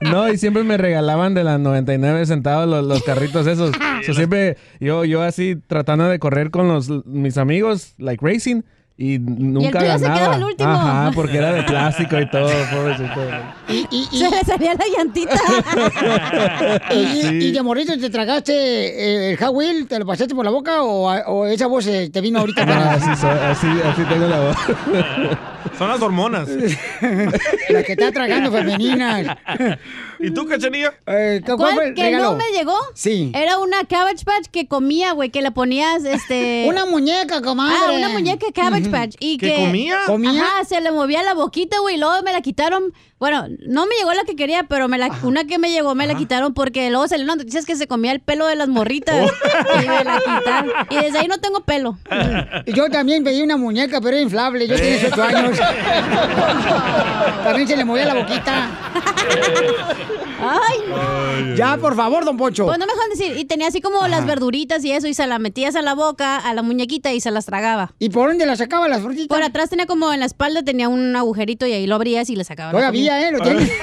no, 0.00 0.28
y 0.28 0.38
siempre 0.38 0.64
me 0.64 0.76
regalaban 0.76 1.34
de 1.34 1.44
las 1.44 1.60
99 1.60 2.26
centavos 2.26 2.68
los, 2.68 2.84
los 2.84 3.02
carritos 3.04 3.46
esos. 3.46 3.72
So, 4.04 4.14
siempre 4.14 4.56
yo, 4.80 5.04
yo 5.04 5.22
así 5.22 5.56
tratando 5.66 6.08
de 6.08 6.18
correr 6.18 6.50
con 6.50 6.68
los, 6.68 6.88
mis 7.06 7.38
amigos, 7.38 7.94
like 7.98 8.24
racing. 8.26 8.62
Y 8.98 9.18
nunca 9.18 9.78
tuyo 9.80 9.92
se 9.98 10.04
ganaba. 10.04 10.14
quedaba 10.18 10.36
el 10.36 10.44
último. 10.44 10.70
Ajá, 10.70 11.10
porque 11.14 11.36
era 11.36 11.52
de 11.52 11.62
plástico 11.64 12.18
y 12.18 12.30
todo, 12.30 12.48
pobrecito. 12.72 13.20
Se 14.10 14.30
le 14.30 14.40
salía 14.44 14.72
la 14.74 14.84
llantita. 14.96 15.36
¿Y, 16.94 17.06
Sí. 17.22 17.28
y 17.48 17.52
de 17.52 17.62
morrito 17.62 17.98
te 17.98 18.08
tragaste 18.08 18.52
eh, 18.54 19.32
el 19.38 19.48
Wheel, 19.50 19.86
te 19.86 19.98
lo 19.98 20.06
pasaste 20.06 20.34
por 20.34 20.44
la 20.46 20.50
boca 20.50 20.82
o, 20.82 21.10
o 21.12 21.46
esa 21.46 21.66
voz 21.66 21.86
eh, 21.88 22.08
te 22.10 22.20
vino 22.22 22.38
ahorita? 22.40 22.64
No, 22.64 22.72
para- 22.72 22.92
así, 22.94 23.20
soy, 23.20 23.30
así, 23.30 23.66
así 23.84 24.02
tengo 24.08 24.26
la 24.28 24.40
voz. 24.40 24.56
Son 25.78 25.88
las 25.88 26.00
hormonas. 26.00 26.48
La 27.70 27.82
que 27.82 27.92
está 27.92 28.12
tragando 28.12 28.50
femenina. 28.52 29.38
¿Y 30.18 30.30
tú, 30.30 30.46
cachanilla? 30.46 30.94
Eh, 31.06 31.40
¿cuál 31.44 31.56
¿Cuál 31.56 31.74
fue 31.74 31.88
el 31.88 31.94
que 31.94 32.02
regalo? 32.04 32.32
no 32.32 32.36
me 32.36 32.44
llegó? 32.56 32.76
Sí. 32.94 33.32
Era 33.34 33.58
una 33.58 33.84
Cabbage 33.84 34.24
Patch 34.24 34.46
que 34.50 34.66
comía, 34.66 35.12
güey, 35.12 35.30
que 35.30 35.42
le 35.42 35.50
ponías 35.50 36.04
este. 36.04 36.64
Una 36.68 36.86
muñeca, 36.86 37.42
comadre. 37.42 37.76
Ah, 37.78 37.92
una 37.92 38.08
muñeca 38.08 38.46
Cabbage 38.54 38.90
Patch. 38.90 39.16
Y 39.20 39.38
¿Que 39.38 39.54
que. 39.54 39.56
comía? 39.56 39.98
¿Comía? 40.06 40.42
Ajá, 40.42 40.64
se 40.64 40.80
le 40.80 40.90
movía 40.92 41.22
la 41.22 41.34
boquita, 41.34 41.78
güey, 41.80 41.96
y 41.96 41.98
luego 41.98 42.22
me 42.22 42.32
la 42.32 42.40
quitaron. 42.40 42.92
Bueno, 43.18 43.46
no 43.66 43.86
me 43.86 43.94
llegó 43.98 44.12
la 44.12 44.24
que 44.24 44.36
quería, 44.36 44.64
pero 44.64 44.88
me 44.88 44.98
la, 44.98 45.08
una 45.22 45.44
que 45.44 45.58
me 45.58 45.70
llegó 45.70 45.94
me 45.94 46.06
la 46.06 46.14
quitaron 46.16 46.52
porque 46.52 46.90
luego 46.90 47.08
salieron 47.08 47.28
las 47.28 47.36
noticias 47.38 47.64
que 47.64 47.74
se 47.74 47.86
comía 47.86 48.12
el 48.12 48.20
pelo 48.20 48.46
de 48.46 48.56
las 48.56 48.68
morritas. 48.68 49.30
Oh. 49.30 49.80
Y 49.82 49.88
me 49.88 50.04
la 50.04 50.18
quitaron. 50.18 50.70
Y 50.90 50.96
desde 50.96 51.18
ahí 51.18 51.26
no 51.26 51.38
tengo 51.38 51.60
pelo. 51.60 51.96
Yo 52.66 52.90
también 52.90 53.24
pedí 53.24 53.40
una 53.42 53.56
muñeca, 53.56 54.00
pero 54.02 54.16
era 54.16 54.20
inflable. 54.20 54.68
Yo 54.68 54.76
tenía 54.76 54.98
18 54.98 55.22
años. 55.22 55.58
También 57.42 57.68
se 57.68 57.76
le 57.76 57.84
movía 57.86 58.04
la 58.04 58.14
boquita. 58.14 58.70
Ay, 60.38 61.54
Ya, 61.56 61.76
por 61.78 61.96
favor, 61.96 62.24
don 62.24 62.36
Poncho. 62.36 62.66
Pues 62.66 62.78
no 62.78 62.86
me 62.86 62.92
dejan 62.92 63.10
decir. 63.10 63.36
Y 63.38 63.44
tenía 63.46 63.68
así 63.68 63.80
como 63.80 64.06
las 64.06 64.26
verduritas 64.26 64.84
y 64.84 64.92
eso, 64.92 65.06
y 65.08 65.14
se 65.14 65.26
las 65.26 65.40
metías 65.40 65.74
a 65.76 65.82
la 65.82 65.94
boca, 65.94 66.36
a 66.36 66.52
la 66.54 66.62
muñequita 66.62 67.12
y 67.12 67.20
se 67.20 67.30
las 67.30 67.46
tragaba. 67.46 67.94
¿Y 67.98 68.10
por 68.10 68.28
dónde 68.28 68.44
las 68.46 68.58
sacaba 68.58 68.88
las 68.88 69.00
frutitas? 69.02 69.28
Por 69.28 69.42
atrás 69.42 69.70
tenía 69.70 69.86
como 69.86 70.12
en 70.12 70.20
la 70.20 70.26
espalda 70.26 70.62
tenía 70.62 70.88
un 70.88 71.16
agujerito 71.16 71.66
y 71.66 71.72
ahí 71.72 71.86
lo 71.86 71.94
abrías 71.94 72.28
y 72.28 72.36
le 72.36 72.44
sacabas. 72.44 72.74
la 72.74 72.90
Todavía. 73.06 73.28
¿eh? 73.28 73.32
Lo 73.32 73.40
tiene. 73.40 73.70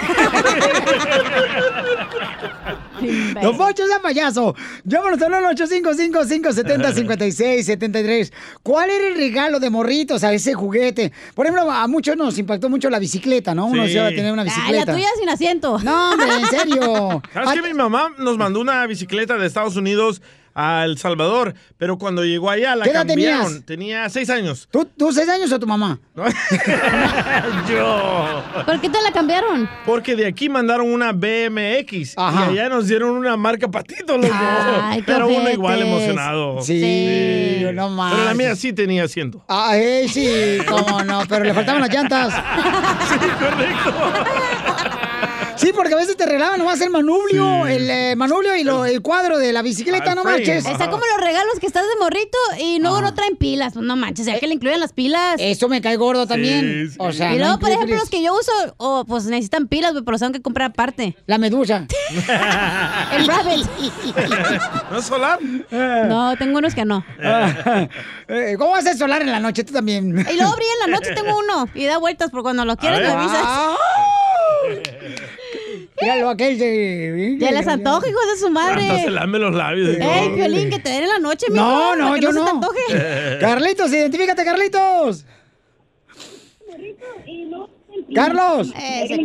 Don 3.42 3.58
Poncho 3.58 3.84
es 3.84 3.90
payaso. 4.02 4.56
Llámanos 4.86 5.22
al 5.22 5.34
855-570-5673. 5.56 8.32
¿Cuál 8.62 8.90
era 8.90 9.08
el 9.08 9.16
regalo 9.16 9.60
de 9.60 9.70
morritos 9.70 10.24
a 10.24 10.32
ese 10.34 10.54
juguete? 10.54 11.12
Por 11.36 11.46
ejemplo, 11.46 11.70
a 11.70 11.88
muchos 11.88 12.16
nos 12.16 12.38
impactó 12.38 12.70
mucho 12.70 12.90
la 12.90 13.00
bicicleta, 13.00 13.54
¿no? 13.56 13.66
Uno 13.66 13.82
Sí. 13.84 13.88
deseaba 13.90 14.10
tener 14.10 14.32
una 14.32 14.44
Ay, 14.44 14.50
bicicleta. 14.50 14.86
la 14.86 14.94
tuya 14.94 15.08
sin 15.20 15.30
asiento. 15.30 15.80
No, 15.80 16.12
hombre, 16.12 16.28
en 16.34 16.46
serio. 16.48 17.22
¿Sabes 17.34 17.62
que 17.62 17.68
mi 17.68 17.74
mamá 17.74 18.14
nos 18.18 18.38
mandó 18.38 18.62
una 18.62 18.86
bicicleta 18.88 19.38
de 19.38 19.48
Estados 19.48 19.76
Unidos 19.76 20.22
a 20.56 20.84
El 20.86 20.98
Salvador? 20.98 21.54
Pero 21.78 21.98
cuando 21.98 22.24
llegó 22.24 22.50
allá 22.50 22.76
la 22.76 22.84
¿Qué 22.86 22.92
edad 22.92 23.06
cambiaron. 23.08 23.46
tenías? 23.46 23.66
Tenía 23.66 24.10
seis 24.10 24.30
años. 24.30 24.68
¿Tú, 24.72 24.86
¿Tú 24.98 25.12
seis 25.12 25.28
años 25.30 25.52
o 25.52 25.60
tu 25.60 25.68
mamá? 25.68 26.00
Yo. 27.70 28.44
¿Por 28.66 28.80
qué 28.82 28.90
te 28.90 29.02
la 29.02 29.12
cambiaron? 29.12 29.70
Porque 29.86 30.16
de 30.16 30.26
aquí 30.28 30.50
mandaron 30.50 30.92
una 30.92 31.12
BMX 31.12 32.14
Ajá. 32.18 32.46
y 32.52 32.60
allá 32.60 32.70
nos 32.70 32.88
dieron 32.88 33.12
una 33.12 33.36
marca 33.38 33.68
patito, 33.68 34.18
loco. 34.18 34.34
Ay, 34.34 35.00
qué 35.02 35.06
Pero 35.06 35.28
uno 35.28 35.50
igual 35.50 35.82
emocionado. 35.82 36.62
Sí, 36.62 37.64
no 37.74 37.90
más. 37.90 38.14
Pero 38.14 38.26
la 38.26 38.34
mía 38.34 38.56
sí 38.56 38.74
tenía 38.74 39.04
asiento. 39.04 39.44
Ah, 39.48 39.72
eh, 39.78 40.08
sí, 40.10 40.58
cómo 40.68 41.04
no, 41.04 41.22
pero 41.28 41.44
le 41.46 41.54
faltaban 41.54 41.82
las 41.82 41.90
llantas. 41.94 42.34
Sí, 43.04 43.20
correcto. 43.40 44.73
Sí, 45.56 45.72
porque 45.74 45.94
a 45.94 45.98
veces 45.98 46.18
te 46.18 46.26
regalaban 46.26 46.60
nomás 46.60 46.82
el 46.82 46.90
manubrio, 46.90 47.68
el 47.68 47.90
eh, 47.90 48.16
manubrio 48.16 48.56
y 48.56 48.64
lo- 48.64 48.86
el 48.86 49.02
cuadro 49.02 49.38
de 49.38 49.54
la 49.54 49.62
bicicleta, 49.62 50.12
Al 50.12 50.16
no 50.16 50.24
frame. 50.24 50.38
marches. 50.40 50.66
Está 50.66 50.90
como 50.90 51.04
los 51.06 51.24
regalos 51.26 51.60
que 51.60 51.68
estás 51.68 51.84
de 51.84 51.96
morrito 52.00 52.38
y 52.60 52.80
luego 52.80 53.02
no 53.02 53.14
traen 53.14 53.36
pilas. 53.38 53.74
Pues 53.74 53.86
no 53.86 53.96
manches, 53.96 54.28
hay 54.28 54.40
que 54.40 54.48
le 54.48 54.56
incluyan 54.56 54.80
las 54.80 54.94
pilas. 54.94 55.36
Eso 55.40 55.70
me 55.70 55.82
cae 55.82 55.96
gordo 55.96 56.26
también. 56.28 56.88
Sí, 56.88 56.90
sí. 56.92 56.98
O 57.00 57.12
sea, 57.14 57.34
y 57.34 57.38
no 57.38 57.46
luego, 57.46 57.60
por 57.60 57.70
ejemplo, 57.70 57.88
pilas. 57.88 58.02
los 58.02 58.10
que 58.10 58.24
yo 58.24 58.34
uso, 58.34 58.52
oh, 58.78 59.06
pues 59.08 59.26
necesitan 59.26 59.68
pilas, 59.68 59.92
pero 59.94 60.12
los 60.12 60.20
tengo 60.20 60.34
que 60.34 60.42
comprar 60.42 60.72
aparte. 60.72 61.16
La 61.28 61.38
medusa. 61.38 61.86
El 63.14 63.28
rabbit. 63.28 63.68
¿No 64.92 64.98
es 64.98 65.06
solar? 65.06 65.40
No, 65.72 66.36
tengo 66.38 66.58
unos 66.58 66.74
que 66.76 66.86
no. 66.86 67.06
Eh, 68.30 68.56
¿Cómo 68.58 68.72
vas 68.72 68.86
a 68.88 68.96
solar 68.96 69.22
en 69.22 69.32
la 69.32 69.40
noche? 69.42 69.64
Tú 69.66 69.74
también. 69.74 70.08
Y 70.08 70.38
luego 70.38 70.56
brilla 70.56 70.72
en 70.86 70.92
la 70.92 70.98
noche, 70.98 71.14
tengo 71.14 71.38
uno. 71.38 71.68
Y 71.76 71.84
da 71.86 71.98
vueltas 71.98 72.32
por 72.32 72.42
cuando 72.42 72.64
lo 72.64 72.76
me 72.82 72.90
ver. 72.90 73.06
avisas. 73.06 73.38
Ah. 73.44 73.76
Míralo 76.04 76.30
aquel 76.30 76.58
de... 76.58 77.38
Ya 77.40 77.52
les 77.52 77.68
antoja, 77.68 78.08
hijos 78.10 78.22
de 78.34 78.38
su 78.40 78.50
madre. 78.50 78.88
Hasta 78.88 79.04
se 79.04 79.10
lame 79.10 79.40
los 79.40 79.54
labios. 79.56 79.98
Ey, 80.00 80.30
Piolín, 80.36 80.70
que 80.70 80.80
te 80.80 80.90
den 80.90 81.04
en 81.04 81.10
la 81.10 81.20
noche, 81.20 81.48
mijo. 81.50 81.64
No, 81.64 81.96
no, 81.96 82.06
para 82.10 82.16
que 82.16 82.22
yo 82.22 82.32
se 82.32 82.40
no. 82.40 82.46
te 82.46 82.52
antoje. 82.52 83.38
Carlitos, 83.42 83.92
identifícate, 83.94 84.44
Carlitos. 84.46 85.26
Carlos. 88.14 88.74
Eh, 88.78 89.08
se. 89.08 89.24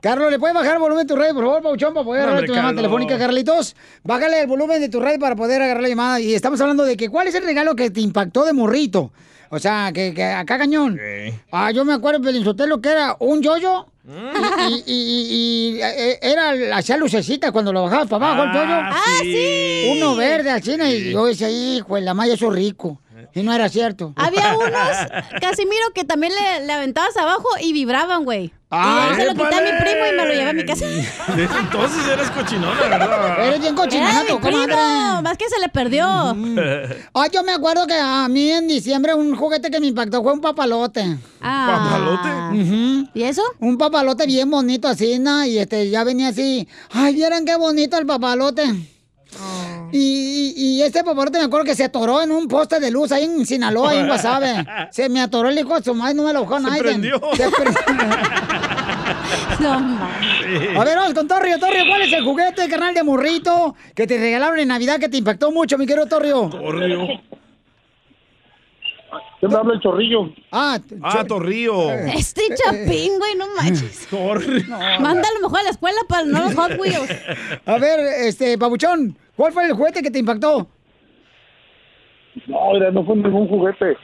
Carlos, 0.00 0.30
¿le 0.30 0.38
puedes 0.38 0.54
bajar 0.54 0.74
el 0.74 0.78
volumen 0.80 1.06
de 1.06 1.14
tu 1.14 1.18
radio, 1.20 1.34
por 1.34 1.44
favor, 1.44 1.62
Pauchón, 1.62 1.92
para 1.92 2.04
poder 2.04 2.22
No, 2.22 2.28
agarrar 2.28 2.38
hombre, 2.40 2.46
tu 2.46 2.54
llamada 2.54 2.74
Carlos. 2.74 2.82
telefónica, 2.82 3.18
Carlitos? 3.18 3.76
Bájale 4.02 4.40
el 4.40 4.46
volumen 4.46 4.80
de 4.80 4.88
tu 4.88 4.98
radio 5.00 5.18
para 5.18 5.36
poder 5.36 5.60
agarrar 5.60 5.82
la 5.82 5.88
llamada. 5.88 6.20
Y 6.20 6.34
estamos 6.34 6.60
hablando 6.60 6.84
de 6.84 6.96
que 6.96 7.10
cuál 7.10 7.26
es 7.26 7.34
el 7.34 7.44
regalo 7.44 7.76
que 7.76 7.90
te 7.90 8.00
impactó 8.00 8.44
de 8.44 8.52
morrito. 8.54 9.12
O 9.50 9.58
sea, 9.58 9.90
que, 9.92 10.14
que 10.14 10.24
acá 10.24 10.56
cañón. 10.56 10.98
Ah, 11.50 11.70
yo 11.70 11.84
me 11.84 11.92
acuerdo, 11.92 12.22
Pelinzotelo, 12.22 12.80
que 12.80 12.88
era 12.90 13.16
un 13.18 13.42
yoyo. 13.42 13.86
Y, 14.04 14.74
y, 14.74 14.82
y- 14.86 15.76
y, 15.76 15.80
eh, 15.82 16.18
era 16.22 16.76
hacía 16.76 16.96
lucecita 16.96 17.52
cuando 17.52 17.72
lo 17.72 17.84
bajabas 17.84 18.08
para 18.08 18.32
abajo 18.32 18.42
el 18.44 18.52
yoyo. 18.52 18.74
Ah, 18.74 19.04
sí. 19.20 19.92
Uno 19.96 20.16
verde 20.16 20.50
al 20.50 20.62
cine 20.62 20.90
y 20.94 21.12
yo 21.12 21.26
decía, 21.26 21.48
hijo, 21.50 21.98
la 21.98 22.14
maya 22.14 22.34
eso 22.34 22.50
rico. 22.50 23.00
Y 23.34 23.42
no 23.42 23.52
era 23.54 23.68
cierto. 23.68 24.12
Había 24.16 24.54
unos, 24.56 25.40
Casimiro, 25.40 25.86
que 25.94 26.04
también 26.04 26.32
le, 26.34 26.66
le 26.66 26.72
aventabas 26.72 27.16
abajo 27.16 27.46
y 27.60 27.72
vibraban, 27.72 28.24
güey. 28.24 28.52
Ah, 28.74 29.12
se 29.14 29.26
lo 29.26 29.34
quité 29.34 29.54
a 29.54 29.60
mi 29.60 29.80
primo 29.82 30.06
y 30.06 30.16
me 30.16 30.24
lo 30.24 30.32
llevé 30.32 30.48
a 30.48 30.52
mi 30.54 30.64
casa. 30.64 30.86
Desde 31.36 31.58
entonces 31.58 32.08
eres 32.08 32.30
cochinona, 32.30 32.80
¿verdad? 32.80 33.46
Eres 33.46 33.60
bien 33.60 33.74
cochinato, 33.74 34.40
comadre. 34.40 34.74
más 35.22 35.36
que 35.36 35.46
se 35.50 35.60
le 35.60 35.68
perdió. 35.68 36.06
Ah, 36.06 37.26
yo 37.30 37.42
me 37.42 37.52
acuerdo 37.52 37.86
que 37.86 37.92
a 37.94 38.26
mí 38.28 38.50
en 38.50 38.66
diciembre 38.68 39.12
un 39.14 39.36
juguete 39.36 39.70
que 39.70 39.78
me 39.78 39.88
impactó 39.88 40.22
fue 40.22 40.32
un 40.32 40.40
papalote. 40.40 41.18
Ah. 41.42 41.82
¿Papalote? 41.84 43.10
¿Y 43.12 43.22
eso? 43.24 43.42
Un 43.58 43.76
papalote 43.76 44.24
bien 44.24 44.50
bonito 44.50 44.88
así, 44.88 45.18
¿no? 45.18 45.44
Y 45.44 45.58
este, 45.58 45.90
ya 45.90 46.02
venía 46.02 46.28
así. 46.28 46.66
Ay, 46.92 47.14
vieran 47.14 47.44
qué 47.44 47.56
bonito 47.56 47.98
el 47.98 48.06
papalote. 48.06 48.64
Y, 49.92 50.54
y- 50.56 50.78
y 50.78 50.82
este 50.82 51.04
paporote 51.04 51.38
me 51.38 51.44
acuerdo 51.44 51.64
que 51.66 51.74
se 51.74 51.84
atoró 51.84 52.22
en 52.22 52.32
un 52.32 52.48
poste 52.48 52.80
de 52.80 52.90
luz 52.90 53.12
ahí 53.12 53.24
en 53.24 53.44
Sinaloa, 53.46 53.90
ahí 53.90 53.98
en 53.98 54.06
Guasave. 54.06 54.64
Se 54.90 55.08
me 55.08 55.20
atoró 55.20 55.48
el 55.50 55.58
hijo 55.58 55.76
de 55.76 55.82
su 55.84 55.94
madre, 55.94 56.14
no 56.14 56.24
me 56.24 56.32
lo 56.32 56.40
dejó 56.40 56.56
Se 56.58 56.62
nadie. 56.64 56.82
prendió. 56.82 57.20
Se 57.36 57.50
pre- 57.50 57.72
A 60.76 60.84
ver, 60.84 60.96
vamos 60.96 61.14
con 61.14 61.28
Torrio. 61.28 61.58
Torrio, 61.58 61.84
¿cuál 61.88 62.02
es 62.02 62.12
el 62.12 62.24
juguete, 62.24 62.68
carnal 62.68 62.94
de 62.94 63.02
morrito 63.02 63.74
que 63.94 64.06
te 64.06 64.18
regalaron 64.18 64.58
en 64.58 64.68
Navidad 64.68 64.98
que 64.98 65.08
te 65.08 65.16
impactó 65.18 65.50
mucho, 65.52 65.78
mi 65.78 65.86
querido 65.86 66.06
Torrio? 66.06 66.48
Torrio. 66.50 67.06
¿Qué 69.40 69.48
me 69.48 69.56
habla 69.56 69.74
el 69.74 69.80
chorrillo? 69.80 70.32
Ah, 70.52 70.78
Ah, 71.02 71.24
Torrillo. 71.26 71.90
Este 71.90 72.42
chapín, 72.54 73.18
güey, 73.18 73.34
no 73.36 73.46
manches. 73.56 74.08
Mándalo 75.00 75.40
mejor 75.42 75.60
a 75.60 75.62
la 75.64 75.70
escuela 75.70 75.98
para 76.08 76.24
no 76.24 76.44
los 76.44 76.54
Hot 76.54 76.78
Wheels. 76.78 77.10
A 77.66 77.78
ver, 77.78 77.98
este, 78.24 78.56
Pabuchón, 78.56 79.18
¿cuál 79.36 79.52
fue 79.52 79.66
el 79.66 79.72
juguete 79.72 80.02
que 80.02 80.10
te 80.10 80.18
impactó? 80.18 80.66
No, 82.46 82.76
era, 82.76 82.90
no 82.90 83.04
fue 83.04 83.16
ningún 83.16 83.48
juguete. 83.48 83.96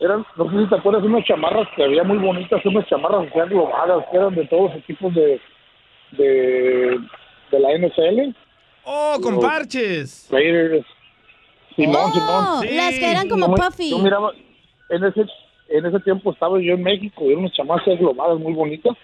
Eran, 0.00 0.24
no 0.36 0.50
sé 0.50 0.58
si 0.64 0.68
te 0.68 0.74
acuerdas, 0.76 1.04
unas 1.04 1.24
chamarras 1.24 1.68
que 1.76 1.84
había 1.84 2.02
muy 2.02 2.18
bonitas, 2.18 2.64
unas 2.64 2.86
chamarras 2.88 3.30
que 3.30 3.38
eran 3.38 3.50
globadas, 3.50 4.04
que 4.10 4.16
eran 4.16 4.34
de 4.34 4.46
todos 4.46 4.70
los 4.70 4.78
equipos 4.82 5.14
de, 5.14 5.40
de, 6.12 6.98
de 7.50 7.60
la 7.60 7.78
NSL. 7.78 8.34
Oh, 8.84 9.16
con 9.22 9.38
parches. 9.40 10.28
Raiders. 10.30 10.84
Simón, 11.76 11.96
Oh, 12.14 12.60
Simón. 12.62 12.76
las 12.76 12.94
que 12.98 13.10
eran 13.10 13.28
como 13.28 13.48
me- 13.48 13.56
puffy. 13.56 13.90
Yo 13.90 13.98
miraba, 13.98 14.32
en 14.90 15.04
ese, 15.04 15.24
en 15.68 15.86
ese 15.86 16.00
tiempo 16.00 16.32
estaba 16.32 16.60
yo 16.60 16.74
en 16.74 16.82
México, 16.82 17.24
y 17.24 17.28
eran 17.28 17.40
unas 17.40 17.52
chamarras 17.52 17.98
globadas 17.98 18.38
muy 18.40 18.52
bonitas. 18.52 18.96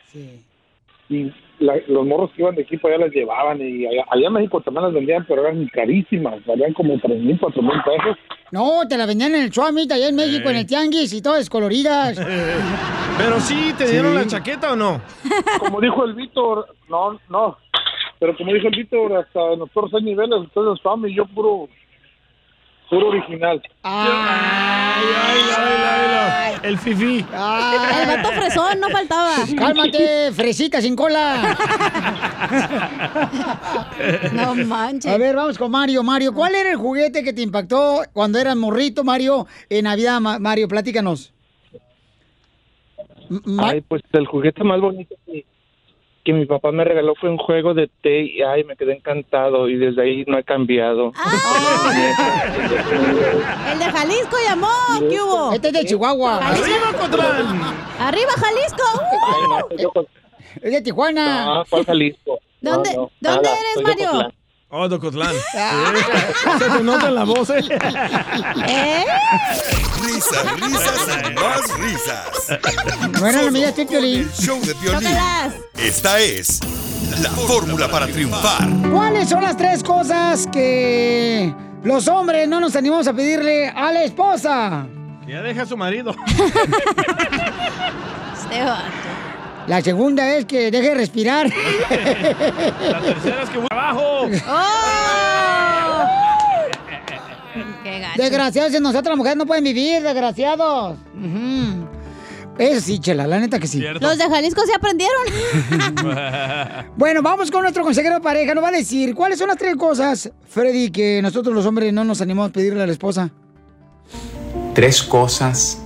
Y 1.09 1.33
la- 1.61 1.81
los 1.87 2.05
morros 2.07 2.31
que 2.35 2.43
iban 2.43 2.55
de 2.57 2.63
equipo 2.63 2.89
allá 2.89 2.99
las 2.99 3.13
llevaban 3.13 3.61
y 3.61 3.87
allá, 3.87 4.05
allá 4.11 4.27
en 4.27 4.33
México 4.33 4.61
también 4.61 4.85
las 4.85 4.93
vendían, 4.95 5.25
pero 5.29 5.43
eran 5.47 5.67
carísimas, 5.69 6.45
valían 6.45 6.73
como 6.73 6.99
tres 7.01 7.21
mil, 7.21 7.39
cuatro 7.39 7.63
mil 7.63 7.81
pesos. 7.85 8.17
No, 8.51 8.81
te 8.89 8.97
la 8.99 9.07
vendían 9.07 9.35
en 9.35 9.43
el 9.43 9.51
Chuamita, 9.51 9.95
allá 9.95 10.09
en 10.09 10.17
México, 10.17 10.51
en 10.51 10.57
el 10.57 10.67
Tianguis 10.67 11.13
y 11.13 11.23
todas 11.23 11.39
descoloridas. 11.39 12.19
Pero 13.19 13.39
sí, 13.41 13.73
¿te 13.79 13.87
dieron 13.91 14.13
Sí. 14.13 14.19
la 14.19 14.27
chaqueta 14.27 14.73
o 14.73 14.77
no? 14.77 15.01
Como 15.61 15.81
dijo 15.81 16.05
el 16.05 16.15
Víctor, 16.15 16.67
no, 16.89 17.19
no, 17.29 17.57
pero 18.19 18.37
como 18.37 18.53
dijo 18.53 18.69
el 18.69 18.77
Víctor, 18.77 19.15
hasta 19.17 19.41
nosotros 19.57 19.93
hay 19.95 20.03
niveles, 20.03 20.41
ustedes 20.41 20.79
son 20.83 21.09
y 21.09 21.15
yo 21.15 21.25
puro, 21.27 21.69
puro 22.91 23.09
original. 23.09 23.63
El 26.63 26.79
fifi. 26.79 27.19
El 27.19 27.27
vato 27.27 28.29
fresón 28.33 28.81
no 28.81 28.89
faltaba. 28.91 29.37
Cálmate, 29.57 30.33
fresita 30.33 30.81
sin 30.83 30.95
cola. 30.97 31.57
No 34.33 34.55
manches. 34.55 35.13
A 35.13 35.19
ver, 35.19 35.37
vamos 35.37 35.59
con 35.59 35.71
Mario. 35.71 36.03
Mario, 36.03 36.33
¿cuál 36.35 36.55
era 36.55 36.71
el 36.71 36.77
juguete 36.77 37.23
que 37.23 37.33
te 37.33 37.43
impactó 37.43 38.03
cuando 38.13 38.39
eras 38.39 38.57
morrito, 38.57 39.05
Mario, 39.05 39.47
en 39.69 39.85
Navidad? 39.85 40.21
Ma- 40.21 40.39
Mario, 40.39 40.69
platícanos. 40.69 41.33
Ay, 43.59 43.81
pues 43.83 44.03
el 44.13 44.27
juguete 44.27 44.65
más 44.65 44.81
bonito 44.81 45.15
que, 45.27 45.45
que 46.25 46.33
mi 46.35 46.45
papá 46.47 46.71
me 46.71 46.85
regaló 46.85 47.15
fue 47.15 47.31
un 47.31 47.39
juego 47.39 47.73
de 47.75 47.89
té 48.03 48.21
y 48.23 48.43
ay, 48.43 48.65
me 48.65 48.77
quedé 48.77 48.95
encantado 48.95 49.69
y 49.69 49.77
desde 49.77 50.03
ahí 50.03 50.25
no 50.27 50.37
he 50.39 50.45
cambiado. 50.45 51.13
El 53.73 53.79
de 53.79 53.85
Jalisco 53.85 54.37
llamó. 54.47 54.69
¿Qué 55.09 55.21
hubo? 55.21 55.53
Este 55.53 55.69
es 55.69 55.75
de 55.75 55.85
Chihuahua. 55.87 56.39
¡Arriba, 56.39 56.93
Cotlán! 56.99 57.61
¡Arriba, 57.99 58.31
Jalisco! 58.37 58.83
Ay, 59.27 59.43
no, 59.49 59.77
yo 59.77 59.91
con- 59.93 60.07
Es 60.63 60.73
de 60.73 60.83
Tijuana. 60.83 61.45
No, 61.47 61.65
¿cuál 61.71 61.85
Jalisco? 61.87 62.39
¿Dónde- 62.61 62.95
no, 62.97 63.11
dónde 63.21 63.43
nada, 63.49 63.59
eres, 63.75 63.83
Mario? 63.83 64.33
Oh, 64.73 64.89
de 64.89 64.95
Ocotlán. 64.95 65.35
Se 66.59 66.71
te 66.71 66.83
nota 66.83 67.09
en 67.09 67.15
la 67.17 67.25
voz, 67.25 67.51
¿eh? 67.51 67.57
Risas, 70.01 70.61
risas 70.61 71.09
y 71.29 71.35
más 71.35 71.79
risas. 71.79 72.61
No 73.21 73.27
eran 73.27 73.45
las 73.47 73.53
medidas, 73.53 73.75
Piolín. 73.75 74.21
El 74.21 74.33
show 74.33 74.61
de 74.61 74.73
Piolín. 74.77 75.01
Tócalas. 75.01 75.55
Esta 75.77 76.21
es 76.21 76.61
la 77.21 77.31
fórmula 77.31 77.89
para 77.89 78.07
triunfar. 78.07 78.69
¿Cuáles 78.93 79.29
son 79.29 79.43
las 79.43 79.57
tres 79.57 79.83
cosas 79.83 80.47
que 80.47 81.53
los 81.83 82.07
hombres 82.07 82.47
no 82.49 82.61
nos 82.61 82.77
animamos 82.77 83.09
a 83.09 83.13
pedirle 83.13 83.69
a 83.69 83.91
la 83.91 84.05
esposa? 84.05 84.87
Que 85.27 85.33
ya 85.33 85.43
deja 85.43 85.63
a 85.63 85.67
su 85.67 85.77
marido. 85.77 86.15
Este 88.41 88.65
vato. 88.65 89.20
La 89.67 89.83
segunda 89.83 90.35
es 90.35 90.45
que 90.47 90.71
deje 90.71 90.89
de 90.89 90.95
respirar. 90.95 91.49
La 91.91 93.01
tercera 93.01 93.43
es 93.43 93.51
que 93.51 93.61
abajo. 93.71 94.27
¡Oh! 94.49 96.05
¡Qué 97.83 98.01
gacho! 98.01 98.23
Desgraciados, 98.23 98.73
si 98.73 98.81
nosotras 98.81 99.11
las 99.11 99.17
mujeres 99.17 99.37
no 99.37 99.47
pueden 99.47 99.65
vivir, 99.65 100.03
desgraciados. 100.03 100.97
Eso 102.59 102.81
sí, 102.81 102.99
chela, 102.99 103.27
la 103.27 103.41
neta 103.41 103.59
que 103.59 103.67
sí. 103.67 103.81
Los 103.81 104.19
de 104.19 104.29
Jalisco 104.29 104.63
se 104.67 104.75
aprendieron. 104.75 105.17
Bueno, 106.97 107.23
vamos 107.23 107.51
con 107.51 107.63
nuestro 107.63 107.83
consejero 107.83 108.17
de 108.17 108.21
pareja. 108.21 108.55
Nos 108.55 108.63
va 108.63 108.69
a 108.69 108.73
decir 108.73 109.15
cuáles 109.15 109.39
son 109.39 109.49
las 109.49 109.57
tres 109.57 109.77
cosas, 109.77 110.31
Freddy, 110.49 110.91
que 110.91 111.23
nosotros 111.23 111.55
los 111.55 111.65
hombres 111.65 111.93
no 111.93 112.05
nos 112.05 112.21
animamos 112.21 112.51
a 112.51 112.53
pedirle 112.53 112.83
a 112.83 112.87
la 112.87 112.93
esposa. 112.93 113.31
Tres 114.75 115.03
cosas 115.03 115.79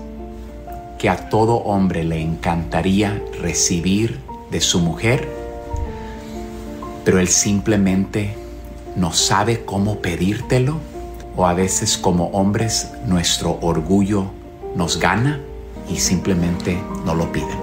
que 1.05 1.11
a 1.11 1.29
todo 1.29 1.57
hombre 1.57 2.03
le 2.03 2.19
encantaría 2.19 3.23
recibir 3.39 4.21
de 4.51 4.63
su 4.63 4.81
mujer, 4.81 5.29
pero 7.05 7.19
él 7.19 7.29
simplemente 7.29 8.35
no 8.97 9.13
sabe 9.13 9.67
cómo 9.67 9.99
pedírtelo 9.99 10.79
o 11.37 11.45
a 11.45 11.53
veces 11.53 11.99
como 11.99 12.29
hombres 12.29 12.91
nuestro 13.07 13.59
orgullo 13.61 14.31
nos 14.77 14.99
gana 14.99 15.43
y 15.91 15.99
simplemente 15.99 16.81
no 17.05 17.15
lo 17.15 17.31
piden. 17.31 17.59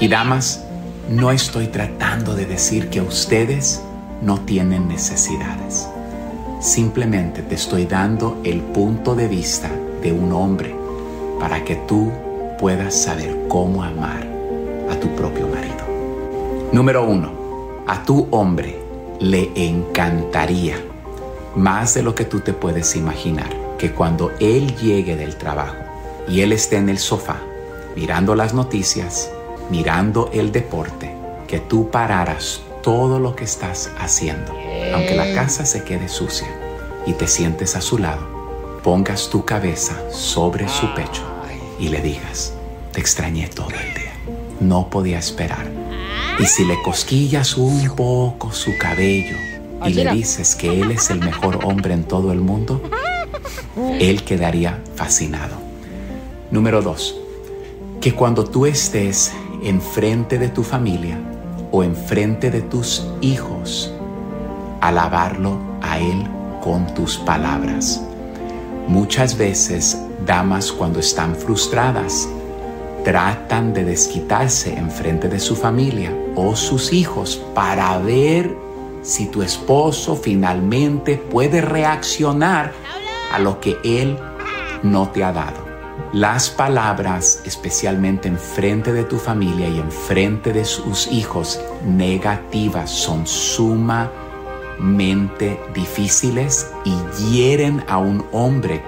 Y 0.00 0.08
damas, 0.08 0.64
no 1.08 1.30
estoy 1.30 1.68
tratando 1.68 2.34
de 2.34 2.44
decir 2.44 2.90
que 2.90 3.00
ustedes 3.00 3.82
no 4.20 4.40
tienen 4.40 4.88
necesidades. 4.88 5.88
Simplemente 6.60 7.42
te 7.42 7.54
estoy 7.54 7.86
dando 7.86 8.40
el 8.42 8.62
punto 8.62 9.14
de 9.14 9.28
vista 9.28 9.70
de 10.02 10.10
un 10.10 10.32
hombre 10.32 10.74
para 11.38 11.64
que 11.64 11.76
tú 11.76 12.10
puedas 12.64 12.94
saber 12.94 13.46
cómo 13.46 13.82
amar 13.82 14.26
a 14.90 14.98
tu 14.98 15.14
propio 15.16 15.46
marido. 15.46 15.84
Número 16.72 17.04
uno, 17.04 17.30
a 17.86 18.02
tu 18.04 18.26
hombre 18.30 18.80
le 19.20 19.50
encantaría, 19.54 20.82
más 21.54 21.92
de 21.92 22.02
lo 22.02 22.14
que 22.14 22.24
tú 22.24 22.40
te 22.40 22.54
puedes 22.54 22.96
imaginar, 22.96 23.50
que 23.76 23.92
cuando 23.92 24.32
él 24.40 24.74
llegue 24.76 25.14
del 25.14 25.36
trabajo 25.36 25.76
y 26.26 26.40
él 26.40 26.54
esté 26.54 26.78
en 26.78 26.88
el 26.88 26.96
sofá 26.96 27.36
mirando 27.94 28.34
las 28.34 28.54
noticias, 28.54 29.30
mirando 29.68 30.30
el 30.32 30.50
deporte, 30.50 31.14
que 31.46 31.60
tú 31.60 31.90
pararas 31.90 32.62
todo 32.82 33.20
lo 33.20 33.36
que 33.36 33.44
estás 33.44 33.90
haciendo, 33.98 34.54
aunque 34.94 35.14
la 35.14 35.34
casa 35.34 35.66
se 35.66 35.84
quede 35.84 36.08
sucia, 36.08 36.48
y 37.04 37.12
te 37.12 37.26
sientes 37.26 37.76
a 37.76 37.82
su 37.82 37.98
lado, 37.98 38.26
pongas 38.82 39.28
tu 39.28 39.44
cabeza 39.44 40.10
sobre 40.10 40.66
su 40.66 40.94
pecho 40.94 41.33
y 41.78 41.88
le 41.88 42.00
digas, 42.00 42.54
te 42.92 43.00
extrañé 43.00 43.48
todo 43.48 43.70
el 43.70 43.94
día, 43.94 44.12
no 44.60 44.88
podía 44.90 45.18
esperar. 45.18 45.66
Y 46.38 46.46
si 46.46 46.64
le 46.64 46.80
cosquillas 46.82 47.56
un 47.56 47.88
poco 47.94 48.52
su 48.52 48.76
cabello 48.78 49.36
y 49.84 49.94
le 49.94 50.12
dices 50.12 50.54
que 50.54 50.80
él 50.80 50.90
es 50.90 51.10
el 51.10 51.20
mejor 51.20 51.60
hombre 51.64 51.94
en 51.94 52.04
todo 52.04 52.32
el 52.32 52.40
mundo, 52.40 52.80
él 54.00 54.24
quedaría 54.24 54.82
fascinado. 54.94 55.56
Número 56.50 56.82
dos, 56.82 57.16
que 58.00 58.14
cuando 58.14 58.44
tú 58.44 58.66
estés 58.66 59.32
enfrente 59.62 60.38
de 60.38 60.48
tu 60.48 60.62
familia 60.62 61.18
o 61.70 61.82
enfrente 61.82 62.50
de 62.50 62.62
tus 62.62 63.06
hijos, 63.20 63.92
alabarlo 64.80 65.58
a 65.82 65.98
él 65.98 66.24
con 66.62 66.92
tus 66.94 67.16
palabras. 67.18 68.02
Muchas 68.86 69.36
veces, 69.38 69.98
damas 70.24 70.72
cuando 70.72 71.00
están 71.00 71.34
frustradas, 71.36 72.28
tratan 73.04 73.74
de 73.74 73.84
desquitarse 73.84 74.76
enfrente 74.76 75.28
de 75.28 75.38
su 75.38 75.56
familia 75.56 76.16
o 76.34 76.56
sus 76.56 76.92
hijos 76.92 77.36
para 77.54 77.98
ver 77.98 78.56
si 79.02 79.26
tu 79.26 79.42
esposo 79.42 80.16
finalmente 80.16 81.16
puede 81.16 81.60
reaccionar 81.60 82.72
a 83.32 83.38
lo 83.38 83.60
que 83.60 83.76
él 83.84 84.18
no 84.82 85.10
te 85.10 85.22
ha 85.22 85.32
dado. 85.32 85.64
Las 86.12 86.48
palabras, 86.48 87.42
especialmente 87.44 88.28
en 88.28 88.38
frente 88.38 88.92
de 88.92 89.04
tu 89.04 89.18
familia 89.18 89.68
y 89.68 89.78
en 89.80 89.90
frente 89.90 90.52
de 90.52 90.64
sus 90.64 91.08
hijos, 91.08 91.60
negativas, 91.84 92.90
son 92.90 93.26
sumamente 93.26 94.08
difíciles 95.74 96.70
y 96.84 96.94
hieren 97.20 97.84
a 97.88 97.98
un 97.98 98.24
hombre 98.32 98.80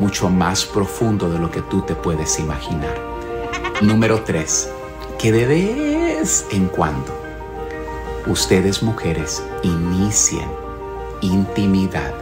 mucho 0.00 0.30
más 0.30 0.64
profundo 0.64 1.30
de 1.30 1.38
lo 1.38 1.50
que 1.50 1.62
tú 1.62 1.82
te 1.82 1.94
puedes 1.94 2.38
imaginar. 2.38 2.98
Número 3.82 4.22
3. 4.22 4.70
Que 5.18 5.30
de 5.30 5.46
vez 5.46 6.46
en 6.50 6.66
cuando 6.66 7.14
ustedes 8.26 8.82
mujeres 8.82 9.42
inicien 9.62 10.48
intimidad 11.20 12.14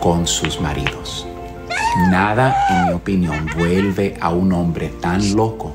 con 0.00 0.26
sus 0.26 0.60
maridos. 0.60 1.26
Nada, 2.10 2.56
en 2.70 2.86
mi 2.86 2.92
opinión, 2.92 3.48
vuelve 3.56 4.16
a 4.20 4.30
un 4.30 4.52
hombre 4.52 4.88
tan 5.00 5.34
loco 5.34 5.72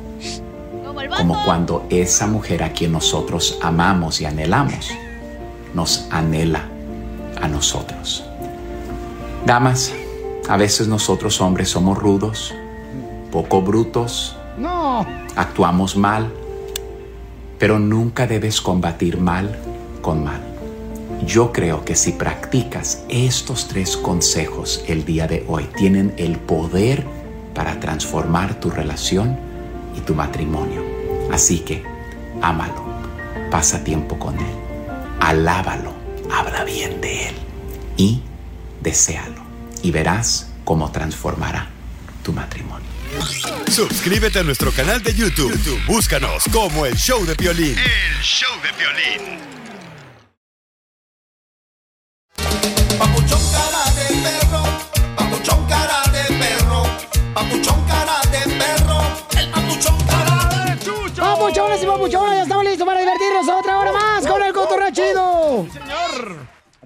como 1.17 1.43
cuando 1.43 1.85
esa 1.89 2.27
mujer 2.27 2.63
a 2.63 2.71
quien 2.71 2.91
nosotros 2.91 3.59
amamos 3.61 4.21
y 4.21 4.25
anhelamos 4.25 4.91
nos 5.73 6.07
anhela 6.09 6.69
a 7.41 7.47
nosotros. 7.47 8.23
Damas, 9.45 9.93
a 10.49 10.57
veces 10.57 10.87
nosotros 10.87 11.41
hombres 11.41 11.69
somos 11.69 11.97
rudos, 11.97 12.53
poco 13.31 13.61
brutos, 13.61 14.35
No. 14.57 15.05
actuamos 15.35 15.95
mal, 15.97 16.31
pero 17.59 17.79
nunca 17.79 18.27
debes 18.27 18.61
combatir 18.61 19.19
mal 19.19 19.57
con 20.01 20.23
mal. 20.23 20.41
Yo 21.25 21.51
creo 21.51 21.83
que 21.85 21.95
si 21.95 22.11
practicas 22.11 23.03
estos 23.09 23.67
tres 23.67 23.97
consejos 23.97 24.83
el 24.87 25.05
día 25.05 25.27
de 25.27 25.45
hoy, 25.47 25.67
tienen 25.75 26.13
el 26.17 26.37
poder 26.37 27.05
para 27.53 27.79
transformar 27.79 28.59
tu 28.59 28.69
relación 28.69 29.37
y 29.95 30.01
tu 30.01 30.13
matrimonio. 30.13 30.83
Así 31.31 31.59
que, 31.59 31.83
ámalo, 32.41 32.83
pasa 33.49 33.83
tiempo 33.83 34.19
con 34.19 34.35
él, 34.37 34.45
alábalo, 35.19 35.91
habla 36.31 36.63
bien 36.65 37.01
de 37.01 37.29
él 37.29 37.35
y 37.97 38.21
deséalo. 38.83 39.44
Y 39.85 39.91
verás 39.91 40.47
cómo 40.63 40.91
transformará 40.91 41.69
tu 42.23 42.33
matrimonio. 42.33 42.87
Suscríbete 43.69 44.39
a 44.39 44.43
nuestro 44.43 44.71
canal 44.71 45.03
de 45.03 45.13
YouTube. 45.13 45.51
YouTube, 45.51 45.79
Búscanos 45.85 46.45
como 46.51 46.87
el 46.87 46.95
show 46.95 47.23
de 47.23 47.35
violín. 47.35 47.77
El 47.77 48.23
show 48.23 48.49
de 48.63 48.71
violín. 48.79 49.54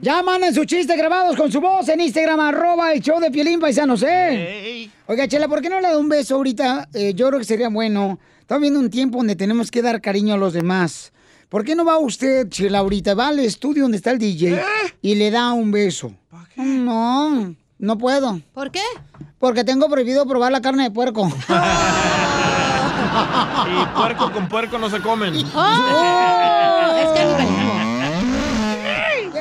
Ya 0.01 0.23
manden 0.23 0.53
sus 0.53 0.65
chistes 0.65 0.95
grabados 0.97 1.35
con 1.35 1.51
su 1.51 1.59
voz 1.59 1.89
en 1.89 1.99
Instagram, 1.99 2.39
arroba 2.39 2.93
el 2.93 3.01
show 3.01 3.19
de 3.19 3.29
Piolín 3.31 3.59
Paisanos, 3.59 4.01
¿eh? 4.03 4.89
Oiga, 5.07 5.27
Chela, 5.27 5.49
¿por 5.49 5.61
qué 5.61 5.69
no 5.69 5.81
le 5.81 5.89
da 5.89 5.97
un 5.97 6.07
beso 6.07 6.35
ahorita? 6.35 6.87
Eh, 6.93 7.13
yo 7.13 7.27
creo 7.27 7.39
que 7.39 7.45
sería 7.45 7.67
bueno. 7.67 8.17
Estamos 8.39 8.61
viendo 8.61 8.79
un 8.79 8.89
tiempo 8.89 9.17
donde 9.17 9.35
tenemos 9.35 9.69
que 9.69 9.81
dar 9.81 9.99
cariño 9.99 10.35
a 10.35 10.37
los 10.37 10.53
demás. 10.53 11.11
¿Por 11.49 11.65
qué 11.65 11.75
no 11.75 11.83
va 11.83 11.97
usted, 11.97 12.47
Chela, 12.47 12.79
ahorita? 12.79 13.13
Va 13.13 13.27
al 13.27 13.39
estudio 13.39 13.83
donde 13.83 13.97
está 13.97 14.11
el 14.11 14.19
DJ 14.19 14.61
y 15.01 15.15
le 15.15 15.31
da 15.31 15.51
un 15.51 15.71
beso. 15.71 16.13
No, 16.55 17.53
no 17.77 17.97
puedo. 17.97 18.39
¿Por 18.53 18.71
qué? 18.71 18.83
Porque 19.37 19.65
tengo 19.65 19.89
prohibido 19.89 20.25
probar 20.25 20.51
la 20.53 20.61
carne 20.61 20.83
de 20.83 20.91
puerco. 20.91 21.29
Y 23.69 23.97
puerco 23.97 24.31
con 24.31 24.47
puerco 24.47 24.77
no 24.77 24.89
se 24.89 24.99
comen. 24.99 25.33
¡Oh! 25.55 26.95
Es 26.99 27.68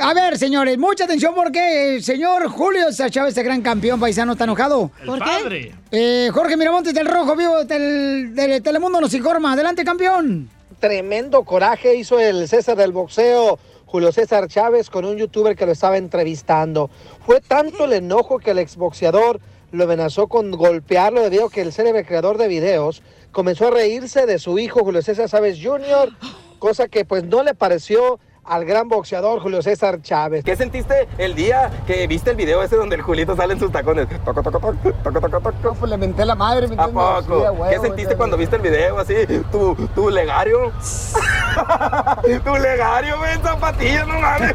A 0.01 0.15
ver, 0.15 0.39
señores, 0.39 0.79
mucha 0.79 1.05
atención 1.05 1.35
porque 1.35 1.97
el 1.97 2.05
señor 2.05 2.49
Julio 2.49 2.87
César 2.87 3.11
Chávez, 3.11 3.31
este 3.31 3.43
gran 3.43 3.63
campeón 3.63 3.99
paisano, 3.99 4.33
está 4.33 4.45
enojado. 4.45 4.91
El 5.01 5.07
¿Por 5.07 5.19
qué? 5.19 5.25
padre. 5.25 5.75
Eh, 5.91 6.31
Jorge 6.33 6.57
Miramontes 6.57 6.95
del 6.95 7.07
Rojo 7.07 7.35
Vivo 7.35 7.65
del, 7.65 8.35
del 8.35 8.63
Telemundo 8.63 9.01
nos 9.01 9.13
informa. 9.15 9.53
Adelante, 9.53 9.85
campeón. 9.85 10.49
Tremendo 10.79 11.43
coraje 11.45 11.97
hizo 11.97 12.21
el 12.21 12.47
César 12.49 12.77
del 12.77 12.93
boxeo. 12.93 13.59
Julio 13.87 14.13
César 14.13 14.49
Chávez 14.49 14.91
con 14.91 15.05
un 15.07 15.17
youtuber 15.17 15.57
que 15.57 15.65
lo 15.67 15.73
estaba 15.73 15.97
entrevistando. 15.97 16.91
Fue 17.25 17.41
tanto 17.41 17.87
el 17.87 17.95
enojo 17.95 18.39
que 18.39 18.51
el 18.51 18.59
exboxeador 18.59 19.41
lo 19.73 19.85
amenazó 19.85 20.29
con 20.29 20.51
golpearlo 20.51 21.23
debido 21.23 21.47
a 21.47 21.51
que 21.51 21.63
el 21.63 21.73
célebre 21.73 22.05
creador 22.05 22.37
de 22.37 22.49
videos 22.49 23.03
comenzó 23.33 23.69
a 23.69 23.71
reírse 23.71 24.27
de 24.27 24.39
su 24.39 24.59
hijo 24.59 24.81
Julio 24.81 25.03
César 25.03 25.29
Chávez 25.29 25.59
Jr., 25.63 26.11
cosa 26.59 26.89
que 26.89 27.05
pues 27.05 27.25
no 27.25 27.43
le 27.43 27.55
pareció 27.55 28.19
al 28.49 28.65
gran 28.65 28.89
boxeador 28.89 29.41
Julio 29.41 29.63
César 29.63 30.01
Chávez. 30.01 30.43
¿Qué 30.45 30.57
sentiste 30.57 31.07
el 31.19 31.35
día 31.35 31.71
que 31.87 32.07
viste 32.07 32.31
el 32.31 32.37
video 32.37 32.63
ese 32.63 32.77
donde 32.77 32.97
el 32.97 33.03
Julito 33.03 33.37
sale 33.37 33.53
en 33.53 33.61
sus 33.61 33.71
tacones? 33.71 34.09
Toco, 34.25 34.43
toco, 34.43 34.59
toco, 34.59 34.75
toco, 35.05 35.21
toco, 35.21 35.41
toco. 35.41 35.75
Pues 35.75 35.91
le 35.91 35.97
menté 35.97 36.25
la 36.25 36.35
madre, 36.35 36.67
¿me 36.67 36.75
¿A 36.83 36.89
poco? 36.89 37.23
Sí, 37.41 37.45
a 37.45 37.53
huevo, 37.53 37.71
¿Qué 37.71 37.79
sentiste 37.79 38.17
cuando 38.17 38.37
viste 38.37 38.57
el 38.57 38.63
video 38.63 38.99
así? 38.99 39.15
Tu, 39.53 39.75
tu 39.95 40.09
legario. 40.11 40.73
tu 42.45 42.57
legario, 42.57 43.19
güey, 43.19 43.35
en 43.35 43.43
zapatillas, 43.43 44.09
no 44.09 44.19
mames. 44.19 44.53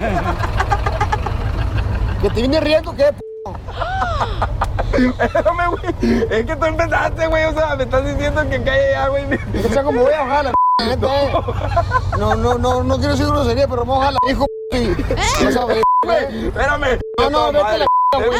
¿Que 2.21 2.29
te 2.29 2.41
vine 2.41 2.59
riendo 2.59 2.95
qué? 2.95 3.11
p-? 3.13 3.32
Espérame, 4.93 5.67
güey. 5.69 6.27
Es 6.29 6.45
que 6.45 6.55
tú 6.55 6.65
empezaste, 6.65 7.27
güey. 7.27 7.43
O 7.45 7.53
sea, 7.53 7.75
me 7.75 7.83
estás 7.83 8.05
diciendo 8.05 8.41
que 8.49 8.63
cae 8.63 8.91
ya, 8.91 9.07
güey. 9.09 9.23
O 9.65 9.69
sea, 9.73 9.83
como 9.83 10.01
voy 10.01 10.13
a 10.13 10.21
bajar 10.23 10.45
la 10.45 10.51
p- 10.77 10.83
gente. 10.85 11.07
No, 12.17 12.35
no, 12.35 12.57
no, 12.57 12.83
no 12.83 12.95
quiero 12.97 13.11
decir 13.13 13.27
grosería, 13.27 13.67
pero 13.67 13.85
vamos 13.85 14.05
a 14.07 14.11
la 14.11 14.17
hijo 14.29 14.45
p- 14.71 14.95
Vas 15.43 15.55
a 15.57 15.65
ver, 15.65 15.81
güey. 16.05 16.47
Espérame. 16.47 16.99
No, 17.17 17.29
no, 17.29 17.51
vete 17.51 17.77
la 17.79 17.85
p- 18.11 18.27
güey. 18.27 18.39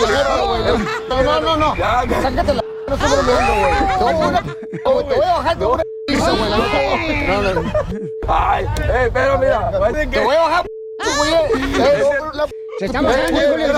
No, 1.10 1.24
no, 1.24 1.40
no, 1.42 1.58
no. 1.58 1.76
Sácate 1.76 2.54
la 2.54 2.62
p- 2.62 2.68
no 2.88 2.96
estoy 2.96 3.10
bromeando, 3.12 3.54
güey. 3.60 3.74
Te 3.94 4.04
voy 4.04 4.14
a 4.14 4.18
poner- 4.20 4.44
güey, 4.94 5.08
te 5.08 5.16
voy 5.16 5.26
a 5.26 5.34
bajar 5.38 5.58
de 5.58 5.66
una 5.66 5.84
güey. 6.08 7.28
No, 7.28 7.42
no, 7.42 7.54
no. 7.62 7.72
Ay, 8.28 8.66
eh, 8.90 9.10
pero 9.14 9.38
mira. 9.40 9.72
Te 10.12 10.20
voy 10.24 10.36
a 10.36 10.42
bajar, 10.42 10.64
p- 10.64 11.18
güey. 11.18 11.34
Eh, 11.34 12.10
la- 12.34 12.48
Se 12.80 12.86
está 12.86 13.02
bajando, 13.02 13.40
Julio 13.52 13.66
este 13.68 13.78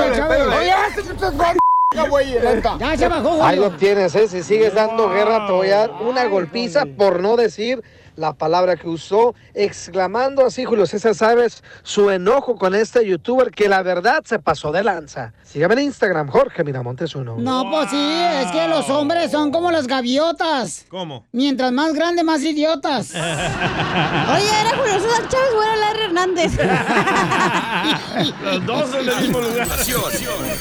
neta. 2.55 2.77
Ya 2.79 2.97
se 2.97 3.07
bajó, 3.07 3.43
Ahí 3.43 3.57
lo 3.57 3.71
tienes, 3.71 4.15
¿eh? 4.15 4.27
Si 4.27 4.43
sigues 4.43 4.73
dando 4.73 5.09
guerra, 5.09 5.47
te 5.47 5.53
voy 5.53 5.69
a 5.69 5.77
dar 5.79 5.91
una 6.01 6.25
golpiza 6.25 6.85
por 6.85 7.21
no 7.21 7.35
decir 7.35 7.83
la 8.15 8.33
palabra 8.33 8.75
que 8.75 8.87
usó, 8.87 9.35
exclamando 9.53 10.45
así 10.45 10.65
Julio 10.65 10.85
César 10.85 11.15
Chávez 11.15 11.63
su 11.83 12.09
enojo 12.09 12.55
con 12.57 12.75
este 12.75 13.05
youtuber 13.05 13.51
que 13.51 13.69
la 13.69 13.83
verdad 13.83 14.23
se 14.25 14.39
pasó 14.39 14.71
de 14.71 14.83
lanza. 14.83 15.33
Sígame 15.43 15.75
en 15.75 15.81
Instagram, 15.81 16.27
Jorge 16.29 16.63
Miramontes 16.63 17.15
uno. 17.15 17.35
No, 17.37 17.69
pues 17.71 17.89
sí, 17.89 18.21
es 18.41 18.51
que 18.51 18.67
los 18.67 18.89
hombres 18.89 19.31
son 19.31 19.51
como 19.51 19.71
las 19.71 19.87
gaviotas. 19.87 20.85
¿Cómo? 20.89 21.25
Mientras 21.31 21.71
más 21.71 21.93
grande, 21.93 22.23
más 22.23 22.41
idiotas. 22.41 23.11
Oye, 23.15 24.49
¿era 24.61 24.77
Julio 24.77 24.99
César 24.99 25.27
Chávez 25.29 25.53
o 25.55 25.63
era 25.63 25.75
Larry 25.75 26.03
Hernández? 26.03 26.51
Los 28.43 28.65
dos 28.65 28.93
en 28.95 29.09
el 29.09 29.15
mismo 29.21 29.39
lugar. 29.39 29.67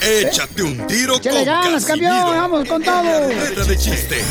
Échate 0.03 0.63
un 0.63 0.87
tiro 0.87 1.19
Chele 1.19 1.37
con 1.37 1.45
ganas, 1.47 1.85
campeón, 1.85 2.37
vamos 2.37 2.69
con 2.69 2.83
todo. 2.83 3.29
De 3.65 3.77
chiste. 3.77 4.23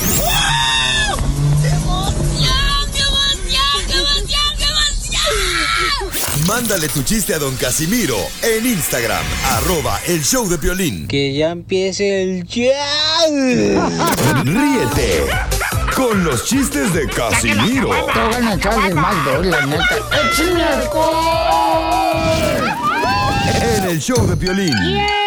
Mándale 6.47 6.89
tu 6.89 7.03
chiste 7.03 7.33
a 7.33 7.39
don 7.39 7.55
Casimiro 7.55 8.17
en 8.41 8.65
Instagram, 8.65 9.23
arroba 9.51 9.99
el 10.07 10.23
show 10.23 10.47
de 10.49 10.57
violín. 10.57 11.07
Que 11.07 11.33
ya 11.33 11.51
empiece 11.51 12.23
el 12.23 12.43
show. 12.43 12.63
Ríete 14.43 15.25
con 15.95 16.23
los 16.23 16.43
chistes 16.45 16.93
de 16.93 17.07
Casimiro 17.07 17.89
Te 18.13 18.19
van 18.19 18.47
a 18.47 18.53
echarle 18.55 18.93
más 18.93 19.25
de 19.25 19.49
la 19.49 19.65
neta. 19.65 19.97
¡Échame 20.31 20.63
alcohol! 20.63 22.13
en 23.61 23.83
el 23.85 23.99
show 23.99 24.27
de 24.27 24.35
violín. 24.35 24.73
Échate 24.73 25.22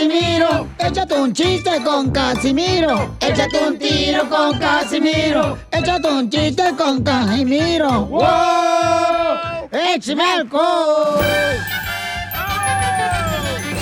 Casimiro. 0.00 0.66
Échate 0.78 1.14
un 1.14 1.32
chiste 1.34 1.82
con 1.84 2.10
Casimiro. 2.10 3.16
Échate 3.20 3.58
un 3.68 3.78
tiro 3.78 4.26
con 4.30 4.58
Casimiro. 4.58 5.58
Échate 5.70 6.08
un 6.08 6.30
chiste 6.30 6.74
con 6.74 7.02
Casimiro. 7.02 8.06
¡Wow! 8.06 9.68
¡Échame! 9.70 10.48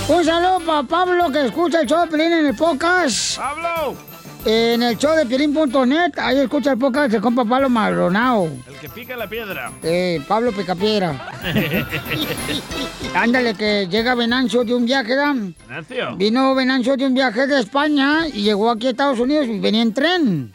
Un 0.09 0.25
saludo 0.25 0.59
para 0.67 0.83
Pablo 0.83 1.31
que 1.31 1.47
escucha 1.47 1.83
el 1.83 1.87
show 1.87 2.05
en 2.13 2.21
el 2.21 2.57
podcast. 2.57 3.39
¡Pablo! 3.39 4.18
En 4.51 4.83
el 4.83 4.97
show 4.97 5.15
de 5.15 5.27
Piolín.net. 5.27 6.13
Ahí 6.17 6.39
escucha 6.39 6.73
el 6.73 6.79
podcast 6.79 7.13
de 7.13 7.21
compa 7.21 7.45
Pablo 7.45 7.69
Maldonado. 7.69 8.49
El 8.67 8.77
que 8.77 8.89
pica 8.89 9.15
la 9.15 9.29
piedra. 9.29 9.71
Eh, 9.83 10.23
Pablo 10.27 10.53
Picapiedra. 10.53 11.29
Ándale, 13.15 13.53
que 13.53 13.87
llega 13.91 14.15
Venancio 14.15 14.65
de 14.65 14.73
un 14.73 14.87
viaje, 14.87 15.15
¿dan? 15.17 15.55
Nacio. 15.69 16.17
Vino 16.17 16.55
Venancio 16.55 16.97
de 16.97 17.05
un 17.05 17.13
viaje 17.13 17.47
de 17.47 17.61
España 17.61 18.27
y 18.27 18.41
llegó 18.41 18.71
aquí 18.71 18.87
a 18.87 18.91
Estados 18.93 19.21
Unidos 19.21 19.49
y 19.49 19.61
venía 19.61 19.83
en 19.83 19.93
tren. 19.93 20.53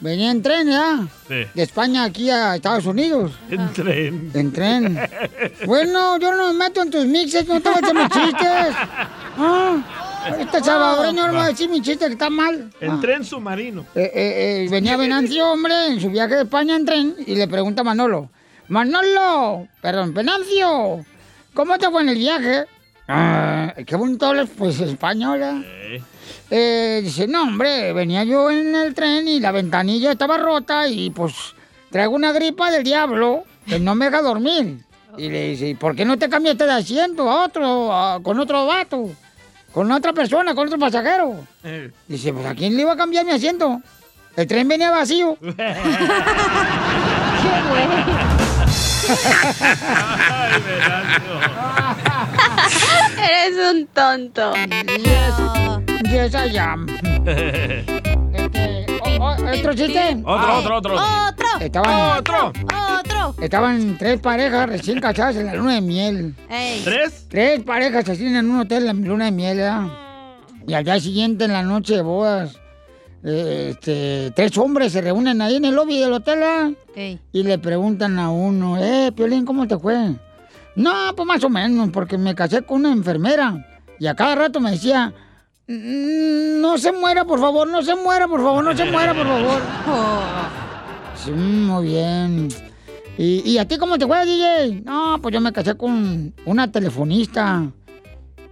Venía 0.00 0.30
en 0.30 0.40
tren, 0.40 0.66
¿ya? 0.66 1.06
Sí. 1.28 1.44
De 1.52 1.62
España 1.62 2.04
aquí 2.04 2.30
a 2.30 2.56
Estados 2.56 2.86
Unidos. 2.86 3.32
En 3.50 3.74
tren. 3.74 4.30
En 4.32 4.52
tren. 4.52 4.98
Bueno, 5.66 6.18
yo 6.18 6.34
no 6.34 6.50
me 6.50 6.64
meto 6.64 6.80
en 6.80 6.90
tus 6.90 7.04
mixes, 7.04 7.46
no 7.46 7.60
te 7.60 7.68
meto 7.68 7.90
en 7.90 7.96
mis 7.98 8.08
chistes. 8.08 8.74
Ah, 9.38 10.05
este 10.40 10.60
salvadoreño 10.62 11.26
no 11.26 11.32
me 11.32 11.38
va 11.38 11.44
a 11.44 11.48
decir 11.48 11.68
mi 11.68 11.80
chiste 11.82 12.06
que 12.06 12.12
está 12.12 12.30
mal. 12.30 12.70
En 12.80 12.90
Ah. 12.90 12.98
tren 13.00 13.24
submarino. 13.24 13.82
Eh, 13.94 14.10
eh, 14.14 14.64
eh, 14.64 14.68
venía 14.70 14.96
Venancio, 14.96 15.50
hombre, 15.52 15.86
en 15.88 16.00
su 16.00 16.10
viaje 16.10 16.34
de 16.36 16.42
España 16.42 16.76
en 16.76 16.84
tren 16.84 17.14
y 17.26 17.34
le 17.34 17.48
pregunta 17.48 17.80
a 17.82 17.84
Manolo, 17.84 18.30
Manolo, 18.68 19.68
perdón, 19.80 20.12
Venancio, 20.14 21.04
¿cómo 21.54 21.78
te 21.78 21.90
fue 21.90 22.02
en 22.02 22.08
el 22.10 22.18
viaje? 22.18 22.64
Ah, 23.08 23.72
qué 23.86 23.94
bonito 23.96 24.26
hablas, 24.26 24.48
pues, 24.56 24.80
española. 24.80 25.62
Eh, 26.50 27.00
dice, 27.02 27.26
no, 27.26 27.42
hombre, 27.42 27.92
venía 27.92 28.24
yo 28.24 28.50
en 28.50 28.74
el 28.74 28.94
tren 28.94 29.26
y 29.28 29.40
la 29.40 29.52
ventanilla 29.52 30.12
estaba 30.12 30.36
rota 30.38 30.86
y 30.88 31.10
pues 31.10 31.32
traigo 31.90 32.14
una 32.14 32.32
gripa 32.32 32.70
del 32.70 32.84
diablo 32.84 33.44
que 33.66 33.78
no 33.80 33.94
me 33.94 34.06
deja 34.06 34.22
dormir. 34.22 34.78
Y 35.18 35.28
le 35.30 35.48
dice, 35.50 35.68
¿y 35.68 35.74
por 35.74 35.96
qué 35.96 36.04
no 36.04 36.18
te 36.18 36.28
cambiaste 36.28 36.64
de 36.66 36.72
asiento 36.72 37.28
a 37.30 37.44
otro, 37.46 37.92
a- 37.92 38.20
con 38.22 38.38
otro 38.38 38.66
vato? 38.66 39.10
Con 39.76 39.92
otra 39.92 40.14
persona, 40.14 40.54
con 40.54 40.68
otro 40.68 40.78
pasajero. 40.78 41.44
Dice, 42.08 42.32
pues 42.32 42.46
¿a 42.46 42.54
quién 42.54 42.74
le 42.74 42.80
iba 42.80 42.94
a 42.94 42.96
cambiar 42.96 43.26
mi 43.26 43.32
asiento? 43.32 43.82
El 44.34 44.46
tren 44.46 44.66
venía 44.66 44.90
vacío. 44.90 45.36
Eres 53.18 53.58
un 53.70 53.86
tonto. 53.88 54.54
Yes, 56.04 56.32
I 56.32 56.56
am. 56.56 56.86
Oh, 59.02 59.18
oh, 59.20 59.36
¿Otro 59.58 59.74
chiste? 59.74 60.22
Otro, 60.24 60.56
otro, 60.56 60.76
otro. 60.78 60.94
Otro. 60.94 61.45
Estaban, 61.60 62.18
Otro. 62.18 62.52
Otro. 63.00 63.34
estaban 63.42 63.96
tres 63.98 64.20
parejas 64.20 64.68
recién 64.68 65.00
casadas 65.00 65.36
en 65.36 65.46
la 65.46 65.54
luna 65.54 65.74
de 65.74 65.80
miel. 65.80 66.34
Ey. 66.48 66.80
¿Tres? 66.84 67.26
Tres 67.28 67.62
parejas 67.62 68.08
así 68.08 68.26
en 68.26 68.48
un 68.50 68.60
hotel 68.60 68.86
en 68.88 69.02
la 69.02 69.08
luna 69.08 69.24
de 69.26 69.32
miel, 69.32 69.56
¿verdad? 69.58 69.86
Y 70.66 70.74
al 70.74 70.84
día 70.84 71.00
siguiente, 71.00 71.44
en 71.44 71.52
la 71.52 71.62
noche 71.62 71.94
de 71.94 72.02
bodas, 72.02 72.56
eh, 73.24 73.68
este, 73.70 74.32
tres 74.34 74.56
hombres 74.58 74.92
se 74.92 75.00
reúnen 75.00 75.40
ahí 75.40 75.56
en 75.56 75.64
el 75.64 75.74
lobby 75.74 75.98
del 76.00 76.12
hotel. 76.12 76.76
Ey. 76.94 77.20
Y 77.32 77.42
le 77.42 77.58
preguntan 77.58 78.18
a 78.18 78.30
uno, 78.30 78.76
eh, 78.82 79.12
Piolín, 79.14 79.44
¿cómo 79.44 79.66
te 79.66 79.78
fue? 79.78 80.14
No, 80.74 80.92
pues 81.16 81.26
más 81.26 81.42
o 81.44 81.48
menos, 81.48 81.90
porque 81.90 82.18
me 82.18 82.34
casé 82.34 82.62
con 82.62 82.80
una 82.80 82.92
enfermera. 82.92 83.64
Y 83.98 84.06
a 84.08 84.14
cada 84.14 84.34
rato 84.34 84.60
me 84.60 84.72
decía, 84.72 85.12
"Mm, 85.66 86.60
no 86.60 86.76
se 86.76 86.92
muera, 86.92 87.24
por 87.24 87.40
favor, 87.40 87.66
no 87.66 87.82
se 87.82 87.94
muera, 87.96 88.28
por 88.28 88.42
favor, 88.42 88.62
no 88.62 88.76
se 88.76 88.84
muera, 88.90 89.14
por 89.14 89.26
favor. 89.26 89.62
Sí, 91.16 91.30
muy 91.30 91.86
bien. 91.86 92.48
¿Y, 93.18 93.50
y 93.50 93.58
a 93.58 93.66
ti 93.66 93.78
cómo 93.78 93.98
te 93.98 94.06
fue, 94.06 94.24
DJ? 94.26 94.82
No, 94.84 95.18
pues 95.20 95.32
yo 95.32 95.40
me 95.40 95.52
casé 95.52 95.74
con 95.74 96.34
una 96.44 96.70
telefonista. 96.70 97.66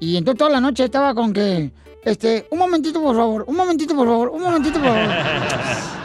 Y 0.01 0.17
entonces 0.17 0.39
toda 0.39 0.51
la 0.51 0.61
noche 0.61 0.85
estaba 0.85 1.15
con 1.15 1.33
que, 1.33 1.71
este, 2.05 2.47
un 2.51 2.59
momentito, 2.59 3.01
por 3.03 3.15
favor, 3.17 3.45
un 3.47 3.57
momentito, 3.57 3.95
por 3.95 4.07
favor, 4.07 4.29
un 4.31 4.43
momentito, 4.43 4.79
por 4.81 4.89
favor. 4.89 5.09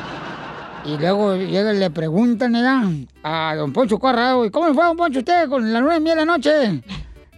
Y 0.86 0.98
luego 0.98 1.36
llega 1.36 1.74
y 1.74 1.78
le 1.78 1.90
preguntan, 1.92 2.54
¿verdad? 2.54 2.84
A 3.22 3.54
don 3.56 3.74
Poncho 3.74 4.00
Corrado, 4.00 4.46
¿y 4.46 4.50
cómo 4.50 4.74
fue, 4.74 4.86
don 4.86 4.96
Poncho, 4.96 5.20
usted 5.20 5.50
con 5.50 5.72
la 5.72 5.82
nueve 5.82 5.98
y 5.98 6.00
media 6.00 6.16
de 6.16 6.26
la 6.26 6.38
noche? 6.38 6.84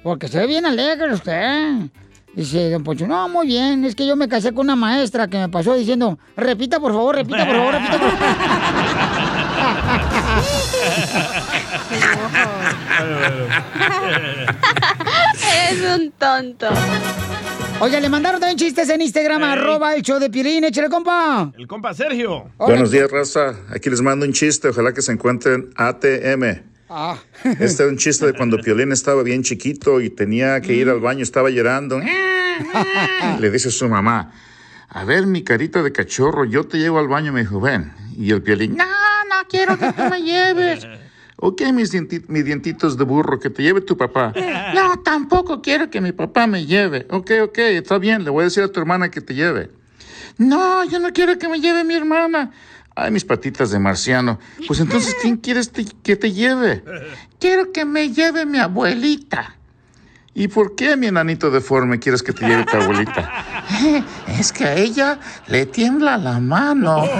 Porque 0.04 0.28
se 0.28 0.38
ve 0.40 0.48
bien 0.48 0.66
alegre 0.66 1.12
usted. 1.14 1.90
Dice 2.34 2.70
don 2.70 2.84
Poncho, 2.84 3.08
no, 3.08 3.28
muy 3.28 3.46
bien, 3.48 3.84
es 3.84 3.94
que 3.94 4.08
yo 4.08 4.16
me 4.16 4.30
casé 4.30 4.54
con 4.54 4.66
una 4.66 4.78
maestra 4.78 5.28
que 5.28 5.38
me 5.38 5.50
pasó 5.50 5.76
diciendo, 5.76 6.18
repita, 6.38 6.80
por 6.80 6.94
favor, 6.94 7.16
repita, 7.16 7.46
por 7.46 7.56
favor, 7.58 7.74
repita, 7.74 8.00
por 8.00 8.12
favor. 8.12 9.72
Eres 15.70 16.00
un 16.00 16.12
tonto. 16.12 16.68
Oye, 17.80 18.00
le 18.00 18.10
mandaron 18.10 18.40
también 18.40 18.58
chistes 18.58 18.90
en 18.90 19.02
Instagram, 19.02 19.44
arroba 19.44 19.96
el 19.96 20.04
show 20.04 20.20
de 20.20 20.30
Piolín, 20.30 20.64
échale, 20.64 20.88
compa. 20.88 21.52
El 21.58 21.68
compa 21.68 21.94
Sergio. 21.94 22.52
Buenos 22.58 22.92
días, 22.92 23.10
raza. 23.10 23.56
Aquí 23.74 23.90
les 23.90 24.02
mando 24.02 24.26
un 24.26 24.34
chiste. 24.34 24.70
Ojalá 24.70 24.94
que 24.94 25.02
se 25.02 25.12
encuentren 25.12 25.72
ATM. 25.76 26.71
Ah. 26.94 27.18
Este 27.46 27.64
es 27.64 27.80
un 27.90 27.98
chiste 27.98 28.26
de 28.26 28.34
cuando 28.34 28.58
Piolín 28.58 28.92
estaba 28.92 29.24
bien 29.24 29.44
chiquito 29.44 30.02
y 30.02 30.10
tenía 30.10 30.60
que 30.60 30.74
ir 30.74 30.90
al 30.90 31.00
baño, 31.00 31.24
estaba 31.24 31.50
llorando. 31.50 32.02
Le 33.40 33.50
dice 33.50 33.70
a 33.70 33.72
su 33.72 33.88
mamá, 33.88 34.34
a 34.90 35.06
ver, 35.06 35.26
mi 35.26 35.42
carita 35.42 35.82
de 35.84 35.94
cachorro, 35.94 36.44
yo 36.44 36.66
te 36.66 36.78
llevo 36.80 37.00
al 37.00 37.08
baño. 37.08 37.32
Me 37.32 37.42
dijo, 37.42 37.62
ven. 37.62 37.94
Y 38.18 38.32
el 38.32 38.42
Piolín, 38.42 38.76
no, 38.76 38.84
no 38.86 39.48
quiero 39.50 39.78
que 39.78 39.94
tú 39.94 40.04
me 40.10 40.22
lleves. 40.22 40.86
Ok, 41.44 41.64
mis, 41.74 41.92
dienti- 41.92 42.24
mis 42.28 42.46
dientitos 42.46 43.00
de 43.00 43.04
burro, 43.04 43.40
que 43.40 43.50
te 43.50 43.64
lleve 43.64 43.82
tu 43.82 43.98
papá. 43.98 44.32
No, 44.76 45.00
tampoco 45.02 45.60
quiero 45.60 45.90
que 45.90 46.00
mi 46.00 46.12
papá 46.12 46.46
me 46.46 46.68
lleve. 46.68 47.08
Ok, 47.10 47.32
ok, 47.46 47.58
está 47.58 47.98
bien, 47.98 48.24
le 48.24 48.30
voy 48.30 48.42
a 48.42 48.46
decir 48.46 48.62
a 48.64 48.68
tu 48.68 48.80
hermana 48.80 49.10
que 49.10 49.22
te 49.22 49.34
lleve. 49.34 49.72
No, 50.38 50.84
yo 50.86 51.00
no 51.00 51.12
quiero 51.12 51.40
que 51.40 51.48
me 51.50 51.60
lleve 51.60 51.84
mi 51.84 51.96
hermana. 51.96 52.52
Ay, 52.96 53.12
mis 53.12 53.24
patitas 53.26 53.72
de 53.72 53.80
marciano. 53.80 54.38
Pues 54.68 54.80
entonces, 54.80 55.16
¿quién 55.22 55.38
quieres 55.38 55.72
te- 55.72 55.86
que 56.04 56.16
te 56.16 56.32
lleve? 56.34 56.84
Quiero 57.40 57.72
que 57.72 57.86
me 57.86 58.10
lleve 58.12 58.46
mi 58.46 58.58
abuelita. 58.60 59.56
¿Y 60.34 60.48
por 60.48 60.76
qué, 60.76 60.96
mi 60.96 61.08
enanito 61.08 61.52
deforme, 61.52 62.00
quieres 62.00 62.24
que 62.24 62.32
te 62.34 62.46
lleve 62.48 62.64
tu 62.66 62.78
abuelita? 62.78 63.30
Es 64.40 64.52
que 64.52 64.66
a 64.66 64.76
ella 64.76 65.20
le 65.48 65.66
tiembla 65.66 66.18
la 66.18 66.40
mano. 66.40 67.04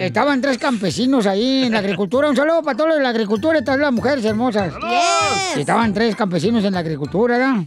Estaban 0.00 0.40
tres 0.40 0.58
campesinos 0.58 1.26
ahí 1.26 1.64
en 1.64 1.72
la 1.72 1.78
agricultura. 1.78 2.28
Un 2.28 2.36
saludo 2.36 2.62
para 2.62 2.76
todos 2.76 2.88
los 2.90 2.98
de 2.98 3.02
la 3.04 3.10
agricultura 3.10 3.58
y 3.58 3.64
todas 3.64 3.80
las 3.80 3.92
mujeres 3.92 4.24
hermosas. 4.24 4.72
Yes. 4.74 5.58
Estaban 5.58 5.92
tres 5.94 6.16
campesinos 6.16 6.64
en 6.64 6.72
la 6.74 6.80
agricultura, 6.80 7.38
¿verdad? 7.38 7.64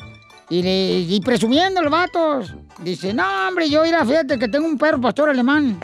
Y, 0.49 0.61
le, 0.63 0.99
y 1.01 1.19
presumiendo 1.21 1.81
los 1.81 1.91
vatos. 1.91 2.55
Dice, 2.83 3.13
no, 3.13 3.23
hombre, 3.47 3.69
yo, 3.69 3.83
mira, 3.83 4.03
fíjate 4.05 4.39
que 4.39 4.47
tengo 4.47 4.65
un 4.67 4.77
perro 4.77 4.99
pastor 4.99 5.29
alemán. 5.29 5.79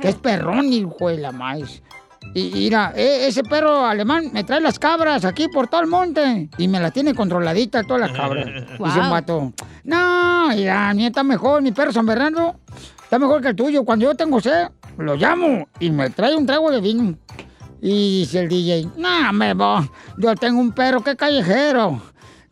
Que 0.00 0.08
es 0.08 0.16
perrón, 0.16 0.72
hijo 0.72 1.08
de 1.08 1.18
la 1.18 1.30
maíz. 1.32 1.82
Y 2.34 2.50
mira, 2.52 2.92
e- 2.96 3.26
ese 3.28 3.42
perro 3.42 3.84
alemán 3.86 4.30
me 4.32 4.44
trae 4.44 4.60
las 4.60 4.78
cabras 4.78 5.24
aquí 5.24 5.48
por 5.48 5.68
todo 5.68 5.80
el 5.80 5.86
monte. 5.86 6.48
Y 6.58 6.68
me 6.68 6.80
las 6.80 6.92
tiene 6.92 7.14
controladita 7.14 7.82
todas 7.84 8.02
las 8.02 8.12
cabras. 8.12 8.46
Dice 8.78 8.78
un 8.78 8.78
Wow. 9.04 9.10
vato. 9.10 9.52
No, 9.84 10.48
mira, 10.48 10.92
mi 10.94 11.06
está 11.06 11.22
mejor, 11.22 11.62
mi 11.62 11.72
perro 11.72 11.92
San 11.92 12.06
Bernardo. 12.06 12.56
Está 13.02 13.18
mejor 13.18 13.40
que 13.42 13.48
el 13.48 13.56
tuyo. 13.56 13.84
Cuando 13.84 14.04
yo 14.06 14.14
tengo 14.14 14.40
sed, 14.40 14.68
lo 14.98 15.14
llamo 15.16 15.66
y 15.80 15.90
me 15.90 16.10
trae 16.10 16.34
un 16.36 16.46
trago 16.46 16.70
de 16.70 16.80
vino. 16.80 17.16
Y 17.82 18.20
dice 18.20 18.40
el 18.40 18.48
DJ, 18.48 18.88
no, 18.96 19.32
me 19.32 19.54
va. 19.54 19.88
Yo 20.18 20.34
tengo 20.34 20.60
un 20.60 20.72
perro 20.72 21.02
que 21.02 21.16
callejero. 21.16 22.00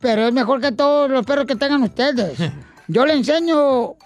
Pero 0.01 0.28
es 0.28 0.32
mejor 0.32 0.61
que 0.61 0.72
todos 0.72 1.11
los 1.11 1.24
perros 1.26 1.46
que 1.46 1.57
tengan 1.57 1.82
ustedes. 1.82 2.38
Yo 2.90 3.05
le 3.05 3.12
enseño 3.12 3.96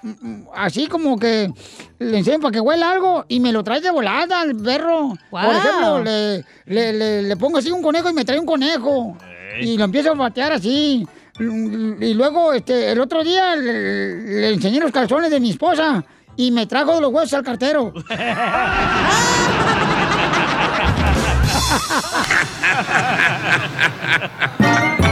así 0.56 0.88
como 0.88 1.16
que 1.16 1.52
le 2.00 2.18
enseño 2.18 2.40
para 2.40 2.50
que 2.50 2.58
huela 2.60 2.90
algo 2.90 3.24
y 3.28 3.38
me 3.38 3.52
lo 3.52 3.62
trae 3.62 3.80
de 3.80 3.92
volada 3.92 4.40
al 4.40 4.56
perro. 4.56 5.14
Por 5.30 5.54
ejemplo, 5.54 6.02
le, 6.02 6.44
le- 6.66 6.92
le- 6.92 7.22
le 7.22 7.36
pongo 7.36 7.58
así 7.58 7.70
un 7.70 7.80
conejo 7.80 8.10
y 8.10 8.12
me 8.12 8.24
trae 8.24 8.40
un 8.40 8.46
conejo. 8.46 9.16
Y 9.60 9.76
lo 9.78 9.84
empiezo 9.84 10.10
a 10.10 10.14
batear 10.14 10.52
así. 10.52 11.06
Y 11.38 12.14
luego, 12.14 12.52
este, 12.54 12.90
el 12.90 13.00
otro 13.00 13.22
día 13.22 13.54
le, 13.54 14.40
le 14.40 14.48
enseñé 14.54 14.80
los 14.80 14.90
calzones 14.90 15.30
de 15.30 15.38
mi 15.38 15.50
esposa 15.50 16.04
y 16.36 16.50
me 16.50 16.66
trajo 16.66 16.94
de 16.96 17.02
los 17.02 17.12
huesos 17.12 17.34
al 17.34 17.44
cartero. 17.44 17.92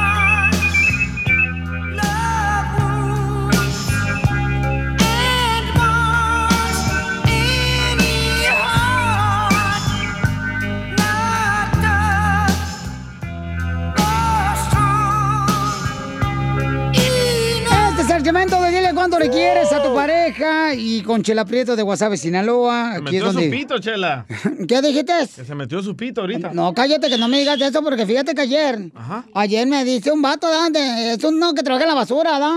Segmento 18.31 18.61
de 18.61 18.69
Dile 18.71 18.93
cuánto 18.93 19.19
le 19.19 19.29
quieres 19.29 19.73
a 19.73 19.83
tu 19.83 19.93
pareja 19.93 20.73
y 20.73 21.01
con 21.03 21.21
Chela 21.21 21.43
Prieto 21.43 21.75
de 21.75 21.83
Guasave, 21.83 22.15
Sinaloa. 22.15 22.91
Se 22.93 22.97
Aquí 23.01 23.17
es 23.17 23.23
metió 23.25 23.33
su 23.33 23.49
pito, 23.49 23.79
Chela. 23.79 24.25
¿Qué 24.69 24.81
dijiste? 24.81 25.13
Que 25.35 25.43
se 25.43 25.53
metió 25.53 25.83
su 25.83 25.97
pito 25.97 26.21
ahorita. 26.21 26.51
No, 26.53 26.73
cállate 26.73 27.09
que 27.09 27.17
no 27.17 27.27
me 27.27 27.39
digas 27.39 27.59
eso 27.59 27.83
porque 27.83 28.05
fíjate 28.05 28.33
que 28.33 28.41
ayer, 28.41 28.89
ayer 29.33 29.67
me 29.67 29.83
dice 29.83 30.13
un 30.13 30.21
vato, 30.21 30.47
¿da? 30.49 30.69
De- 30.69 31.13
es 31.13 31.23
uno 31.25 31.53
que 31.53 31.61
trabaja 31.61 31.83
en 31.83 31.89
la 31.89 31.95
basura, 31.95 32.39
¿da? 32.39 32.53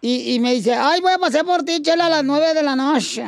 Y, 0.00 0.32
y 0.34 0.40
me 0.40 0.54
dice, 0.54 0.72
ay, 0.72 1.02
voy 1.02 1.12
a 1.12 1.18
pasar 1.18 1.44
por 1.44 1.62
ti, 1.62 1.82
chela, 1.82 2.06
a 2.06 2.10
las 2.10 2.24
nueve 2.24 2.54
de 2.54 2.62
la 2.62 2.74
noche, 2.74 3.22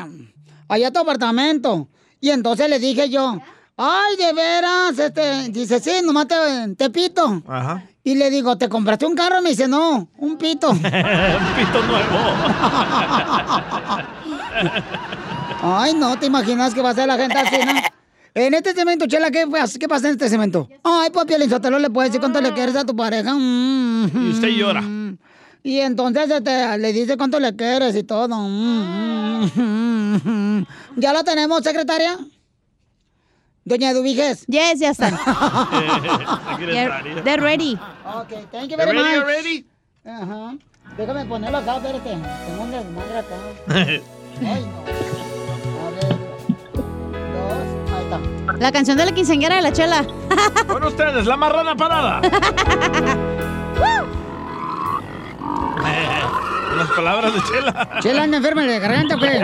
allá 0.68 0.88
a 0.88 0.90
tu 0.90 1.00
apartamento. 1.00 1.88
Y 2.18 2.30
entonces 2.30 2.70
le 2.70 2.78
dije 2.78 3.10
yo, 3.10 3.38
Ay, 3.80 4.16
de 4.16 4.32
veras, 4.32 4.98
este, 4.98 5.50
dice, 5.50 5.78
sí, 5.78 5.92
nomás 6.02 6.26
te, 6.26 6.34
te 6.76 6.90
pito. 6.90 7.42
Ajá. 7.46 7.84
Y 8.08 8.14
le 8.14 8.30
digo, 8.30 8.56
¿te 8.56 8.70
compraste 8.70 9.04
un 9.04 9.14
carro? 9.14 9.42
Me 9.42 9.50
dice, 9.50 9.68
no, 9.68 10.08
un 10.16 10.38
pito. 10.38 10.70
Un 10.70 10.78
pito 10.78 10.88
nuevo. 11.86 12.18
Ay, 15.62 15.92
no, 15.92 16.18
¿te 16.18 16.24
imaginas 16.24 16.72
que 16.72 16.80
va 16.80 16.88
a 16.88 16.94
ser 16.94 17.06
la 17.06 17.18
gente 17.18 17.36
así, 17.36 17.58
no? 17.66 17.72
En 18.32 18.54
este 18.54 18.72
cemento, 18.72 19.06
Chela, 19.06 19.30
¿qué, 19.30 19.44
¿qué 19.78 19.88
pasa 19.88 20.06
en 20.06 20.14
este 20.14 20.30
cemento? 20.30 20.70
Ay, 20.82 21.10
papi, 21.10 21.34
el 21.34 21.50
Sotelo 21.50 21.78
le 21.78 21.90
puede 21.90 22.08
decir 22.08 22.18
cuánto 22.18 22.40
le 22.40 22.54
quieres 22.54 22.76
a 22.76 22.86
tu 22.86 22.96
pareja. 22.96 23.34
Mm. 23.34 24.10
Y 24.14 24.30
usted 24.30 24.48
llora. 24.48 24.82
Y 25.62 25.80
entonces 25.80 26.30
este, 26.30 26.78
le 26.78 26.94
dice 26.94 27.18
cuánto 27.18 27.38
le 27.38 27.54
quieres 27.56 27.94
y 27.94 28.04
todo. 28.04 28.34
Mm. 28.38 29.50
¿Ya 30.96 31.12
lo 31.12 31.22
tenemos, 31.24 31.62
secretaria? 31.62 32.16
Doña 33.68 33.90
Eduviges. 33.90 34.46
Yes, 34.46 34.80
ya 34.80 34.90
están. 34.90 35.10
Secretaria. 36.58 37.22
They're 37.22 37.42
ready. 37.42 37.78
Ok, 38.16 38.32
thank 38.50 38.70
you 38.70 38.76
very 38.76 38.92
ready, 38.92 39.18
much. 39.18 39.26
ready? 39.26 39.66
Ajá. 40.06 40.56
Déjame 40.96 41.24
ponerlo 41.26 41.58
acá, 41.58 41.76
espérate. 41.76 42.10
Tengo 42.46 42.62
un 42.62 42.70
desmadre 42.70 43.18
acá. 43.18 43.34
Ay, 43.68 44.02
no. 44.40 44.78
A 45.78 45.90
ver. 45.90 46.16
Dos. 47.34 47.92
Ahí 47.92 48.04
está. 48.04 48.56
La 48.58 48.72
canción 48.72 48.96
de 48.96 49.04
la 49.04 49.12
quinceañera 49.12 49.56
de 49.56 49.62
la 49.62 49.72
chela. 49.72 50.06
Con 50.66 50.84
ustedes, 50.84 51.26
la 51.26 51.36
marrana 51.36 51.76
parada. 51.76 52.22
Las 56.76 56.88
palabras 56.90 57.34
de 57.34 57.40
Chela. 57.42 57.98
Chela 58.00 58.22
anda 58.22 58.36
enferma 58.36 58.62
de 58.62 58.78
garganta, 58.78 59.16
pues. 59.18 59.42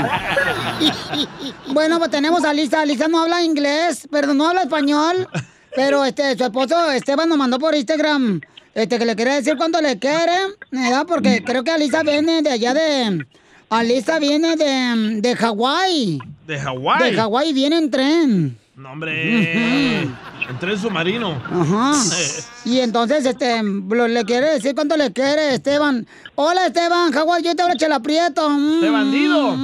Bueno, 1.73 1.99
pues 1.99 2.11
tenemos 2.11 2.45
a 2.45 2.53
Lisa. 2.55 2.85
Lisa 2.85 3.09
no 3.09 3.23
habla 3.23 3.43
inglés, 3.43 4.07
pero 4.09 4.35
no 4.35 4.49
habla 4.49 4.63
español. 4.63 5.29
Pero 5.75 6.05
este, 6.05 6.37
su 6.39 6.45
esposo 6.45 6.93
Esteban 6.93 7.29
nos 7.29 7.37
mandó 7.37 7.59
por 7.59 7.75
Instagram 7.75 8.41
este, 8.75 8.99
que 8.99 9.05
le 9.05 9.15
quiere 9.17 9.35
decir 9.35 9.57
cuánto 9.57 9.81
le 9.81 9.99
quiere, 9.99 10.33
¿verdad? 10.71 11.05
Porque 11.07 11.43
creo 11.45 11.63
que 11.65 11.71
Alisa 11.71 12.03
viene 12.03 12.43
de 12.43 12.51
allá 12.51 12.75
de. 12.75 13.27
Alisa 13.71 14.19
viene 14.19 14.57
de, 14.57 15.21
de 15.21 15.37
Hawái. 15.37 16.19
De 16.47 16.59
Hawái. 16.59 17.11
De 17.13 17.17
Hawái 17.17 17.53
viene 17.53 17.79
en 17.79 17.91
tren. 17.91 18.59
No, 18.77 18.93
hombre. 18.93 20.03
En 20.03 20.79
submarino. 20.79 21.31
Ajá. 21.51 21.93
Y 22.67 22.81
entonces, 22.81 23.27
este, 23.27 23.63
lo- 23.63 24.09
le 24.09 24.25
quiere 24.25 24.55
decir 24.55 24.75
cuánto 24.75 24.97
le 24.97 25.13
quiere, 25.13 25.55
Esteban. 25.55 26.07
Hola, 26.35 26.67
Esteban, 26.67 27.13
Hawái, 27.13 27.43
yo 27.43 27.55
te 27.55 27.63
hablo 27.63 27.75
Chela 27.77 28.01
Prieto. 28.01 28.49
Mm, 28.49 28.75
¡Este 28.77 28.89
bandido! 28.91 29.57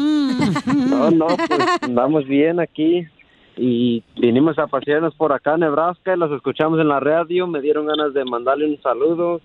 No, 0.66 1.10
no, 1.10 1.26
pues 1.28 1.60
andamos 1.80 2.26
bien 2.26 2.60
aquí 2.60 3.06
y 3.62 4.02
vinimos 4.18 4.58
a 4.58 4.66
pasearnos 4.68 5.14
por 5.14 5.34
acá 5.34 5.54
en 5.54 5.60
Nebraska 5.60 6.14
y 6.14 6.18
los 6.18 6.32
escuchamos 6.32 6.80
en 6.80 6.88
la 6.88 6.98
radio. 6.98 7.46
Me 7.46 7.60
dieron 7.60 7.86
ganas 7.86 8.14
de 8.14 8.24
mandarle 8.24 8.66
un 8.66 8.80
saludo, 8.80 9.42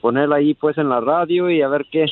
ponerla 0.00 0.36
ahí 0.36 0.54
pues 0.54 0.76
en 0.78 0.88
la 0.88 1.00
radio 1.00 1.48
y 1.48 1.62
a 1.62 1.68
ver 1.68 1.86
qué, 1.92 2.06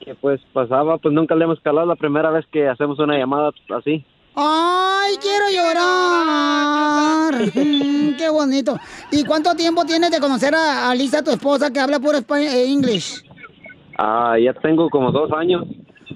qué 0.00 0.14
pues 0.14 0.40
pasaba. 0.54 0.96
Pues 0.96 1.12
nunca 1.12 1.34
le 1.34 1.44
hemos 1.44 1.60
calado 1.60 1.86
la 1.86 1.96
primera 1.96 2.30
vez 2.30 2.46
que 2.50 2.66
hacemos 2.68 2.98
una 2.98 3.18
llamada 3.18 3.50
así. 3.76 4.02
¡Ay, 4.34 5.16
quiero 5.20 5.44
llorar! 5.54 7.08
Mm, 7.54 8.16
¡Qué 8.16 8.28
bonito! 8.30 8.76
¿Y 9.12 9.24
cuánto 9.24 9.54
tiempo 9.54 9.84
tienes 9.84 10.10
de 10.10 10.18
conocer 10.18 10.54
a, 10.54 10.90
a 10.90 10.94
Lisa, 10.94 11.22
tu 11.22 11.30
esposa, 11.30 11.72
que 11.72 11.78
habla 11.78 12.00
puro 12.00 12.18
español, 12.18 12.50
eh? 12.52 12.98
Ah, 13.96 14.36
ya 14.42 14.52
tengo 14.54 14.88
como 14.88 15.12
dos 15.12 15.30
años. 15.32 15.64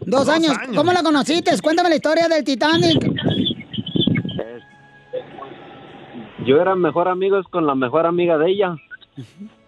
Dos, 0.07 0.29
años. 0.29 0.55
¿Cómo 0.75 0.93
la 0.93 1.03
conociste? 1.03 1.51
Cuéntame 1.61 1.91
la 1.91 1.97
historia 1.97 2.29
del 2.29 2.43
Titanic. 2.43 3.52
Yo 6.45 6.61
era 6.61 6.75
mejor 6.75 7.09
amigos 7.09 7.47
con 7.49 7.67
la 7.67 7.75
mejor 7.75 8.07
amiga 8.07 8.39
de 8.39 8.51
ella. 8.51 8.77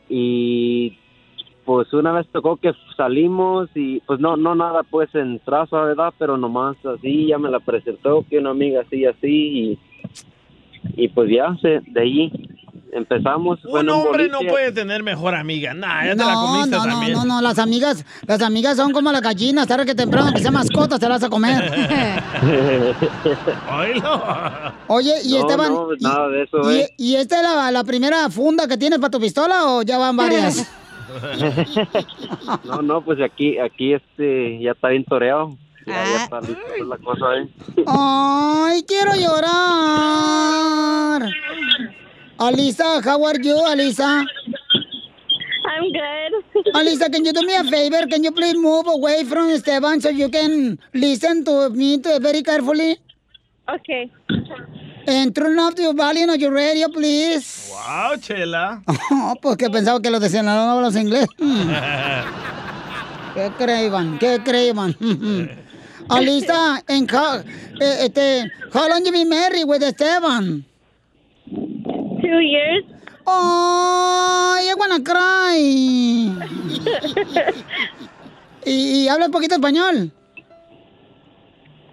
Y 0.09 0.99
pues 1.65 1.93
una 1.93 2.13
vez 2.13 2.27
tocó 2.29 2.57
que 2.57 2.73
salimos 2.97 3.71
y 3.75 4.01
pues 4.01 4.21
no 4.21 4.37
no 4.37 4.55
nada 4.55 4.83
pues 4.83 5.15
en 5.15 5.39
trazo 5.41 5.83
verdad 5.83 6.13
pero 6.19 6.37
nomás 6.37 6.77
así 6.85 7.29
ya 7.29 7.39
me 7.39 7.49
la 7.49 7.59
presentó 7.61 8.23
que 8.29 8.39
una 8.39 8.51
amiga 8.51 8.83
así 8.83 9.07
así 9.07 9.27
y 9.27 9.79
y 10.97 11.09
pues 11.09 11.31
ya 11.31 11.57
se, 11.63 11.81
de 11.87 12.01
ahí 12.01 12.33
empezamos 12.95 13.59
Un 13.65 13.81
en 13.81 13.91
un 13.91 14.07
hombre 14.07 14.29
no 14.29 14.39
puede 14.49 14.73
tener 14.73 15.03
mejor 15.03 15.35
amiga. 15.35 15.75
Nah, 15.75 16.05
ya 16.07 16.13
te 16.13 16.17
la 16.25 16.33
No, 16.35 16.47
comiste 16.47 16.71
no, 16.77 16.85
no, 16.85 16.91
también. 16.93 17.13
no, 17.13 17.25
no, 17.25 17.41
las 17.41 17.59
amigas, 17.59 18.05
las 18.27 18.41
amigas 18.43 18.77
son 18.77 18.93
como 18.93 19.11
las 19.13 19.21
gallinas, 19.23 19.67
tarde 19.67 19.85
que 19.87 19.95
temprano, 19.95 20.33
que 20.33 20.41
sea 20.41 20.51
mascota, 20.51 20.99
te 20.99 21.09
las 21.09 21.21
vas 21.21 21.27
a 21.27 21.31
comer. 21.31 21.71
Oye, 24.89 25.15
y 25.25 25.33
No, 25.33 25.39
Esteban, 25.41 25.73
no, 25.73 25.89
y- 25.99 26.03
nada 26.05 26.29
de 26.29 26.43
eso, 26.45 26.73
y, 26.73 26.77
eh. 26.81 26.89
y 26.97 27.17
esta 27.17 27.37
es 27.37 27.43
la, 27.43 27.71
la 27.71 27.85
primera 27.85 28.29
funda 28.31 28.67
que 28.69 28.77
tienes 28.77 28.99
para 28.99 29.11
tu 29.11 29.21
pistola 29.21 29.67
o 29.67 29.83
ya 29.83 29.99
van 29.99 30.17
varias? 30.17 30.67
no 32.65 32.83
no 32.83 33.01
pues 33.05 33.21
aquí 33.21 33.59
aquí 33.59 33.93
este 33.93 34.59
ya 34.61 34.73
está 34.73 34.89
bien 34.89 35.05
toreado 35.05 35.57
ya, 35.87 35.93
ya 36.05 36.25
está 36.25 36.41
listo 36.41 36.59
pues, 36.67 36.89
la 36.89 36.97
cosa 36.99 37.27
eh 37.37 37.49
Ay, 37.87 38.83
quiero 38.85 39.13
llorar. 39.15 39.53
Alisa, 42.39 43.03
how 43.05 43.23
are 43.25 43.39
you, 43.41 43.55
Alisa? 43.55 44.25
I'm 45.67 45.93
good. 45.93 46.33
Alisa, 46.75 47.11
can 47.13 47.25
you 47.25 47.33
do 47.33 47.43
me 47.43 47.55
a 47.55 47.65
favor? 47.65 48.07
Can 48.07 48.25
you 48.25 48.33
please 48.33 48.55
move 48.57 48.87
away 48.87 49.25
from 49.25 49.51
Esteban 49.51 50.01
so 50.01 50.09
you 50.11 50.29
can 50.29 50.79
listen 50.93 51.45
to 51.45 51.71
me 51.71 51.99
to- 52.01 52.19
very 52.21 52.43
carefully? 52.43 52.99
Okay. 53.69 54.11
And 55.07 55.35
turn 55.35 55.59
off 55.59 55.79
your 55.79 55.95
volume 55.95 56.31
on 56.31 56.41
your 56.41 56.51
radio, 56.53 56.89
please. 56.89 57.71
Wow, 57.73 58.17
Chela. 58.21 58.83
Oh, 59.11 59.35
pues 59.41 59.57
que 59.57 59.69
pensaba 59.71 60.01
que 60.03 60.11
los 60.11 60.21
de 60.21 60.29
Sinaloa 60.29 60.67
no 60.67 60.87
hablan 60.87 60.97
inglés. 61.07 61.27
¿Qué 63.35 63.51
creían? 63.59 64.19
¿Qué 64.19 64.41
creían? 64.45 64.95
Alisa, 66.11 66.83
en 66.89 67.07
how, 67.09 67.39
eh, 67.81 68.05
este, 68.07 68.51
how 68.73 68.89
long 68.89 69.05
you 69.05 69.13
been 69.13 69.29
married 69.29 69.65
with 69.67 69.83
Esteban? 69.83 70.65
Two 72.25 72.41
years. 72.41 72.85
Oh, 73.27 74.57
I 74.61 74.75
wanna 74.77 75.01
cry. 75.03 75.57
¿Y, 78.67 79.05
y 79.05 79.09
habla 79.09 79.27
un 79.27 79.33
poquito 79.33 79.55
español? 79.57 80.11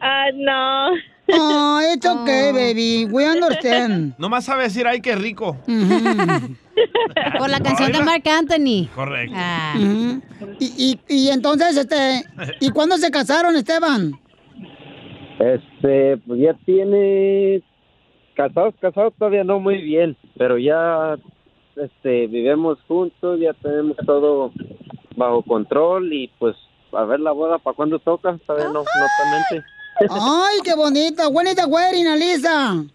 Uh, 0.01 0.31
no. 0.35 0.91
Oh, 1.33 1.79
it's 1.93 2.05
okay, 2.13 2.51
baby. 2.51 3.05
We 3.11 3.25
understand. 3.25 4.15
Nomás 4.17 4.45
sabe 4.45 4.63
decir, 4.63 4.87
ay, 4.87 5.01
qué 5.01 5.15
rico. 5.15 5.57
Por 7.37 7.49
la 7.49 7.59
canción 7.59 7.91
de. 7.91 8.01
Marc 8.03 8.25
Anthony. 8.27 8.87
Correcto. 8.95 9.35
Ah. 9.37 9.73
Ujú. 9.77 10.21
y, 10.59 10.99
y, 11.07 11.15
y 11.15 11.29
entonces, 11.29 11.77
este, 11.77 12.23
¿y 12.59 12.69
cuándo 12.71 12.97
se 12.97 13.11
casaron, 13.11 13.55
Esteban? 13.55 14.13
Este, 15.39 16.17
pues 16.25 16.39
ya 16.41 16.53
tiene 16.65 17.61
casados, 18.35 18.73
casados 18.79 19.13
todavía 19.17 19.43
no 19.43 19.59
muy 19.59 19.81
bien, 19.81 20.17
pero 20.37 20.57
ya 20.57 21.17
este 21.75 22.27
vivimos 22.27 22.77
juntos, 22.87 23.39
ya 23.39 23.53
tenemos 23.53 23.97
todo 24.05 24.51
bajo 25.15 25.41
control 25.43 26.13
y 26.13 26.27
pues 26.39 26.55
a 26.93 27.03
ver 27.05 27.19
la 27.19 27.31
boda 27.31 27.57
para 27.57 27.75
cuándo 27.75 27.99
toca, 27.99 28.37
todavía 28.45 28.67
no, 28.67 28.79
no 28.79 28.83
totalmente. 28.83 29.67
Ay, 30.09 30.59
qué 30.63 30.75
bonita. 30.75 31.27
When 31.27 31.47
is 31.47 31.55
the 31.55 31.65
wedding, 31.67 32.07
Alisa? 32.07 32.87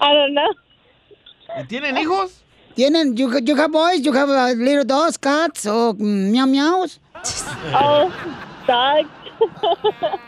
I 0.00 0.14
don't 0.14 0.34
know. 0.34 0.50
¿Y 1.58 1.64
tienen 1.66 1.96
hijos? 1.98 2.44
¿Tienen, 2.74 3.16
you, 3.16 3.28
you 3.40 3.56
have 3.56 3.72
boys, 3.72 4.00
you 4.02 4.12
have 4.12 4.30
uh, 4.30 4.54
little 4.56 4.84
dogs, 4.84 5.18
cats, 5.18 5.66
o 5.66 5.92
mm, 5.94 6.30
miau 6.30 6.46
miaus? 6.46 7.00
Oh, 7.74 8.10
dog. 8.66 9.06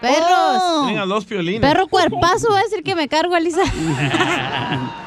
Perros. 0.01 0.85
Tienen 0.85 0.99
a 0.99 1.07
dos 1.07 1.25
piolines. 1.25 1.61
Perro 1.61 1.87
cuerpazo 1.89 2.51
va 2.51 2.61
a 2.61 2.63
decir 2.63 2.83
que 2.83 2.95
me 2.95 3.09
cargo, 3.09 3.37
Elisa. 3.37 3.63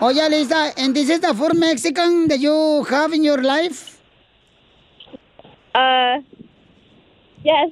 Oye, 0.00 0.20
Alisa, 0.20 0.72
and 0.76 0.94
this 0.94 1.08
is 1.08 1.20
the 1.20 1.32
first 1.34 1.54
Mexican 1.54 2.28
that 2.28 2.38
you 2.38 2.84
have 2.90 3.14
in 3.14 3.22
your 3.24 3.42
life? 3.42 3.98
Uh, 5.74 6.20
yes. 7.42 7.70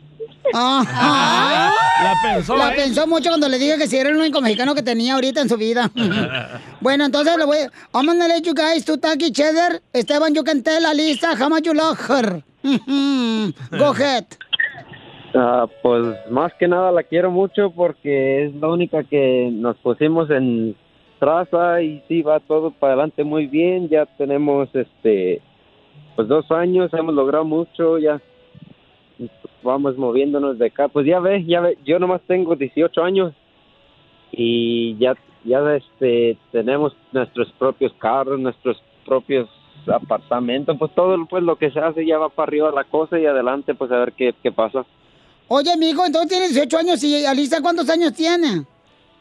Ah. 0.55 1.73
La 2.03 2.15
pensó, 2.23 2.57
La 2.57 2.73
¿eh? 2.73 2.77
pensó 2.77 3.07
mucho 3.07 3.29
cuando 3.29 3.49
le 3.49 3.59
dije 3.59 3.77
que 3.79 3.87
si 3.87 3.97
era 3.97 4.09
el 4.09 4.17
único 4.17 4.41
mexicano 4.41 4.75
que 4.75 4.83
tenía 4.83 5.15
ahorita 5.15 5.41
en 5.41 5.49
su 5.49 5.57
vida. 5.57 5.91
bueno, 6.81 7.05
entonces 7.05 7.37
le 7.37 7.45
voy 7.45 7.59
I'm 7.93 8.07
gonna 8.07 8.29
let 8.29 8.43
you 8.43 8.55
guys 8.55 8.85
to 8.85 8.97
talk 8.99 9.21
each 9.23 9.41
other. 9.41 9.83
Esteban, 9.93 10.35
you 10.35 10.43
can 10.43 10.63
tell 10.63 10.85
Alisa 10.85 11.37
how 11.37 11.49
much 11.49 11.65
you 11.67 11.75
love 11.75 11.99
her. 12.09 12.43
Go 13.71 13.91
ahead. 13.91 14.27
Ah, 15.35 15.67
pues 15.83 16.31
más 16.31 16.53
que 16.55 16.69
nada 16.69 16.93
la 16.93 17.03
quiero 17.05 17.31
mucho 17.31 17.71
porque 17.71 18.45
es 18.45 18.55
la 18.57 18.69
única 18.69 19.03
que 19.03 19.49
nos 19.51 19.77
pusimos 19.79 20.29
en 20.31 20.77
traza 21.19 21.81
y 21.81 22.03
sí 22.07 22.21
va 22.21 22.41
todo 22.41 22.71
para 22.71 22.93
adelante 22.93 23.25
muy 23.25 23.47
bien. 23.47 23.89
Ya 23.89 24.05
tenemos 24.05 24.69
este 24.75 25.41
pues 26.17 26.29
dos 26.29 26.51
años, 26.51 26.93
hemos 26.93 27.15
logrado 27.15 27.47
mucho, 27.47 27.99
ya 27.99 28.21
vamos 29.63 29.97
moviéndonos 29.97 30.59
de 30.59 30.67
acá. 30.67 30.89
Pues 30.89 31.07
ya 31.07 31.19
ve, 31.19 31.45
ya 31.47 31.61
ve, 31.61 31.79
yo 31.85 31.99
nomás 31.99 32.21
tengo 32.27 32.55
18 32.55 33.03
años 33.03 33.33
y 34.33 34.97
ya 34.99 35.15
ya 35.45 35.61
este 35.75 36.37
tenemos 36.51 36.95
nuestros 37.13 37.51
propios 37.53 37.93
carros, 37.95 38.39
nuestros 38.39 38.83
propios 39.07 39.49
apartamentos, 39.87 40.77
pues 40.79 40.93
todo 40.95 41.17
pues 41.27 41.43
lo 41.43 41.57
que 41.57 41.71
se 41.71 41.81
hace 41.81 42.05
ya 42.05 42.19
va 42.19 42.29
para 42.29 42.49
arriba 42.49 42.71
la 42.71 42.85
cosa 42.85 43.19
y 43.19 43.25
adelante 43.25 43.75
pues 43.75 43.91
a 43.91 43.99
ver 43.99 44.13
qué, 44.13 44.35
qué 44.43 44.53
pasa. 44.53 44.85
Oye, 45.55 45.77
mijo, 45.77 46.07
entonces 46.07 46.31
tienes 46.31 46.55
18 46.55 46.79
años 46.79 47.05
y 47.05 47.27
Alisa, 47.27 47.61
¿cuántos 47.61 47.87
años 47.91 48.15
tiene? 48.15 48.65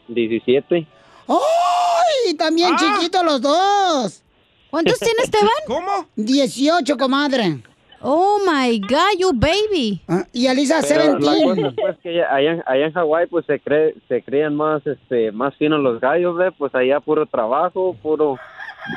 17. 0.08 0.86
¡Ay! 1.28 2.34
También 2.38 2.70
Ah. 2.72 2.76
chiquitos 2.78 3.22
los 3.22 3.42
dos. 3.42 4.22
¿Cuántos 4.70 4.98
tiene 4.98 5.24
Esteban? 5.24 5.50
¿Cómo? 5.66 6.06
18, 6.16 6.96
comadre. 6.96 7.58
Oh 8.00 8.38
my 8.46 8.80
God, 8.80 9.18
you 9.18 9.30
baby. 9.34 10.00
Ah, 10.08 10.24
y 10.32 10.46
Alisa, 10.46 10.80
Pero 10.88 11.18
la 11.18 11.34
17. 11.34 11.44
cosa 11.44 11.68
es 11.68 11.74
pues 11.76 11.96
que 12.02 12.22
allá, 12.24 12.62
allá 12.66 12.86
en 12.86 12.92
Hawái 12.94 13.26
pues 13.26 13.44
se 13.44 13.60
cree, 13.60 13.94
se 14.08 14.22
crían 14.22 14.56
más 14.56 14.84
este 14.86 15.32
más 15.32 15.54
finos 15.56 15.80
los 15.80 16.00
gallos, 16.00 16.34
¿ve? 16.38 16.50
pues 16.52 16.74
allá 16.74 16.98
puro 17.00 17.26
trabajo, 17.26 17.94
puro 18.02 18.38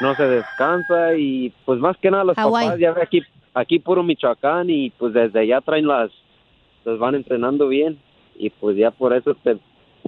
no 0.01 0.15
se 0.15 0.23
descansa 0.23 1.15
y 1.17 1.53
pues 1.65 1.79
más 1.79 1.97
que 1.97 2.09
nada 2.09 2.23
los 2.23 2.35
Hawái. 2.37 2.65
papás 2.65 2.79
ya 2.79 2.93
ve 2.93 3.01
aquí 3.03 3.21
aquí 3.53 3.77
puro 3.79 4.03
Michoacán 4.03 4.69
y 4.69 4.89
pues 4.91 5.13
desde 5.13 5.41
allá 5.41 5.59
traen 5.59 5.85
las 5.85 6.09
los 6.85 6.99
van 6.99 7.15
entrenando 7.15 7.67
bien 7.67 7.99
y 8.37 8.49
pues 8.51 8.77
ya 8.77 8.91
por 8.91 9.13
eso 9.15 9.35
te- 9.43 9.57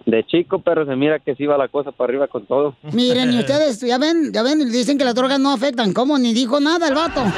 de 0.06 0.24
chico 0.26 0.60
pero 0.60 0.86
se 0.86 0.96
mira 0.96 1.18
que 1.20 1.34
sí 1.36 1.46
va 1.48 1.58
la 1.58 1.68
cosa 1.68 1.92
para 1.92 2.10
arriba 2.10 2.28
con 2.28 2.46
todo. 2.46 2.76
Miren, 2.94 3.34
y 3.34 3.40
ustedes, 3.40 3.82
ya 3.82 3.98
ven, 3.98 4.32
ya 4.32 4.44
ven, 4.44 4.60
dicen 4.72 4.98
que 4.98 5.04
las 5.04 5.16
drogas 5.16 5.40
no 5.40 5.52
afectan. 5.52 5.92
¿Cómo? 5.94 6.18
Ni 6.20 6.34
dijo 6.34 6.60
nada 6.60 6.88
el 6.88 6.94
vato. 6.96 7.22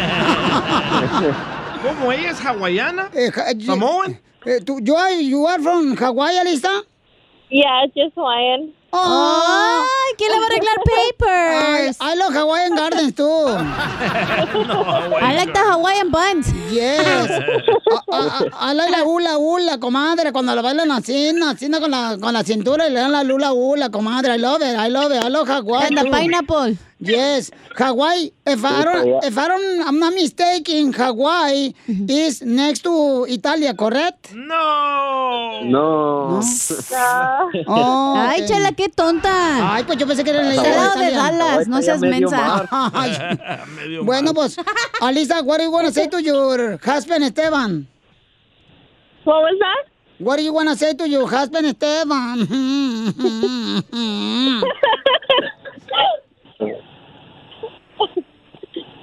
¿Cómo 1.84 2.12
ella 2.12 2.32
es 2.32 2.46
hawaiana? 2.46 3.10
Eh, 3.14 3.32
ja- 3.32 3.46
Samoan? 3.66 4.20
Eh, 4.46 4.60
tú, 4.66 4.80
you 4.82 4.96
are, 4.98 5.24
you 5.24 5.48
are 5.48 5.62
from 5.62 5.96
Hawaii, 5.98 6.38
Alisa? 6.38 6.70
Yeah, 7.50 7.86
just 7.96 8.16
Hawaiian. 8.16 8.74
Oh. 8.92 9.86
Ay, 9.86 10.16
¿quién 10.18 10.32
le 10.32 10.40
va 10.40 10.46
a 10.46 10.48
arreglar 10.48 10.78
papers? 10.84 11.98
I, 12.02 12.12
I 12.14 12.16
love 12.16 12.34
Hawaiian 12.34 12.76
Gardens, 12.76 13.14
tú. 13.14 13.24
I 15.22 15.36
like 15.36 15.54
the 15.54 15.60
Hawaiian 15.60 16.10
buns. 16.12 16.52
Yes. 16.72 17.30
I, 17.30 18.12
I- 18.12 18.50
I 18.72 18.74
like 18.74 18.92
la 18.92 19.04
hula 19.04 19.38
hula, 19.38 19.78
comadre, 19.80 20.32
cuando 20.32 20.56
la 20.56 20.62
bailan 20.62 20.92
así, 20.92 21.30
así 21.44 21.70
con 21.70 21.92
la, 21.92 22.18
con 22.20 22.34
la 22.34 22.44
cintura 22.44 22.88
y 22.88 22.92
le 22.92 23.00
dan 23.00 23.12
la 23.12 23.22
hula 23.22 23.54
hula, 23.54 23.90
comadre. 23.90 24.34
I 24.36 24.38
love 24.38 24.62
it, 24.62 24.76
I 24.78 24.90
love 24.90 25.12
it, 25.12 25.24
I 25.24 25.30
love 25.30 25.48
Hawaii. 25.48 25.88
And 25.88 25.98
the 25.98 26.10
pineapple. 26.10 26.76
Yes, 27.00 27.50
Hawaii. 27.78 28.32
If 28.46 28.66
I 28.66 28.84
don't, 28.84 29.24
if 29.24 29.38
I 29.38 29.48
don't, 29.48 29.88
I'm 29.88 30.00
not 30.00 30.14
mistaken, 30.14 30.92
Hawaii 30.92 31.74
is 31.88 32.42
next 32.42 32.84
to 32.84 33.26
Italia, 33.30 33.74
correct? 33.74 34.34
No. 34.36 35.64
No. 35.64 36.42
Oh, 37.68 38.16
Ay, 38.28 38.44
chala, 38.46 38.74
qué 38.76 38.90
tonta. 38.90 39.32
Ay, 39.76 39.84
pues 39.86 39.98
yo 39.98 40.06
pensé 40.08 40.26
que 40.26 40.32
era 40.32 40.42
en 40.42 40.50
la 40.50 40.56
Está 40.56 40.70
isla 40.70 40.82
al 40.82 40.88
lado 40.88 41.00
de 41.00 41.12
Italia. 41.12 41.38
Dallas, 41.46 41.68
no 41.70 41.82
seas 41.82 42.02
mensa. 42.02 42.68
Bueno, 44.04 44.34
pues, 44.34 44.58
Alisa, 45.00 45.42
what 45.42 45.58
do 45.60 45.64
you 45.64 45.72
want 45.72 45.88
to 45.88 45.94
say 45.94 46.08
to 46.08 46.22
your 46.22 46.78
husband, 46.84 47.24
Esteban? 47.24 47.88
What 49.24 49.42
was 49.44 49.58
that? 49.60 49.86
What 50.20 50.36
do 50.38 50.44
you 50.44 50.52
want 50.54 50.68
to 50.68 50.76
say 50.76 50.94
to 50.96 51.08
your 51.08 51.28
husband, 51.30 51.66
Esteban? 51.66 52.46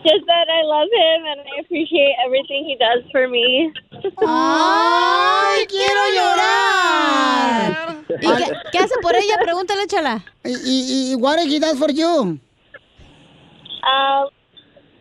Just 0.07 0.25
that 0.27 0.47
I 0.49 0.63
love 0.63 0.87
him 0.87 1.27
and 1.27 1.41
I 1.41 1.61
appreciate 1.63 2.15
everything 2.25 2.65
he 2.65 2.77
does 2.79 3.03
for 3.11 3.27
me. 3.27 3.73
¡Ay, 4.25 5.67
quiero 5.67 6.03
llorar! 6.15 7.97
¿Y 8.23 8.29
qué, 8.37 8.53
qué 8.71 8.79
hace 8.79 8.95
por 9.03 9.17
ella? 9.17 9.37
Pregúntale, 9.43 9.87
chala. 9.89 10.25
¿Y, 10.45 10.55
y, 10.65 11.13
y 11.13 11.15
what 11.17 11.41
he 11.41 11.59
does 11.59 11.77
for 11.77 11.91
you? 11.91 12.39
Um, 13.83 14.29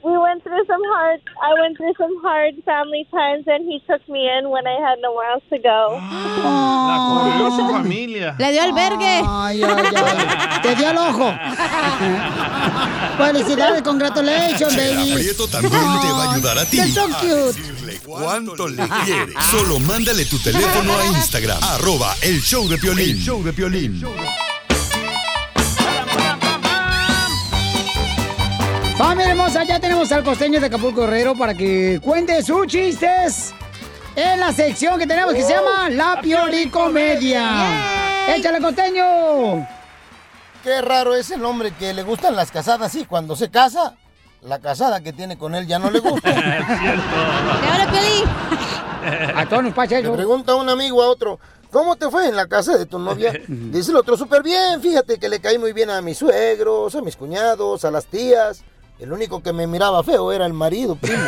we 0.05 0.15
went 0.19 0.43
through 0.43 0.63
some 0.67 0.81
hard. 0.93 1.19
I 1.41 1.51
went 1.59 1.77
through 1.77 1.93
some 1.97 2.13
hard 2.21 2.53
family 2.63 3.07
times, 3.09 3.45
and 3.47 3.65
he 3.65 3.81
took 3.89 4.07
me 4.07 4.29
in 4.29 4.49
when 4.49 4.67
I 4.67 4.77
had 4.79 4.99
nowhere 5.01 5.31
else 5.33 5.43
to 5.49 5.57
go. 5.57 5.97
La 6.85 6.97
corrió 7.09 7.49
su 7.57 7.67
familia. 7.73 8.35
Le 8.37 8.51
dio 8.51 8.61
albergue. 8.61 9.23
Ay, 9.25 9.63
ay, 9.63 9.85
ay. 9.95 10.61
Te 10.61 10.75
dio 10.75 10.89
el 10.91 10.97
ojo. 10.97 11.33
Felicidades, 13.17 13.81
congratulations, 13.81 14.75
baby. 14.75 15.13
Prieto 15.15 15.47
también 15.47 15.71
te 15.71 16.11
va 16.11 16.23
a 16.23 16.33
ayudar 16.33 16.57
a 16.59 16.65
ti. 16.65 16.77
You're 16.77 16.91
so 16.91 17.05
a 17.05 17.19
cute. 17.19 17.59
decirle 17.59 17.99
cuánto 18.05 18.67
le 18.67 18.87
quieres. 18.87 19.35
Solo 19.49 19.79
mándale 19.79 20.25
tu 20.25 20.37
teléfono 20.37 20.95
a 20.97 21.05
Instagram. 21.07 21.57
Arroba 21.63 22.15
el 22.21 22.41
show 22.41 22.67
de 22.67 22.77
Piolín. 22.77 23.17
El 23.17 23.23
show 23.23 23.43
de 23.43 23.53
Piolín. 23.53 24.03
Familia 28.97 29.31
hermosa, 29.31 29.63
ya 29.65 29.79
tenemos 29.79 30.11
al 30.11 30.23
costeño 30.23 30.59
de 30.59 30.67
Acapulco 30.67 31.01
Guerrero 31.01 31.35
para 31.35 31.53
que 31.53 31.99
cuente 32.01 32.41
sus 32.41 32.65
chistes 32.67 33.53
en 34.15 34.39
la 34.39 34.53
sección 34.53 34.97
que 34.97 35.05
tenemos 35.05 35.33
que 35.33 35.43
se 35.43 35.53
llama 35.53 35.89
La 35.89 36.21
Piolicomedia. 36.21 38.33
¡Échale, 38.35 38.61
costeño! 38.61 39.67
Qué 40.63 40.81
raro 40.81 41.13
es 41.13 41.29
el 41.31 41.43
hombre 41.43 41.71
que 41.71 41.93
le 41.93 42.03
gustan 42.03 42.35
las 42.37 42.51
casadas 42.51 42.95
y 42.95 43.05
cuando 43.05 43.35
se 43.35 43.51
casa, 43.51 43.95
la 44.41 44.59
casada 44.59 45.01
que 45.01 45.11
tiene 45.11 45.37
con 45.37 45.55
él 45.55 45.67
ya 45.67 45.77
no 45.77 45.91
le 45.91 45.99
gusta. 45.99 46.29
A 49.35 49.45
todos 49.47 49.63
nos 49.63 49.73
pasa 49.73 49.99
Le 49.99 50.09
pregunta 50.09 50.55
un 50.55 50.69
amigo 50.69 51.03
a 51.03 51.09
otro, 51.09 51.37
¿cómo 51.69 51.97
te 51.97 52.09
fue 52.09 52.29
en 52.29 52.37
la 52.37 52.47
casa 52.47 52.77
de 52.77 52.85
tu 52.85 52.97
novia? 52.97 53.33
Dice 53.47 53.91
el 53.91 53.97
otro, 53.97 54.15
súper 54.15 54.41
bien, 54.41 54.81
fíjate 54.81 55.19
que 55.19 55.27
le 55.27 55.41
caí 55.41 55.57
muy 55.57 55.73
bien 55.73 55.89
a 55.89 56.01
mis 56.01 56.17
suegros, 56.17 56.95
a 56.95 57.01
mis 57.01 57.17
cuñados, 57.17 57.83
a 57.83 57.91
las 57.91 58.05
tías. 58.05 58.63
El 58.99 59.11
único 59.11 59.43
que 59.43 59.51
me 59.51 59.67
miraba 59.67 60.03
feo 60.03 60.31
era 60.31 60.45
el 60.45 60.53
marido, 60.53 60.95
primo. 60.95 61.23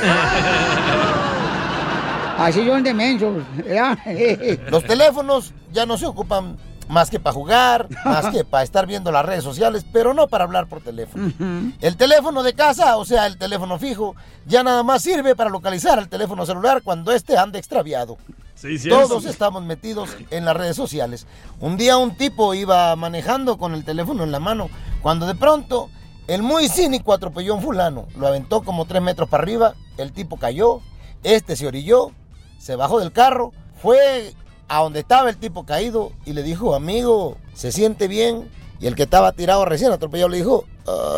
Así 2.38 2.66
son 2.66 2.84
de 2.84 2.94
mensos. 2.94 3.44
Los 4.72 4.84
teléfonos 4.86 5.54
ya 5.74 5.86
no 5.86 5.98
se 5.98 6.06
ocupan 6.06 6.58
más 6.88 7.10
que 7.10 7.20
para 7.20 7.34
jugar, 7.34 7.88
más 8.06 8.28
que 8.28 8.46
para 8.46 8.64
estar 8.64 8.86
viendo 8.88 9.12
las 9.12 9.26
redes 9.26 9.44
sociales, 9.44 9.86
pero 9.92 10.14
no 10.14 10.28
para 10.28 10.46
hablar 10.46 10.68
por 10.68 10.82
teléfono. 10.82 11.34
El 11.82 11.98
teléfono 11.98 12.44
de 12.44 12.54
casa, 12.54 12.96
o 12.96 13.04
sea, 13.04 13.26
el 13.26 13.38
teléfono 13.38 13.78
fijo, 13.78 14.16
ya 14.46 14.64
nada 14.64 14.84
más 14.84 15.02
sirve 15.02 15.36
para 15.36 15.50
localizar 15.50 16.00
el 16.00 16.08
teléfono 16.08 16.46
celular 16.46 16.82
cuando 16.84 17.12
éste 17.12 17.38
ande 17.38 17.60
extraviado. 17.60 18.18
Sí, 18.56 18.80
cierto. 18.80 19.08
Todos 19.08 19.26
estamos 19.26 19.64
metidos 19.66 20.16
en 20.32 20.46
las 20.46 20.56
redes 20.56 20.78
sociales. 20.78 21.28
Un 21.60 21.76
día 21.76 21.98
un 21.98 22.16
tipo 22.16 22.54
iba 22.54 22.96
manejando 22.96 23.58
con 23.58 23.74
el 23.74 23.84
teléfono 23.84 24.24
en 24.24 24.32
la 24.32 24.40
mano, 24.40 24.70
cuando 25.02 25.28
de 25.28 25.36
pronto 25.36 25.90
el 26.28 26.44
muy 26.44 26.68
cínico 26.68 27.14
atropelló 27.14 27.54
a 27.54 27.56
un 27.58 27.64
fulano, 27.64 28.08
lo 28.18 28.28
aventó 28.28 28.62
como 28.62 28.86
tres 28.86 29.02
metros 29.02 29.30
para 29.30 29.44
arriba, 29.44 29.76
el 29.98 30.12
tipo 30.12 30.38
cayó, 30.38 30.82
este 31.24 31.56
se 31.56 31.68
orilló, 31.68 32.12
se 32.60 32.76
bajó 32.76 33.00
del 33.00 33.12
carro, 33.12 33.54
fue 33.82 34.34
a 34.68 34.82
donde 34.82 35.00
estaba 35.00 35.30
el 35.30 35.38
tipo 35.38 35.66
caído 35.66 36.12
y 36.26 36.34
le 36.34 36.44
dijo, 36.44 36.76
amigo, 36.76 37.38
¿se 37.54 37.72
siente 37.72 38.08
bien? 38.08 38.50
Y 38.80 38.88
el 38.88 38.96
que 38.96 39.04
estaba 39.04 39.32
tirado 39.32 39.66
recién 39.66 39.92
atropellado 39.92 40.30
le 40.30 40.38
dijo, 40.38 40.66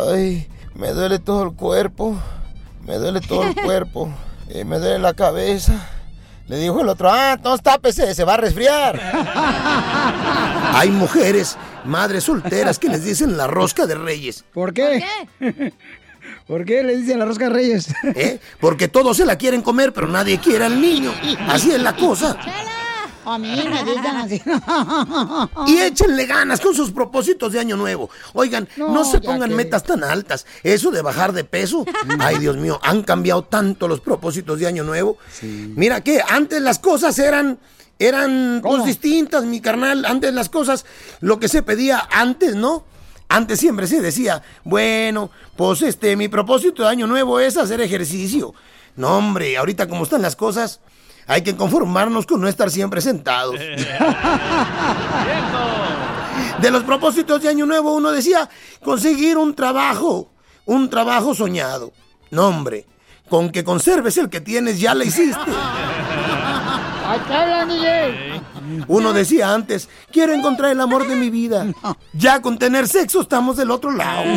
ay, 0.08 0.48
me 0.74 0.92
duele 0.92 1.18
todo 1.18 1.42
el 1.42 1.54
cuerpo, 1.54 2.16
me 2.86 2.96
duele 2.96 3.20
todo 3.20 3.42
el 3.42 3.54
cuerpo, 3.64 4.08
y 4.48 4.64
me 4.64 4.78
duele 4.78 4.98
la 5.00 5.14
cabeza. 5.14 5.88
Le 6.50 6.58
dijo 6.58 6.80
el 6.80 6.88
otro, 6.88 7.08
ah, 7.08 7.34
entonces 7.36 7.62
tápese, 7.62 8.12
se 8.12 8.24
va 8.24 8.34
a 8.34 8.38
resfriar. 8.38 9.00
Hay 10.74 10.90
mujeres, 10.90 11.56
madres 11.84 12.24
solteras, 12.24 12.76
que 12.76 12.88
les 12.88 13.04
dicen 13.04 13.36
la 13.36 13.46
rosca 13.46 13.86
de 13.86 13.94
reyes. 13.94 14.44
¿Por 14.52 14.74
qué? 14.74 15.04
¿Por 16.48 16.64
qué 16.64 16.82
le 16.82 16.96
dicen 16.96 17.20
la 17.20 17.24
rosca 17.24 17.44
de 17.44 17.54
reyes? 17.54 17.94
¿eh? 18.16 18.40
Porque 18.58 18.88
todos 18.88 19.16
se 19.16 19.26
la 19.26 19.38
quieren 19.38 19.62
comer, 19.62 19.92
pero 19.92 20.08
nadie 20.08 20.40
quiere 20.40 20.64
al 20.64 20.80
niño. 20.80 21.14
Así 21.48 21.70
es 21.70 21.80
la 21.80 21.94
cosa. 21.94 22.36
A 23.24 23.38
mí 23.38 23.48
me 23.48 23.84
dicen 23.84 24.16
así. 24.16 24.42
Y 25.66 25.78
échenle 25.78 26.26
ganas 26.26 26.60
con 26.60 26.74
sus 26.74 26.90
propósitos 26.90 27.52
de 27.52 27.60
año 27.60 27.76
nuevo. 27.76 28.10
Oigan, 28.32 28.68
no, 28.76 28.90
No, 28.92 29.04
se 29.04 29.20
pongan 29.20 29.50
que- 29.50 29.56
metas 29.56 29.82
tan 29.84 30.02
altas. 30.04 30.46
Eso 30.62 30.90
de 30.90 31.02
bajar 31.02 31.32
de 31.32 31.44
peso. 31.44 31.84
Ay, 32.18 32.38
Dios 32.38 32.56
mío, 32.56 32.80
han 32.82 33.02
cambiado 33.02 33.44
tanto 33.44 33.88
los 33.88 34.00
propósitos 34.00 34.58
de 34.58 34.66
año 34.66 34.84
nuevo. 34.84 35.18
Mira 35.42 36.02
que 36.02 36.22
antes 36.28 36.60
las 36.62 36.78
cosas 36.78 37.18
eran 37.18 37.58
eran 37.98 38.60
pues, 38.62 38.84
distintas, 38.84 39.44
mi 39.44 39.60
carnal. 39.60 40.06
Antes 40.06 40.32
las 40.32 40.48
cosas, 40.48 40.86
lo 41.20 41.38
que 41.38 41.48
se 41.48 41.62
pedía 41.62 42.08
antes, 42.10 42.56
¿no? 42.56 42.84
Antes 43.28 43.60
siempre 43.60 43.86
se 43.86 44.00
decía, 44.00 44.42
bueno, 44.64 45.30
pues 45.54 45.82
este, 45.82 46.16
mi 46.16 46.28
propósito 46.28 46.82
de 46.82 46.88
año 46.88 47.06
nuevo 47.06 47.38
es 47.38 47.56
hacer 47.58 47.80
ejercicio. 47.82 48.54
No, 48.96 49.18
hombre, 49.18 49.56
ahorita 49.56 49.86
como 49.86 50.04
están 50.04 50.22
las 50.22 50.34
cosas, 50.34 50.80
hay 51.30 51.42
que 51.42 51.54
conformarnos 51.54 52.26
con 52.26 52.40
no 52.40 52.48
estar 52.48 52.70
siempre 52.72 53.00
sentados. 53.00 53.54
De 56.60 56.70
los 56.72 56.82
propósitos 56.82 57.40
de 57.40 57.48
Año 57.48 57.66
Nuevo 57.66 57.94
uno 57.94 58.10
decía 58.10 58.50
conseguir 58.82 59.38
un 59.38 59.54
trabajo, 59.54 60.28
un 60.64 60.90
trabajo 60.90 61.32
soñado. 61.32 61.92
No, 62.32 62.48
hombre, 62.48 62.84
con 63.28 63.50
que 63.50 63.62
conserves 63.62 64.16
el 64.18 64.28
que 64.28 64.40
tienes 64.40 64.80
ya 64.80 64.92
lo 64.92 65.04
hiciste. 65.04 65.38
Uno 68.88 69.12
decía 69.12 69.54
antes, 69.54 69.88
quiero 70.10 70.32
encontrar 70.32 70.72
el 70.72 70.80
amor 70.80 71.06
de 71.06 71.14
mi 71.14 71.30
vida. 71.30 71.64
Ya 72.12 72.42
con 72.42 72.58
tener 72.58 72.88
sexo 72.88 73.20
estamos 73.20 73.56
del 73.56 73.70
otro 73.70 73.92
lado. 73.92 74.24
Y 74.24 74.36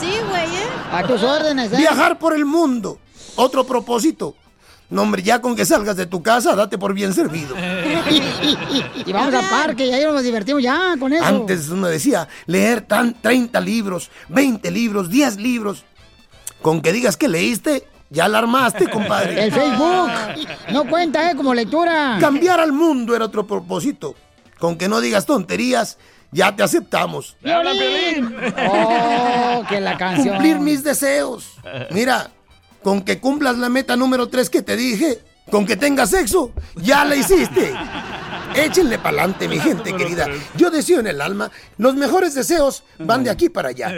sí, 0.00 0.14
güey, 0.28 0.46
¿eh? 0.46 0.68
A 0.92 1.02
tus 1.02 1.24
órdenes, 1.24 1.72
¿eh? 1.72 1.76
Viajar 1.76 2.20
por 2.20 2.36
el 2.36 2.44
mundo. 2.44 3.00
Otro 3.34 3.66
propósito. 3.66 4.36
No, 4.90 5.02
hombre, 5.02 5.22
ya 5.22 5.40
con 5.40 5.54
que 5.54 5.64
salgas 5.64 5.96
de 5.96 6.06
tu 6.06 6.22
casa, 6.22 6.54
date 6.56 6.76
por 6.76 6.92
bien 6.94 7.14
servido. 7.14 7.54
Y 9.06 9.12
vamos 9.12 9.34
al 9.34 9.48
parque 9.48 9.86
y 9.86 9.92
ahí 9.92 10.04
nos 10.04 10.22
divertimos 10.22 10.62
ya 10.62 10.94
con 10.98 11.12
eso. 11.12 11.24
Antes 11.24 11.68
uno 11.68 11.88
decía, 11.88 12.28
leer 12.46 12.82
tan 12.82 13.14
30 13.20 13.60
libros, 13.60 14.10
20 14.28 14.70
libros, 14.70 15.08
10 15.10 15.36
libros. 15.36 15.84
Con 16.62 16.80
que 16.82 16.92
digas 16.92 17.16
que 17.16 17.26
leíste, 17.28 17.88
ya 18.10 18.28
la 18.28 18.38
armaste, 18.38 18.88
compadre. 18.88 19.44
El 19.44 19.52
Facebook. 19.52 20.10
No 20.72 20.88
cuenta, 20.88 21.30
¿eh? 21.30 21.34
Como 21.34 21.54
lectura. 21.54 22.18
Cambiar 22.20 22.60
al 22.60 22.72
mundo 22.72 23.16
era 23.16 23.24
otro 23.24 23.46
propósito. 23.46 24.14
Con 24.58 24.76
que 24.76 24.88
no 24.88 25.00
digas 25.00 25.26
tonterías, 25.26 25.98
ya 26.30 26.54
te 26.54 26.62
aceptamos. 26.62 27.36
¡Piolín! 27.42 28.36
Oh, 28.68 29.64
que 29.68 29.80
la 29.80 29.96
canción. 29.96 30.34
Cumplir 30.34 30.60
mis 30.60 30.84
deseos. 30.84 31.54
Mira, 31.90 32.30
con 32.82 33.02
que 33.02 33.18
cumplas 33.18 33.58
la 33.58 33.68
meta 33.68 33.96
número 33.96 34.28
3 34.28 34.50
que 34.50 34.62
te 34.62 34.76
dije, 34.76 35.20
con 35.50 35.66
que 35.66 35.76
tengas 35.76 36.10
sexo, 36.10 36.52
ya 36.76 37.04
la 37.04 37.16
hiciste. 37.16 37.74
Échenle 38.54 38.98
pa'lante, 38.98 39.46
mi 39.48 39.58
gente 39.58 39.94
querida. 39.94 40.26
Yo 40.56 40.70
deseo 40.70 41.00
en 41.00 41.06
el 41.06 41.20
alma, 41.20 41.50
los 41.78 41.94
mejores 41.94 42.34
deseos 42.34 42.82
van 42.98 43.22
de 43.22 43.30
aquí 43.30 43.48
para 43.48 43.68
allá. 43.68 43.92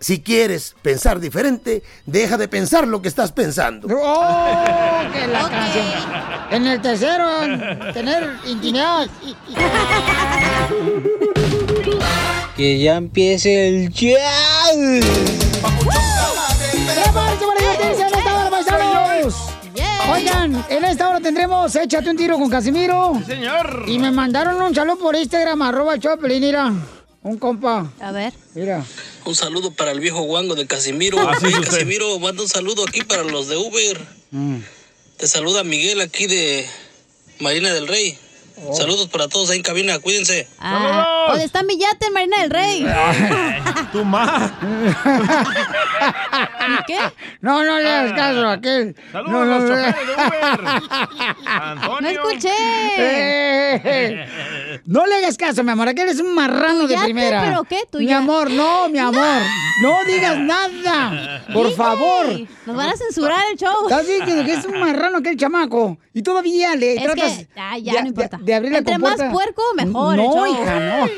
Si 0.00 0.20
quieres 0.20 0.74
pensar 0.82 1.20
diferente, 1.20 1.82
deja 2.06 2.36
de 2.36 2.48
pensar 2.48 2.88
lo 2.88 3.02
que 3.02 3.08
estás 3.08 3.32
pensando. 3.32 3.88
¡Oh, 3.90 5.02
que 5.12 5.26
la 5.26 5.48
canción! 5.48 5.84
En 6.50 6.66
el 6.66 6.80
tercero, 6.80 7.28
tener 7.92 8.36
intimidad. 8.46 9.08
Que 12.56 12.78
ya 12.80 12.96
empiece 12.96 13.68
el 13.68 13.90
show. 13.90 14.16
¡Prepárense 16.86 17.63
Oigan, 20.14 20.64
en 20.70 20.84
esta 20.84 21.08
hora 21.08 21.20
tendremos 21.20 21.74
Échate 21.74 22.08
un 22.08 22.16
tiro 22.16 22.38
con 22.38 22.48
Casimiro. 22.48 23.20
señor. 23.26 23.84
Y 23.88 23.98
me 23.98 24.12
mandaron 24.12 24.62
un 24.62 24.72
saludo 24.72 24.96
por 24.98 25.16
Instagram, 25.16 25.60
arroba 25.60 25.96
Piolín, 25.96 26.40
mira. 26.40 26.72
Un 27.22 27.36
compa. 27.38 27.90
A 28.00 28.12
ver. 28.12 28.32
Mira. 28.54 28.84
Un 29.24 29.34
saludo 29.34 29.72
para 29.72 29.90
el 29.90 29.98
viejo 29.98 30.20
guango 30.22 30.54
de 30.54 30.68
Casimiro. 30.68 31.18
Así 31.28 31.46
Oye, 31.46 31.58
usted. 31.58 31.70
Casimiro, 31.72 32.16
manda 32.20 32.42
un 32.42 32.48
saludo 32.48 32.84
aquí 32.86 33.02
para 33.02 33.24
los 33.24 33.48
de 33.48 33.56
Uber. 33.56 34.00
Mm. 34.30 34.58
Te 35.16 35.26
saluda 35.26 35.64
Miguel 35.64 36.00
aquí 36.00 36.26
de 36.26 36.64
Marina 37.40 37.72
del 37.74 37.88
Rey. 37.88 38.16
Oh. 38.56 38.74
Saludos 38.74 39.08
para 39.08 39.28
todos 39.28 39.50
ahí 39.50 39.56
en 39.58 39.62
cabina, 39.62 39.98
cuídense. 39.98 40.48
Ah, 40.60 41.26
¿Dónde 41.28 41.44
está 41.44 41.62
mi 41.64 41.76
yate 41.76 42.06
en 42.06 42.12
Marina 42.12 42.40
del 42.42 42.50
Rey? 42.50 42.86
Tu 43.92 44.04
ma. 44.04 44.52
¿Qué? 46.86 46.98
No, 47.40 47.64
no 47.64 47.78
le 47.78 47.88
hagas 47.90 48.12
caso 48.12 48.46
a 48.46 48.52
aquel. 48.52 48.94
Saludos 49.12 49.32
no, 49.32 49.42
a 49.42 49.44
no, 49.44 49.58
los 49.58 49.64
no. 49.64 49.68
choferes 49.76 50.06
de 50.06 50.12
Uber. 50.14 50.60
Antonio. 51.46 52.00
No 52.00 52.08
escuché. 52.08 52.52
Eh, 52.98 54.80
No 54.86 55.06
le 55.06 55.14
hagas 55.16 55.36
caso, 55.36 55.62
mi 55.62 55.70
amor. 55.70 55.88
Aquel 55.88 56.08
es 56.08 56.20
un 56.20 56.34
marrano 56.34 56.86
de 56.86 56.94
yate, 56.94 57.04
primera. 57.04 57.42
¿pero 57.44 57.64
qué? 57.64 57.82
¿Tu 57.90 57.98
Mi 57.98 58.06
ya- 58.06 58.18
amor, 58.18 58.50
no, 58.50 58.88
mi 58.88 58.98
amor. 58.98 59.42
No 59.82 60.04
digas 60.06 60.38
nada. 60.38 61.44
Por 61.52 61.66
Dije, 61.66 61.76
favor. 61.76 62.26
Nos 62.66 62.76
van 62.76 62.88
a 62.90 62.96
censurar 62.96 63.42
el 63.52 63.58
show. 63.58 63.88
Estás 63.88 64.06
diciendo 64.06 64.44
que 64.44 64.54
es 64.54 64.64
un 64.64 64.80
marrano 64.80 65.18
aquel 65.18 65.36
chamaco. 65.36 65.98
Y 66.12 66.22
todavía 66.22 66.74
le 66.76 66.94
Es 66.94 67.02
tratas 67.02 67.38
que, 67.38 67.48
ah, 67.56 67.76
ya, 67.78 67.94
de, 67.94 68.02
no 68.02 68.08
importa. 68.08 68.38
De 68.44 68.54
abrir 68.54 68.72
la 68.72 68.78
Entre 68.78 68.98
más 68.98 69.16
puerco, 69.32 69.62
mejor 69.76 70.16
No, 70.16 70.46
hija, 70.46 70.80
no. 70.80 71.08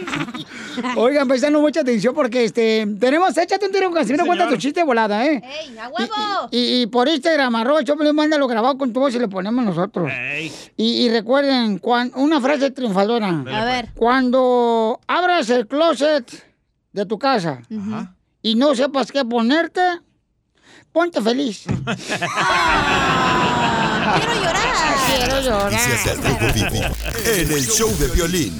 Oigan, 1.02 1.26
paisano, 1.26 1.60
mucha 1.60 1.80
atención 1.80 2.14
porque 2.14 2.44
este 2.44 2.86
tenemos, 3.00 3.36
échate 3.36 3.64
un 3.66 3.72
tiro 3.72 3.86
con 3.86 3.94
Casimiro, 3.94 4.24
Sí, 4.24 4.26
cuenta 4.28 4.48
tu 4.48 4.56
chiste 4.56 4.84
volada, 4.84 5.24
¿eh? 5.26 5.42
¡Ey, 5.42 5.78
a 5.78 5.88
huevo! 5.88 6.12
Y, 6.50 6.82
y 6.82 6.86
por 6.86 7.08
Instagram, 7.08 7.54
arroba 7.56 7.80
el 7.80 7.86
Choplin, 7.86 8.14
mándalo 8.14 8.46
grabado 8.46 8.76
con 8.76 8.92
tu 8.92 9.00
voz 9.00 9.14
y 9.14 9.18
le 9.18 9.26
ponemos 9.28 9.64
nosotros. 9.64 10.10
Y, 10.76 10.84
y 11.06 11.08
recuerden, 11.10 11.78
cuan- 11.78 12.12
una 12.14 12.40
frase 12.42 12.70
triunfadora. 12.70 13.28
A 13.50 13.64
ver. 13.64 13.88
Cuando 13.94 15.00
abras 15.06 15.48
el 15.50 15.66
closet 15.66 16.30
de 16.92 17.06
tu 17.06 17.18
casa 17.18 17.62
y 18.42 18.54
no 18.54 18.74
sepas 18.74 19.10
qué 19.10 19.24
ponerte, 19.24 19.80
ponte 20.92 21.22
feliz. 21.22 21.64
¡Quiero 24.16 24.34
llorar! 24.34 24.65
Quiero 25.16 25.40
llorar. 25.40 25.72
En 27.24 27.52
el 27.52 27.66
show 27.66 27.90
de 27.98 28.08
violín. 28.08 28.52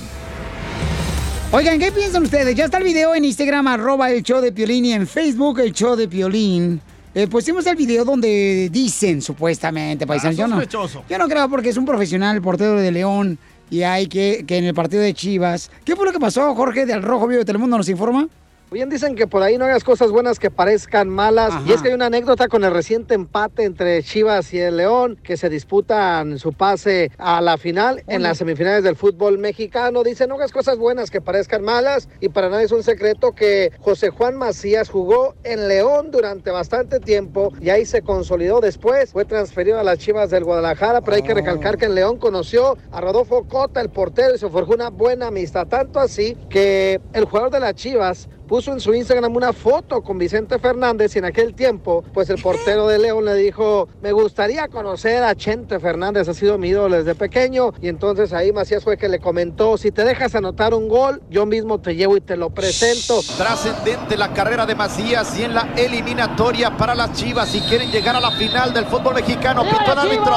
Oigan, 1.53 1.79
¿qué 1.79 1.93
piensan 1.93 2.25
ustedes? 2.25 2.55
Ya 2.57 2.65
está 2.65 2.79
el 2.79 2.85
video 2.85 3.15
en 3.15 3.25
Instagram, 3.25 3.69
arroba 3.69 4.11
el 4.11 4.23
show 4.23 4.41
de 4.41 4.51
Piolín, 4.51 4.85
y 4.85 4.93
en 4.93 5.07
Facebook, 5.07 5.61
el 5.61 5.73
show 5.73 5.95
de 5.95 6.09
Piolín. 6.09 6.81
Eh, 7.15 7.29
pusimos 7.29 7.65
el 7.67 7.77
video 7.77 8.05
donde 8.05 8.69
dicen, 8.71 9.23
supuestamente, 9.23 10.07
paisanos. 10.07 10.37
yo, 10.37 10.49
no, 10.49 10.57
sospechoso. 10.57 11.05
yo 11.09 11.19
no 11.19 11.29
creo 11.29 11.49
porque 11.49 11.69
es 11.69 11.77
un 11.77 11.87
profesional, 11.87 12.43
portero 12.43 12.75
de 12.75 12.91
León, 12.91 13.39
y 13.71 13.83
hay 13.83 14.07
que, 14.09 14.45
que 14.47 14.59
en 14.59 14.65
el 14.65 14.75
partido 14.75 15.01
de 15.03 15.15
Chivas. 15.15 15.71
¿Qué 15.85 15.95
fue 15.95 16.05
lo 16.05 16.13
que 16.13 16.19
pasó, 16.19 16.55
Jorge, 16.55 16.85
del 16.85 17.03
Rojo 17.03 17.29
Vivo 17.29 17.39
de 17.39 17.45
Telemundo 17.45 17.79
nos 17.79 17.89
informa? 17.89 18.29
Bien 18.73 18.91
dicen 18.91 19.15
que 19.15 19.29
por 19.29 19.45
ahí 19.45 19.59
no 19.59 19.65
hagas 19.65 19.85
cosas 19.85 20.11
buenas 20.11 20.41
que 20.41 20.51
parezcan 20.51 21.09
malas. 21.09 21.55
Y 21.67 21.73
es 21.73 21.83
que 21.83 21.89
hay 21.89 21.95
una 21.95 22.07
anécdota 22.07 22.49
con 22.49 22.65
el 22.65 22.73
reciente 22.73 23.15
empate 23.15 23.63
entre 23.63 24.03
Chivas 24.03 24.53
y 24.53 24.59
el 24.59 24.79
León, 24.79 25.21
que 25.23 25.37
se 25.37 25.49
disputan 25.49 26.41
su 26.41 26.53
pase 26.53 27.13
a 27.17 27.41
la 27.41 27.59
final 27.59 28.03
en 28.09 28.25
las 28.25 28.39
semifinales 28.39 28.83
del 28.83 28.97
fútbol 28.97 29.39
mexicano. 29.39 30.03
Dicen 30.03 30.29
no 30.29 30.35
hagas 30.35 30.51
cosas 30.51 30.79
buenas 30.79 31.13
que 31.13 31.21
parezcan 31.21 31.63
malas. 31.63 32.09
Y 32.21 32.29
para 32.29 32.49
nadie 32.49 32.65
es 32.65 32.73
un 32.73 32.83
secreto 32.83 33.31
que 33.33 33.71
José 33.79 34.11
Juan 34.11 34.35
Macías 34.35 34.91
jugó 34.91 35.37
en 35.45 35.69
León 35.69 36.11
durante 36.11 36.51
bastante 36.51 36.99
tiempo 36.99 37.53
y 37.61 37.71
ahí 37.71 37.87
se 37.87 38.03
consolidó 38.03 38.61
después. 38.61 39.13
Fue 39.13 39.25
transferido 39.25 39.79
a 39.79 39.85
las 39.85 39.99
Chivas 39.99 40.31
del 40.31 40.43
Guadalajara, 40.43 41.03
pero 41.03 41.17
hay 41.17 41.23
que 41.23 41.35
recalcar 41.35 41.79
que 41.79 41.85
en 41.85 41.95
León 41.95 42.19
conoció 42.19 42.77
a 42.91 43.01
Rodolfo 43.01 43.45
Cota, 43.45 43.81
el 43.81 43.91
portero, 43.91 44.35
y 44.35 44.39
se 44.39 44.49
forjó 44.49 44.75
una 44.75 44.91
buena 44.91 45.29
amistad. 45.29 45.69
Tanto 45.69 46.01
así 46.01 46.37
que 46.51 47.01
el 47.13 47.27
jugador 47.27 47.53
de 47.53 47.61
las 47.61 47.75
Chivas 47.77 48.29
puso 48.47 48.73
en 48.73 48.81
su 48.81 48.95
Instagram 48.95 49.35
una 49.35 49.53
foto 49.53 50.03
con 50.03 50.19
Vicente 50.19 50.59
Fernández 50.59 51.15
y 51.15 51.19
en 51.19 51.25
aquel 51.25 51.55
tiempo, 51.55 52.05
pues 52.13 52.31
el 52.31 52.41
portero 52.41 52.87
de 52.87 52.99
León 52.99 53.25
le 53.25 53.35
dijo, 53.35 53.89
me 54.03 54.13
gustaría 54.13 54.69
conocer 54.69 55.23
a 55.23 55.35
Chente 55.35 55.79
Fernández, 55.81 56.29
ha 56.29 56.35
sido 56.35 56.59
mi 56.59 56.69
ídolo 56.69 56.97
desde 56.97 57.15
pequeño. 57.15 57.73
Y 57.81 57.89
entonces 57.89 58.33
ahí 58.33 58.53
Macías 58.53 58.85
fue 58.85 58.97
que 58.97 59.09
le 59.09 59.19
comentó, 59.19 59.77
si 59.77 59.91
te 59.91 60.05
dejas 60.05 60.35
anotar 60.35 60.75
un 60.75 60.89
gol, 60.89 61.23
yo 61.31 61.47
mismo 61.47 61.81
te 61.81 61.95
llevo 61.95 62.17
y 62.17 62.21
te 62.21 62.37
lo 62.37 62.51
presento. 62.51 63.21
Trascendente 63.37 64.17
la 64.17 64.33
carrera 64.33 64.67
de 64.67 64.75
Macías 64.75 65.39
y 65.39 65.45
en 65.45 65.55
la 65.55 65.73
eliminatoria 65.77 66.77
para 66.77 66.95
las 66.95 67.13
Chivas 67.13 67.49
si 67.49 67.61
quieren 67.61 67.91
llegar 67.91 68.17
a 68.17 68.21
la 68.21 68.31
final 68.33 68.73
del 68.73 68.87
fútbol 68.87 69.15
mexicano. 69.15 69.65
Pitó 69.65 69.93
el 69.93 69.99
árbitro. 69.99 70.37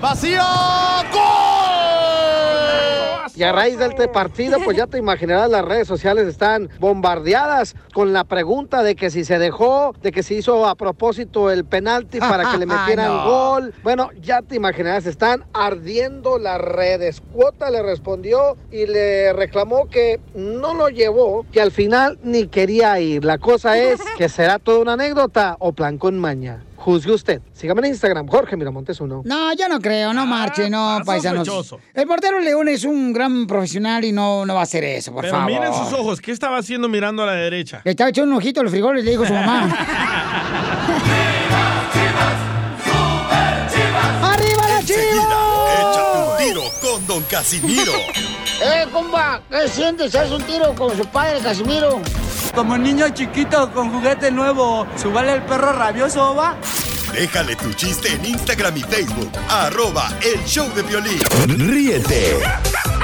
Macías. 0.00 1.79
Y 3.36 3.42
a 3.44 3.52
raíz 3.52 3.78
de 3.78 3.86
este 3.86 4.08
partido, 4.08 4.58
pues 4.64 4.76
ya 4.76 4.86
te 4.86 4.98
imaginarás, 4.98 5.48
las 5.50 5.64
redes 5.64 5.86
sociales 5.86 6.26
están 6.26 6.68
bombardeadas 6.78 7.76
con 7.94 8.12
la 8.12 8.24
pregunta 8.24 8.82
de 8.82 8.96
que 8.96 9.08
si 9.10 9.24
se 9.24 9.38
dejó, 9.38 9.94
de 10.02 10.10
que 10.12 10.22
se 10.22 10.34
hizo 10.34 10.66
a 10.66 10.74
propósito 10.74 11.50
el 11.50 11.64
penalti 11.64 12.18
para 12.18 12.50
que 12.50 12.58
le 12.58 12.66
metieran 12.66 13.08
No. 13.08 13.24
gol. 13.24 13.74
Bueno, 13.82 14.10
ya 14.20 14.42
te 14.42 14.56
imaginarás, 14.56 15.06
están 15.06 15.44
ardiendo 15.52 16.38
las 16.38 16.60
redes. 16.60 17.22
Cuota 17.32 17.70
le 17.70 17.82
respondió 17.82 18.56
y 18.70 18.86
le 18.86 19.32
reclamó 19.32 19.88
que 19.88 20.20
no 20.34 20.74
lo 20.74 20.88
llevó, 20.88 21.46
que 21.52 21.60
al 21.60 21.70
final 21.70 22.18
ni 22.22 22.48
quería 22.48 22.98
ir. 23.00 23.24
La 23.24 23.38
cosa 23.38 23.78
es 23.78 24.00
que 24.18 24.28
será 24.28 24.58
toda 24.58 24.80
una 24.80 24.94
anécdota 24.94 25.56
o 25.60 25.72
plan 25.72 25.98
con 25.98 26.18
maña. 26.18 26.64
Juzgue 26.80 27.12
usted. 27.12 27.42
Sígame 27.52 27.80
en 27.82 27.88
Instagram, 27.88 28.26
Jorge 28.26 28.56
Miramontes 28.56 28.98
uno. 29.02 29.20
No, 29.26 29.52
yo 29.52 29.68
no 29.68 29.78
creo, 29.80 30.14
no 30.14 30.24
marche, 30.24 30.70
no, 30.70 31.00
paisanos. 31.04 31.46
sospechoso. 31.46 31.78
El 31.92 32.06
portero 32.06 32.40
León 32.40 32.68
es 32.68 32.84
un 32.84 33.12
gran 33.12 33.46
profesional 33.46 34.02
y 34.02 34.12
no, 34.12 34.46
no 34.46 34.54
va 34.54 34.60
a 34.60 34.62
hacer 34.62 34.82
eso, 34.84 35.12
por 35.12 35.22
Pero 35.22 35.34
favor. 35.36 35.52
miren 35.52 35.74
sus 35.74 35.92
ojos. 35.92 36.20
¿Qué 36.22 36.32
estaba 36.32 36.56
haciendo 36.56 36.88
mirando 36.88 37.22
a 37.22 37.26
la 37.26 37.32
derecha? 37.34 37.82
Le 37.84 37.90
estaba 37.90 38.08
echando 38.08 38.30
un 38.32 38.38
ojito 38.38 38.60
a 38.60 38.62
los 38.62 38.72
frijoles 38.72 39.02
y 39.02 39.04
le 39.04 39.10
dijo 39.10 39.24
a 39.24 39.26
su 39.26 39.34
mamá. 39.34 39.68
¡Arriba 44.22 44.68
la 44.68 44.80
Échate 44.80 45.10
un 46.16 46.36
tiro 46.38 46.62
con 46.80 47.06
Don 47.06 47.22
Casimiro. 47.24 47.92
¡Eh, 48.62 48.86
compa! 48.92 49.40
¿Qué 49.50 49.68
sientes? 49.68 50.14
¿Haz 50.14 50.30
un 50.30 50.42
tiro 50.42 50.74
con 50.74 50.96
su 50.96 51.04
padre, 51.06 51.40
Casimiro? 51.40 52.00
Como 52.54 52.76
niño 52.76 53.08
chiquito 53.10 53.70
con 53.72 53.90
juguete 53.90 54.30
nuevo, 54.30 54.86
¿subale 54.96 55.34
el 55.34 55.42
perro 55.42 55.72
rabioso, 55.72 56.34
va? 56.34 56.56
Déjale 57.12 57.56
tu 57.56 57.72
chiste 57.72 58.12
en 58.12 58.24
Instagram 58.24 58.76
y 58.76 58.82
Facebook. 58.82 59.30
Arroba 59.48 60.10
el 60.22 60.44
show 60.44 60.68
de 60.74 60.82
violín. 60.82 61.20
Ríete 61.70 62.38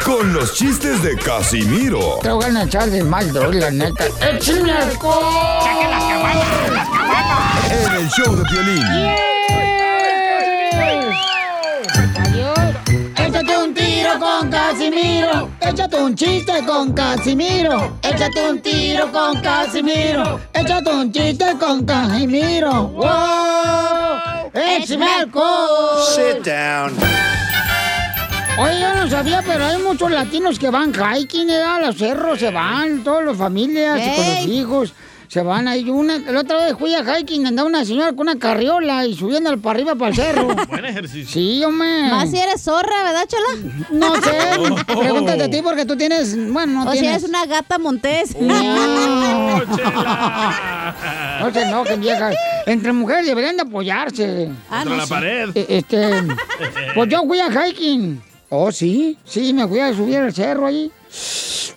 con 0.05 0.33
los 0.33 0.55
chistes 0.55 1.03
de 1.03 1.17
Casimiro 1.17 2.21
Te 2.23 2.31
voy 2.31 2.45
a 2.45 2.63
echar 2.63 2.89
de 2.89 3.03
mal, 3.03 3.33
doy, 3.33 3.59
la 3.59 3.71
neta. 3.71 4.07
¡Échame 4.21 4.71
alcohol! 4.71 5.25
¡Saque 5.65 5.89
las 5.89 6.05
cabanas, 6.05 6.71
las 6.73 6.89
cabanas! 6.89 7.73
en 7.73 7.93
el 7.97 8.09
show 8.11 8.37
de 8.37 8.43
violín. 8.53 8.83
Adiós. 8.85 9.36
Casimiro. 14.77 15.49
Échate 15.59 15.97
un 15.97 16.15
chiste 16.15 16.53
con 16.67 16.93
Casimiro. 16.93 17.99
Échate 18.03 18.51
un 18.51 18.61
tiro 18.61 19.11
con 19.11 19.41
Casimiro. 19.41 20.39
Échate 20.53 20.91
un 20.91 21.11
chiste 21.11 21.57
con 21.59 21.87
Casimiro. 21.87 22.89
¡Wow! 22.89 24.51
¡Échame 24.53 25.07
alcohol! 25.07 26.03
Sit 26.15 26.45
down. 26.45 26.93
Oye, 28.59 28.81
yo 28.81 28.95
no 28.97 29.09
sabía, 29.09 29.43
pero 29.47 29.65
hay 29.65 29.79
muchos 29.79 30.11
latinos 30.11 30.59
que 30.59 30.69
van 30.69 30.93
hiking, 30.93 31.49
¿eh? 31.49 31.63
a 31.63 31.81
los 31.81 31.97
cerros, 31.97 32.39
se 32.39 32.51
van, 32.51 33.03
todas 33.03 33.25
las 33.25 33.37
familias, 33.39 33.99
y 33.99 34.15
con 34.15 34.27
los 34.27 34.47
hijos. 34.47 34.93
Se 35.29 35.43
van 35.43 35.67
ahí. 35.69 35.89
Una, 35.91 36.19
la 36.19 36.41
otra 36.41 36.57
vez 36.67 36.77
fui 36.79 36.95
a 36.95 37.03
hiking, 37.19 37.47
andaba 37.47 37.69
una 37.69 37.85
señora 37.85 38.11
con 38.13 38.21
una 38.29 38.39
carriola 38.39 39.05
y 39.07 39.15
subiendo 39.15 39.57
para 39.59 39.77
arriba 39.77 39.95
para 39.95 40.11
el 40.11 40.17
cerro. 40.17 40.47
Buen 40.69 40.85
ejercicio. 40.85 41.33
Sí, 41.33 41.63
hombre. 41.65 42.09
Más 42.11 42.31
si 42.31 42.39
eres 42.39 42.63
zorra, 42.63 43.03
¿verdad, 43.03 43.27
Chola? 43.27 43.73
No 43.91 44.15
sé, 44.17 44.95
pregúntate 45.03 45.43
a 45.45 45.51
ti 45.51 45.61
porque 45.63 45.85
tú 45.85 45.97
tienes, 45.97 46.37
bueno, 46.53 46.85
no 46.85 46.91
o 46.91 46.93
si 46.93 47.01
tienes. 47.01 47.19
eres 47.23 47.29
una 47.29 47.47
gata 47.47 47.79
montés. 47.79 48.37
No. 48.41 48.57
No 51.41 51.53
se 51.53 51.63
enojen, 51.63 52.01
viejas. 52.01 52.35
Entre 52.67 52.93
mujeres 52.93 53.27
deberían 53.27 53.57
de 53.57 53.63
apoyarse. 53.63 54.51
Ah, 54.71 54.79
Contra 54.85 54.97
la 54.97 55.07
pared. 55.07 55.51
Eh, 55.55 55.67
Este, 55.69 56.11
pues 56.95 57.09
yo 57.11 57.23
fui 57.27 57.39
a 57.41 57.49
hiking. 57.51 58.23
Oh, 58.49 58.71
sí, 58.73 59.19
sí, 59.25 59.53
me 59.53 59.67
fui 59.69 59.81
a 59.81 59.93
subir 59.95 60.19
al 60.19 60.33
cerro 60.35 60.67
ahí. 60.67 60.91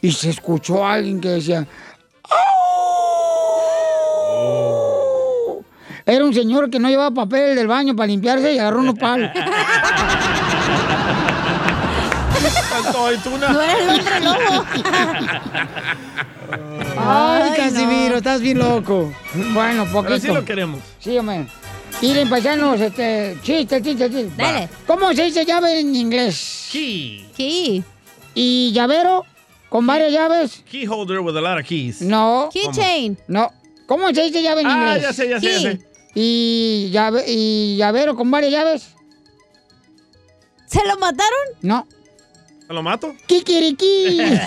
Y 0.01 0.11
se 0.11 0.29
escuchó 0.29 0.85
a 0.85 0.93
alguien 0.93 1.19
que 1.19 1.29
decía. 1.29 1.67
"Au". 2.23 2.37
Era 6.10 6.26
un 6.26 6.34
señor 6.34 6.70
que 6.72 6.80
no 6.80 6.89
llevaba 6.89 7.12
papel 7.14 7.55
del 7.55 7.68
baño 7.68 7.95
para 7.95 8.07
limpiarse 8.07 8.53
y 8.53 8.57
agarró 8.60 8.80
unos 8.80 8.97
palos. 8.97 9.30
No 12.91 13.62
el 13.62 13.89
hombre 13.89 14.20
lobo. 14.22 14.66
Ay, 16.97 17.51
Casimiro, 17.55 18.10
no. 18.12 18.16
estás 18.18 18.41
bien 18.41 18.57
loco. 18.60 19.14
Bueno, 19.53 19.84
poquito. 19.86 20.03
Pero 20.03 20.20
sí 20.20 20.28
lo 20.28 20.45
queremos. 20.45 20.80
Sí, 20.99 21.18
hombre. 21.18 21.47
Miren, 22.01 22.30
paisanos, 22.30 22.80
este, 22.80 23.38
chiste, 23.43 23.82
chiste, 23.82 24.10
chiste. 24.10 24.32
Dale. 24.38 24.70
¿Cómo 24.88 25.14
se 25.14 25.24
dice 25.26 25.45
llave 25.45 25.80
en 25.80 25.95
inglés? 25.95 26.68
Key. 26.72 27.30
Key. 27.36 27.84
¿Y 28.36 28.72
llavero? 28.74 29.26
¿Con 29.70 29.86
varias 29.86 30.12
llaves? 30.12 30.64
Key 30.70 30.86
holder 30.86 31.20
with 31.20 31.36
a 31.38 31.41
lot 31.41 31.60
of 31.60 31.66
keys. 31.66 32.01
No. 32.01 32.49
Keychain. 32.53 33.18
No. 33.28 33.51
¿Cómo 33.88 34.14
se 34.14 34.24
dice 34.24 34.41
llave 34.41 34.62
en 34.62 34.68
Ah, 34.68 34.74
inglés? 34.95 35.01
ya 35.03 35.14
sé, 35.14 35.30
ya 35.30 35.39
sé, 35.39 35.45
ya 35.45 35.51
Key. 35.51 35.62
sé. 35.64 35.88
¿Y, 36.16 36.89
llave, 36.91 37.24
¿Y 37.28 37.76
llavero 37.78 38.16
con 38.16 38.30
varias 38.32 38.51
llaves? 38.51 38.95
¿Se 40.66 40.86
lo 40.86 40.97
mataron? 40.97 41.39
No. 41.62 41.88
¿Te 42.68 42.74
lo 42.74 42.84
mato? 42.84 43.16
Kikiriki. 43.26 44.18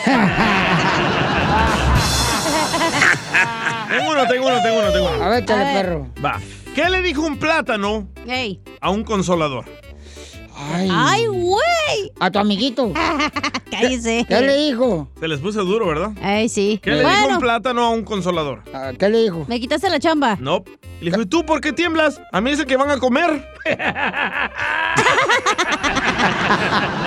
Tengo 3.89 4.11
uno, 4.11 4.27
tengo 4.27 4.47
uno, 4.47 4.63
tengo 4.63 4.79
uno, 4.79 4.93
tengo 4.93 5.11
uno. 5.15 5.23
A 5.25 5.29
ver, 5.29 5.45
chale, 5.45 5.63
A 5.63 5.75
ver. 5.75 5.85
perro. 5.85 6.09
Va. 6.25 6.41
¿Qué 6.75 6.89
le 6.89 7.03
dijo 7.03 7.21
un 7.23 7.39
plátano 7.39 8.09
Ey. 8.27 8.61
a 8.81 8.91
un 8.91 9.05
consolador? 9.05 9.65
Ay. 10.75 10.89
¡Ay, 10.91 11.27
güey! 11.27 12.13
A 12.21 12.31
tu 12.31 12.39
amiguito. 12.39 12.93
Cállese. 13.71 14.25
¿Qué 14.29 14.41
le 14.41 14.57
dijo? 14.67 15.09
Se 15.19 15.29
les 15.29 15.41
puse 15.41 15.59
duro, 15.61 15.87
¿verdad? 15.87 16.13
Ay, 16.23 16.49
sí. 16.49 16.79
¿Qué 16.83 16.91
le 16.91 17.01
dijo 17.01 17.29
un 17.29 17.39
plátano 17.41 17.83
a 17.83 17.91
un 17.91 18.05
consolador? 18.05 18.63
Ah, 18.73 18.93
¿Qué 18.99 19.09
le 19.09 19.23
dijo? 19.23 19.45
me 19.49 19.59
quitaste 19.61 19.89
la 19.91 19.99
chamba. 19.99 20.37
No. 20.41 20.65
Le 21.01 21.11
dijo, 21.11 21.23
¿y 21.23 21.27
tú 21.27 21.45
por 21.45 21.61
qué 21.61 21.73
tiemblas? 21.73 22.21
A 22.33 22.41
mí 22.41 22.51
es 22.51 22.59
el 22.61 22.67
que 22.67 22.77
van 22.77 22.91
a 22.91 22.99
comer. 22.99 23.49
Qué 23.65 23.75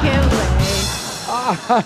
güey. 0.09 1.83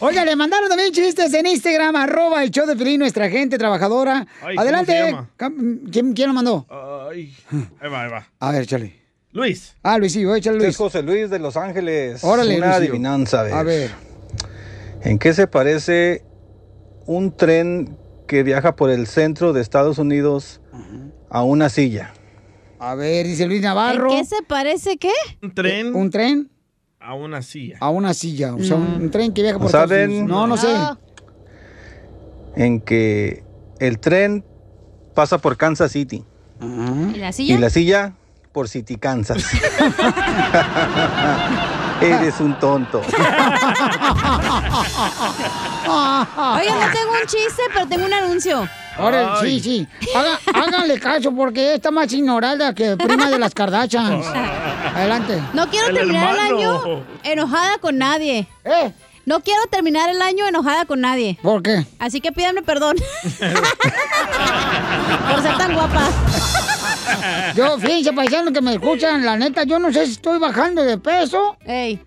Oiga, 0.00 0.24
le 0.24 0.34
mandaron 0.34 0.68
también 0.68 0.92
chistes 0.92 1.32
en 1.32 1.46
Instagram, 1.46 1.94
arroba 1.94 2.42
el 2.42 2.50
show 2.50 2.66
de 2.66 2.74
Pelín, 2.74 2.98
nuestra 3.00 3.28
gente 3.30 3.56
trabajadora. 3.56 4.26
Ay, 4.42 4.56
¿cómo 4.56 4.60
Adelante. 4.60 4.92
se 4.92 5.10
llama? 5.10 5.28
Cam- 5.38 5.90
¿Quién, 5.92 6.12
quién 6.12 6.28
lo 6.28 6.34
mandó? 6.34 6.66
Ay. 7.08 7.32
Ahí 7.80 7.88
va, 7.90 8.02
ahí 8.02 8.10
va. 8.10 8.26
A 8.40 8.50
ver, 8.50 8.66
chale. 8.66 9.01
Luis. 9.32 9.76
Ah, 9.82 9.98
Luis, 9.98 10.12
sí, 10.12 10.24
voy 10.24 10.34
a 10.34 10.38
echarle 10.38 10.58
Este 10.58 10.66
Luis. 10.66 10.74
es 10.74 10.78
José 10.78 11.02
Luis 11.02 11.30
de 11.30 11.38
Los 11.38 11.56
Ángeles. 11.56 12.22
Órale, 12.22 12.56
Una 12.58 12.66
Luisillo. 12.66 12.90
adivinanza, 12.92 13.40
a 13.40 13.42
ver. 13.44 13.54
A 13.54 13.62
ver. 13.62 13.90
¿En 15.02 15.18
qué 15.18 15.32
se 15.34 15.46
parece 15.46 16.22
un 17.06 17.34
tren 17.36 17.96
que 18.26 18.42
viaja 18.42 18.76
por 18.76 18.90
el 18.90 19.06
centro 19.06 19.52
de 19.52 19.60
Estados 19.62 19.98
Unidos 19.98 20.60
a 21.30 21.42
una 21.42 21.68
silla? 21.70 22.12
A 22.78 22.94
ver, 22.94 23.26
dice 23.26 23.46
Luis 23.46 23.58
¿En 23.58 23.64
Navarro. 23.64 24.10
qué 24.10 24.24
se 24.24 24.42
parece 24.46 24.96
qué? 24.98 25.12
Un 25.42 25.54
tren 25.54 25.94
¿Un 25.94 26.10
tren? 26.10 26.50
a 27.00 27.14
una 27.14 27.42
silla. 27.42 27.78
A 27.80 27.90
una 27.90 28.12
silla. 28.14 28.54
O 28.54 28.62
sea, 28.62 28.76
un, 28.76 29.02
un 29.02 29.10
tren 29.10 29.32
que 29.32 29.42
viaja 29.42 29.56
por 29.58 29.62
¿No 29.62 29.66
Estados 29.68 29.90
saben? 29.90 30.10
Unidos. 30.10 30.28
No, 30.28 30.46
no 30.46 30.56
sé. 30.56 30.72
No. 30.72 30.98
En 32.54 32.80
que 32.80 33.42
el 33.80 33.98
tren 33.98 34.44
pasa 35.14 35.38
por 35.38 35.56
Kansas 35.56 35.90
City 35.92 36.22
¿Y 36.60 37.18
la 37.18 37.32
silla? 37.32 37.54
y 37.54 37.58
la 37.58 37.70
silla 37.70 38.14
por 38.52 38.68
City, 38.68 38.96
Kansas. 38.96 39.42
Eres 42.00 42.40
un 42.40 42.58
tonto. 42.58 43.00
Oiga, 43.00 43.16
no 45.86 46.90
tengo 46.92 47.12
un 47.20 47.26
chiste, 47.26 47.62
pero 47.72 47.86
tengo 47.86 48.04
un 48.06 48.12
anuncio. 48.12 48.68
Ahora, 48.98 49.36
sí, 49.40 49.46
Ay. 49.46 49.60
sí. 49.60 49.88
Haga- 50.14 50.38
háganle 50.54 50.98
caso 51.00 51.32
porque 51.34 51.74
está 51.74 51.90
más 51.90 52.12
ignorada 52.12 52.74
que 52.74 52.96
prima 52.96 53.30
de 53.30 53.38
las 53.38 53.54
Kardashians. 53.54 54.26
Adelante. 54.94 55.42
No 55.54 55.68
quiero 55.70 55.88
El 55.88 55.94
terminar 55.94 56.34
hermano. 56.36 56.58
el 56.58 56.64
año 56.90 57.04
enojada 57.22 57.78
con 57.78 57.96
nadie. 57.98 58.46
¿Eh? 58.64 58.92
No 59.24 59.40
quiero 59.40 59.62
terminar 59.70 60.10
el 60.10 60.20
año 60.20 60.46
enojada 60.48 60.84
con 60.84 61.00
nadie. 61.00 61.38
¿Por 61.42 61.62
qué? 61.62 61.86
Así 62.00 62.20
que 62.20 62.32
pídanme 62.32 62.62
perdón. 62.62 62.96
Por 65.30 65.42
ser 65.42 65.56
tan 65.56 65.72
guapa. 65.74 66.08
Yo, 67.56 67.78
fíjense, 67.78 68.12
paisanos 68.12 68.52
que 68.52 68.60
me 68.62 68.74
escuchan, 68.74 69.24
la 69.24 69.36
neta, 69.36 69.64
yo 69.64 69.78
no 69.78 69.92
sé 69.92 70.06
si 70.06 70.12
estoy 70.12 70.38
bajando 70.38 70.82
de 70.84 70.96
peso 70.98 71.56
Ey, 71.66 72.00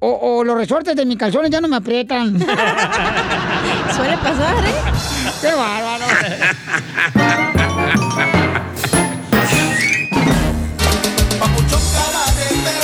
o, 0.00 0.08
o 0.38 0.44
los 0.44 0.56
resortes 0.56 0.94
de 0.96 1.04
mis 1.04 1.16
calzones 1.18 1.50
ya 1.50 1.60
no 1.60 1.68
me 1.68 1.76
aprietan. 1.76 2.38
suele 3.96 4.16
pasar, 4.18 4.64
¿eh? 4.64 4.74
¡Qué 5.40 5.48
bárbaro! 5.52 6.04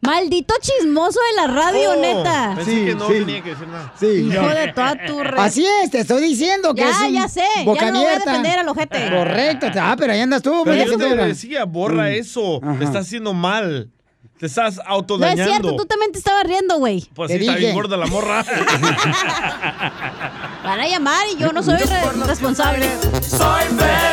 Maldito 0.00 0.54
chismoso 0.60 1.18
de 1.30 1.36
la 1.42 1.52
radio, 1.54 1.90
Oh, 1.92 2.00
neta. 2.00 2.52
Pensé 2.56 2.84
que 2.84 2.94
no 2.94 3.06
tenía 3.08 3.42
que 3.42 3.50
decir 3.50 3.66
nada. 3.68 3.92
Sí, 3.98 4.06
Hijo 4.30 4.42
no. 4.42 4.48
de 4.54 4.72
toda 4.72 5.06
tu 5.06 5.20
re- 5.22 5.40
Así 5.40 5.66
es, 5.82 5.90
te 5.90 6.00
estoy 6.00 6.22
diciendo 6.22 6.74
que 6.74 6.82
Ya, 6.82 6.90
es 6.90 7.00
un 7.00 7.12
ya 7.14 7.28
sé, 7.28 7.42
ya 7.56 7.64
boca 7.64 7.90
no 7.90 7.98
voy 7.98 8.06
a 8.06 8.10
abierta. 8.12 8.30
defender 8.30 8.58
al 8.60 8.68
ojete. 8.68 9.10
Correcto, 9.10 9.66
ah, 9.80 9.96
pero 9.98 10.12
ahí 10.12 10.20
andas 10.20 10.42
tú, 10.42 10.62
Pero 10.64 10.84
yo 10.84 10.96
te 10.98 11.16
decía, 11.16 11.64
borra 11.64 12.10
eso. 12.10 12.60
Te 12.78 12.84
estás 12.84 13.06
haciendo 13.06 13.34
mal. 13.34 13.90
Te 14.38 14.46
estás 14.46 14.76
No 14.76 14.82
autodañando. 14.86 15.42
es 15.42 15.48
cierto, 15.48 15.76
tú 15.76 15.84
también 15.84 16.12
te 16.12 16.18
estabas 16.18 16.44
riendo, 16.44 16.78
güey. 16.78 17.08
Pues 17.14 17.30
sí, 17.30 17.38
está 17.38 17.56
bien 17.56 17.74
gorda 17.74 17.96
la 17.96 18.06
morra. 18.06 18.44
Van 20.64 20.80
a 20.80 20.86
llamar 20.86 21.24
y 21.34 21.36
yo 21.40 21.52
no 21.52 21.62
soy 21.62 21.76
re- 21.76 22.12
responsable. 22.26 22.86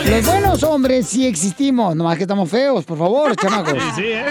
Los 0.10 0.26
buenos 0.26 0.64
hombres 0.64 1.08
sí 1.08 1.26
existimos, 1.28 1.96
nomás 1.96 2.18
que 2.18 2.24
estamos 2.24 2.50
feos, 2.50 2.86
por 2.86 2.98
favor, 2.98 3.36
chamacos. 3.42 3.74
Sí, 3.96 4.04
¿eh? 4.06 4.26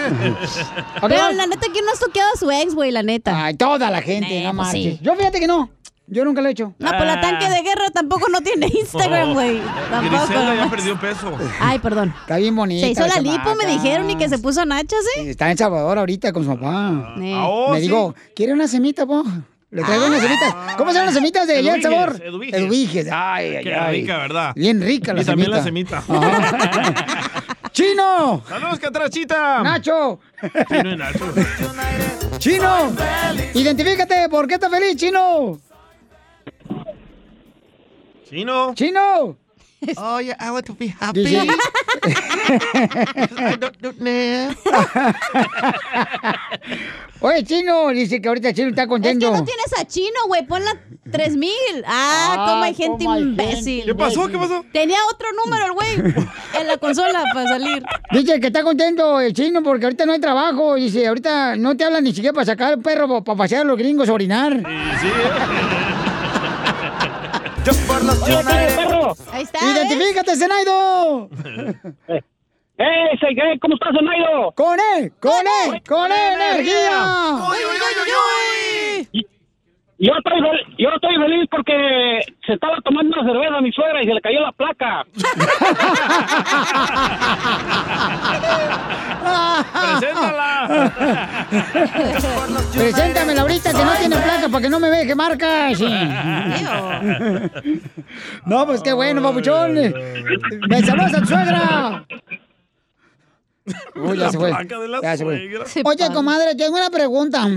Pero 1.01 1.31
la 1.31 1.47
neta, 1.47 1.67
¿quién 1.71 1.85
no 1.85 1.91
has 1.91 1.99
toqueado 1.99 2.31
a 2.33 2.37
su 2.37 2.49
ex, 2.51 2.73
güey? 2.75 2.91
La 2.91 3.03
neta. 3.03 3.45
Ay, 3.45 3.53
toda 3.55 3.89
la 3.89 4.01
gente, 4.01 4.39
no 4.43 4.49
pues 4.49 4.55
marches. 4.55 4.97
sí. 4.97 4.99
Yo 5.01 5.15
fíjate 5.15 5.39
que 5.39 5.47
no. 5.47 5.69
Yo 6.07 6.23
nunca 6.23 6.41
lo 6.41 6.49
he 6.49 6.51
hecho. 6.51 6.75
No, 6.77 6.89
pues 6.91 7.03
la 7.05 7.19
tanque 7.19 7.49
de 7.49 7.61
guerra 7.63 7.89
tampoco 7.91 8.29
no 8.29 8.39
tiene 8.41 8.67
Instagram, 8.67 9.33
güey. 9.33 9.59
Tampoco. 9.89 10.25
Griselda 10.27 10.55
ya 10.55 10.69
perdió 10.69 10.99
peso. 10.99 11.35
Ay, 11.59 11.79
perdón. 11.79 12.13
Está 12.21 12.37
bien 12.37 12.55
bonita. 12.55 12.85
Se 12.85 12.91
hizo 12.91 13.07
la 13.07 13.19
lipo, 13.19 13.55
me 13.55 13.65
dijeron, 13.65 14.07
y 14.09 14.15
que 14.15 14.29
se 14.29 14.37
puso 14.37 14.63
nachas, 14.65 14.99
¿eh? 15.17 15.29
Está 15.31 15.49
en 15.49 15.57
Salvador 15.57 15.97
ahorita 15.97 16.31
con 16.31 16.43
su 16.43 16.49
papá. 16.49 17.15
Eh. 17.19 17.33
Ah, 17.35 17.47
oh, 17.47 17.71
me 17.71 17.77
sí. 17.77 17.83
digo, 17.83 18.13
¿quiere 18.35 18.53
una 18.53 18.67
semita, 18.67 19.05
po? 19.07 19.23
Le 19.71 19.83
traigo 19.83 20.05
unas 20.05 20.21
semitas. 20.21 20.55
¿Cómo 20.77 20.91
llaman 20.91 21.05
las 21.07 21.15
semitas 21.15 21.47
de 21.47 21.57
allá 21.57 21.75
el 21.75 21.81
sabor? 21.81 22.21
eduviges. 22.23 22.53
Eduviges. 22.59 23.07
Ay, 23.11 23.55
ay, 23.57 23.63
Qué 23.63 23.73
ay. 23.75 24.01
rica, 24.01 24.17
¿verdad? 24.19 24.51
Bien 24.55 24.79
rica 24.81 25.11
la 25.13 25.21
Y 25.21 25.25
también 25.25 25.49
la 25.51 25.63
semita. 25.63 26.01
semita. 26.01 27.43
¡Chino! 27.73 28.41
¡Saludos, 28.47 28.79
catrachita! 28.79 29.61
¡Nacho! 29.63 30.19
Chino 30.69 30.91
y 30.91 30.95
Nacho. 30.95 31.25
¡Chino! 32.37 32.91
Identifícate, 33.53 34.29
¿por 34.29 34.47
qué 34.47 34.53
estás 34.53 34.69
feliz, 34.71 34.95
Chino? 34.95 35.59
Chino. 38.35 38.73
¡Chino! 38.75 39.37
Oh, 39.97 40.19
yeah, 40.19 40.35
I 40.39 40.49
want 40.49 40.65
to 40.65 40.73
be 40.73 40.87
happy. 40.87 41.27
I 41.37 41.45
don't, 43.59 43.79
don't 43.79 43.99
know. 43.99 44.49
Oye, 47.19 47.43
Chino, 47.43 47.89
dice 47.89 48.19
que 48.19 48.27
ahorita 48.27 48.51
Chino 48.53 48.69
está 48.69 48.83
Es 48.83 48.87
contento. 48.87 49.31
que 49.31 49.37
no 49.37 49.43
tienes 49.45 49.79
a 49.79 49.85
Chino, 49.85 50.21
güey. 50.27 50.43
Ponla 50.47 50.71
3000. 51.11 51.51
Ah, 51.85 52.35
Ah, 52.37 52.45
cómo 52.49 52.63
hay 52.63 52.73
gente 52.73 53.03
imbécil. 53.03 53.83
gente 53.83 53.85
¿Qué 53.85 53.93
pasó? 53.95 54.27
¿Qué 54.27 54.37
pasó? 54.39 54.65
Tenía 54.73 54.97
otro 55.11 55.27
número 55.43 55.65
el 55.67 55.71
güey 55.73 55.93
en 56.59 56.67
la 56.67 56.77
consola 56.77 57.23
para 57.33 57.47
salir. 57.47 57.83
Dice 58.11 58.39
que 58.39 58.47
está 58.47 58.63
contento 58.63 59.19
el 59.21 59.33
chino 59.33 59.61
porque 59.61 59.85
ahorita 59.85 60.05
no 60.07 60.13
hay 60.13 60.19
trabajo. 60.19 60.75
Dice, 60.75 61.05
ahorita 61.07 61.57
no 61.57 61.77
te 61.77 61.83
hablan 61.83 62.03
ni 62.05 62.11
siquiera 62.13 62.33
para 62.33 62.45
sacar 62.45 62.73
el 62.73 62.79
perro 62.81 63.23
para 63.23 63.37
pasear 63.37 63.61
a 63.61 63.65
los 63.65 63.77
gringos 63.77 64.09
a 64.09 64.13
orinar. 64.13 64.63
Yo 67.65 67.73
por 67.87 68.03
los 68.03 68.21
United. 68.21 69.25
Ahí 69.31 69.43
está. 69.43 69.59
¡Identifícate, 69.59 70.35
Zenaido! 70.35 71.29
¡Eh, 72.77 73.07
ese 73.13 73.27
gay! 73.33 73.57
¿Cómo 73.59 73.73
estás, 73.75 73.91
Zenaido? 73.97 74.51
¡Con 74.51 74.77
él! 74.97 75.11
¡Con 75.19 75.45
él! 75.47 75.81
¡Con 75.87 76.11
él, 76.11 76.33
energía! 76.33 77.39
Yo 80.05 80.11
estoy, 80.17 80.39
yo 80.77 80.89
estoy 80.93 81.15
feliz 81.15 81.47
porque 81.49 81.73
se 82.45 82.53
estaba 82.53 82.77
tomando 82.83 83.19
una 83.19 83.31
cerveza 83.31 83.57
a 83.57 83.61
mi 83.61 83.71
suegra 83.71 84.03
y 84.03 84.05
se 84.05 84.13
le 84.13 84.21
cayó 84.21 84.39
la 84.41 84.51
placa. 84.51 85.03
Preséntamela 92.73 93.41
ahorita 93.41 93.71
que 93.71 93.83
no 93.83 93.91
tiene 93.99 94.15
placa 94.17 94.49
para 94.49 94.61
que 94.61 94.69
no 94.69 94.79
me 94.79 94.89
deje 94.89 95.15
marcas. 95.15 95.79
No, 98.45 98.65
pues 98.65 98.81
qué 98.81 98.93
bueno, 98.93 99.21
papuchón. 99.21 99.73
Me 99.73 100.81
saludas 100.83 101.13
a 101.15 101.19
tu 101.21 101.25
suegra. 101.27 102.05
Uy, 103.95 104.17
ya 104.17 104.25
La 104.25 104.31
se 104.31 104.37
fue. 104.37 104.49
placa 104.49 104.79
de 104.79 104.87
la 104.87 105.01
Ya 105.01 105.17
se 105.17 105.23
fue. 105.23 105.37
suegra. 105.37 105.89
Oye, 105.89 106.13
comadre, 106.13 106.55
tengo 106.55 106.77
una 106.77 106.89
pregunta. 106.89 107.47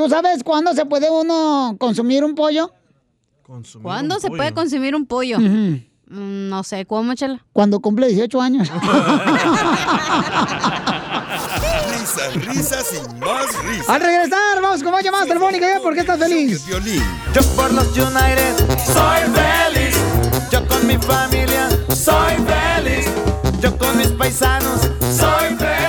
¿Tú 0.00 0.08
sabes 0.08 0.42
cuándo 0.42 0.72
se 0.72 0.86
puede 0.86 1.10
uno 1.10 1.76
consumir 1.78 2.24
un 2.24 2.34
pollo? 2.34 2.72
¿Cuándo 3.82 4.18
se 4.18 4.28
puede 4.28 4.54
consumir 4.54 4.94
un 4.94 5.04
pollo? 5.04 5.38
Mm, 5.38 5.76
No 6.48 6.64
sé, 6.64 6.86
¿cómo, 6.86 7.12
chela? 7.12 7.44
Cuando 7.52 7.80
cumple 7.80 8.06
18 8.08 8.40
años. 8.40 8.70
Risas, 11.90 12.34
risas 12.46 12.94
y 12.94 13.00
más 13.20 13.62
risas. 13.62 13.90
Al 13.90 14.00
regresar, 14.00 14.62
vamos 14.62 14.82
con 14.82 14.90
más 14.90 15.04
llamadas 15.04 15.28
telefónicas. 15.28 15.76
¿eh? 15.76 15.80
¿Por 15.82 15.92
qué 15.92 16.00
estás 16.00 16.18
feliz? 16.18 16.64
Yo 17.34 17.42
por 17.54 17.70
los 17.70 17.88
United 17.88 18.56
soy 18.86 19.20
feliz. 19.34 19.98
Yo 20.50 20.66
con 20.66 20.86
mi 20.86 20.96
familia 20.96 21.68
soy 21.94 22.36
feliz. 22.46 23.06
Yo 23.60 23.76
con 23.76 23.98
mis 23.98 24.08
paisanos 24.08 24.80
soy 25.00 25.56
feliz. 25.58 25.79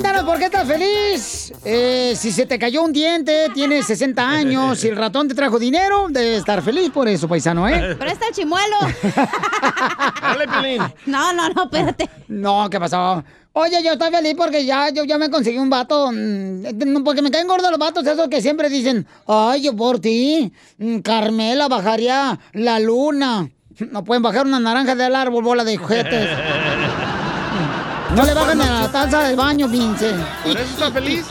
Cuéntanos 0.00 0.24
por 0.24 0.38
qué 0.38 0.46
estás 0.46 0.66
feliz. 0.66 1.52
Eh, 1.62 2.14
si 2.16 2.32
se 2.32 2.46
te 2.46 2.58
cayó 2.58 2.82
un 2.82 2.90
diente, 2.90 3.48
tienes 3.52 3.84
60 3.84 4.26
años, 4.26 4.78
si 4.78 4.88
el 4.88 4.96
ratón 4.96 5.28
te 5.28 5.34
trajo 5.34 5.58
dinero, 5.58 6.06
debes 6.08 6.38
estar 6.38 6.62
feliz 6.62 6.88
por 6.88 7.06
eso, 7.06 7.28
paisano, 7.28 7.68
¿eh? 7.68 7.96
Presta 7.96 8.28
el 8.28 8.34
chimuelo. 8.34 8.76
Dale, 10.22 10.48
Pelín. 10.48 10.82
No, 11.04 11.34
no, 11.34 11.50
no, 11.50 11.64
espérate. 11.64 12.08
No, 12.28 12.70
¿qué 12.70 12.80
pasó? 12.80 13.22
Oye, 13.52 13.82
yo 13.84 13.92
estoy 13.92 14.10
feliz 14.10 14.34
porque 14.38 14.64
ya, 14.64 14.88
yo 14.88 15.04
ya 15.04 15.18
me 15.18 15.28
conseguí 15.28 15.58
un 15.58 15.68
vato. 15.68 16.10
mm, 16.10 17.02
Porque 17.04 17.20
me 17.20 17.30
caen 17.30 17.46
gordos 17.46 17.70
los 17.70 17.78
vatos 17.78 18.06
esos 18.06 18.28
que 18.28 18.40
siempre 18.40 18.70
dicen, 18.70 19.06
ay, 19.26 19.60
yo 19.60 19.76
por 19.76 20.00
ti, 20.00 20.50
mm, 20.78 21.00
Carmela 21.00 21.68
bajaría 21.68 22.38
la 22.54 22.80
luna. 22.80 23.50
No 23.90 24.04
pueden 24.04 24.22
bajar 24.22 24.46
una 24.46 24.60
naranja 24.60 24.94
del 24.94 25.14
árbol, 25.14 25.42
bola 25.44 25.64
de 25.64 25.76
juguetes. 25.76 26.28
No 28.16 28.24
le 28.24 28.34
bajan 28.34 28.60
a 28.60 28.82
la 28.82 28.92
taza 28.92 29.28
del 29.28 29.36
baño, 29.36 29.68
Vince. 29.68 30.12
¿Por 30.42 30.52
eso 30.52 30.62
está 30.62 30.90
feliz? 30.90 31.30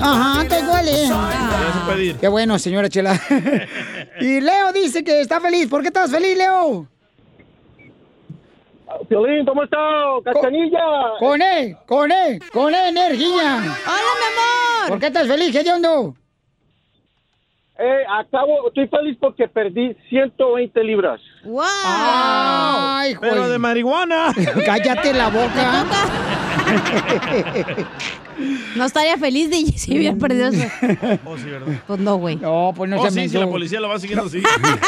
Ajá, 0.00 0.44
te 0.48 0.62
huele. 0.62 1.10
Pedir. 1.88 2.16
Qué 2.16 2.28
bueno, 2.28 2.58
señora 2.58 2.88
Chela. 2.88 3.18
y 4.20 4.40
Leo 4.40 4.72
dice 4.72 5.02
que 5.02 5.20
está 5.20 5.40
feliz. 5.40 5.68
¿Por 5.68 5.82
qué 5.82 5.88
estás 5.88 6.10
feliz, 6.10 6.36
Leo? 6.36 6.86
Violín, 9.08 9.44
¿cómo 9.44 9.64
estás? 9.64 9.80
¡Cachanilla! 10.24 10.78
Con 11.18 11.40
él, 11.42 11.76
con 11.86 12.12
él, 12.12 12.40
con 12.52 12.74
él, 12.74 12.96
energía. 12.96 13.56
¡Hola, 13.56 14.12
mi 14.20 14.26
amor! 14.26 14.88
¿Por 14.88 15.00
qué 15.00 15.06
estás 15.06 15.26
feliz? 15.26 15.52
¿Qué 15.52 15.70
hondo? 15.70 16.14
Eh, 17.78 18.04
acabo, 18.08 18.68
estoy 18.68 18.88
feliz 18.88 19.16
porque 19.18 19.48
perdí 19.48 19.96
120 20.10 20.84
libras. 20.84 21.20
¡Wow! 21.44 21.62
Ay, 21.64 23.16
Pero 23.20 23.48
de 23.48 23.58
marihuana. 23.58 24.32
Cállate 24.66 25.12
la 25.14 25.28
boca. 25.28 25.86
No 28.74 28.84
estaría 28.84 29.16
feliz 29.18 29.50
de 29.50 29.56
si 29.78 29.98
hubiera 29.98 30.16
perdido 30.16 30.48
eso. 30.48 30.66
Oh, 31.24 31.36
sí, 31.36 31.44
¿verdad? 31.44 31.82
Pues 31.86 32.00
no, 32.00 32.16
güey. 32.16 32.36
No, 32.36 32.72
pues 32.74 32.88
no 32.90 33.00
Oh, 33.00 33.04
se 33.04 33.10
sí, 33.10 33.16
me 33.16 33.28
si 33.28 33.38
la 33.38 33.46
policía 33.48 33.80
lo 33.80 33.88
va 33.88 33.98
siguiendo 33.98 34.26
así. 34.26 34.42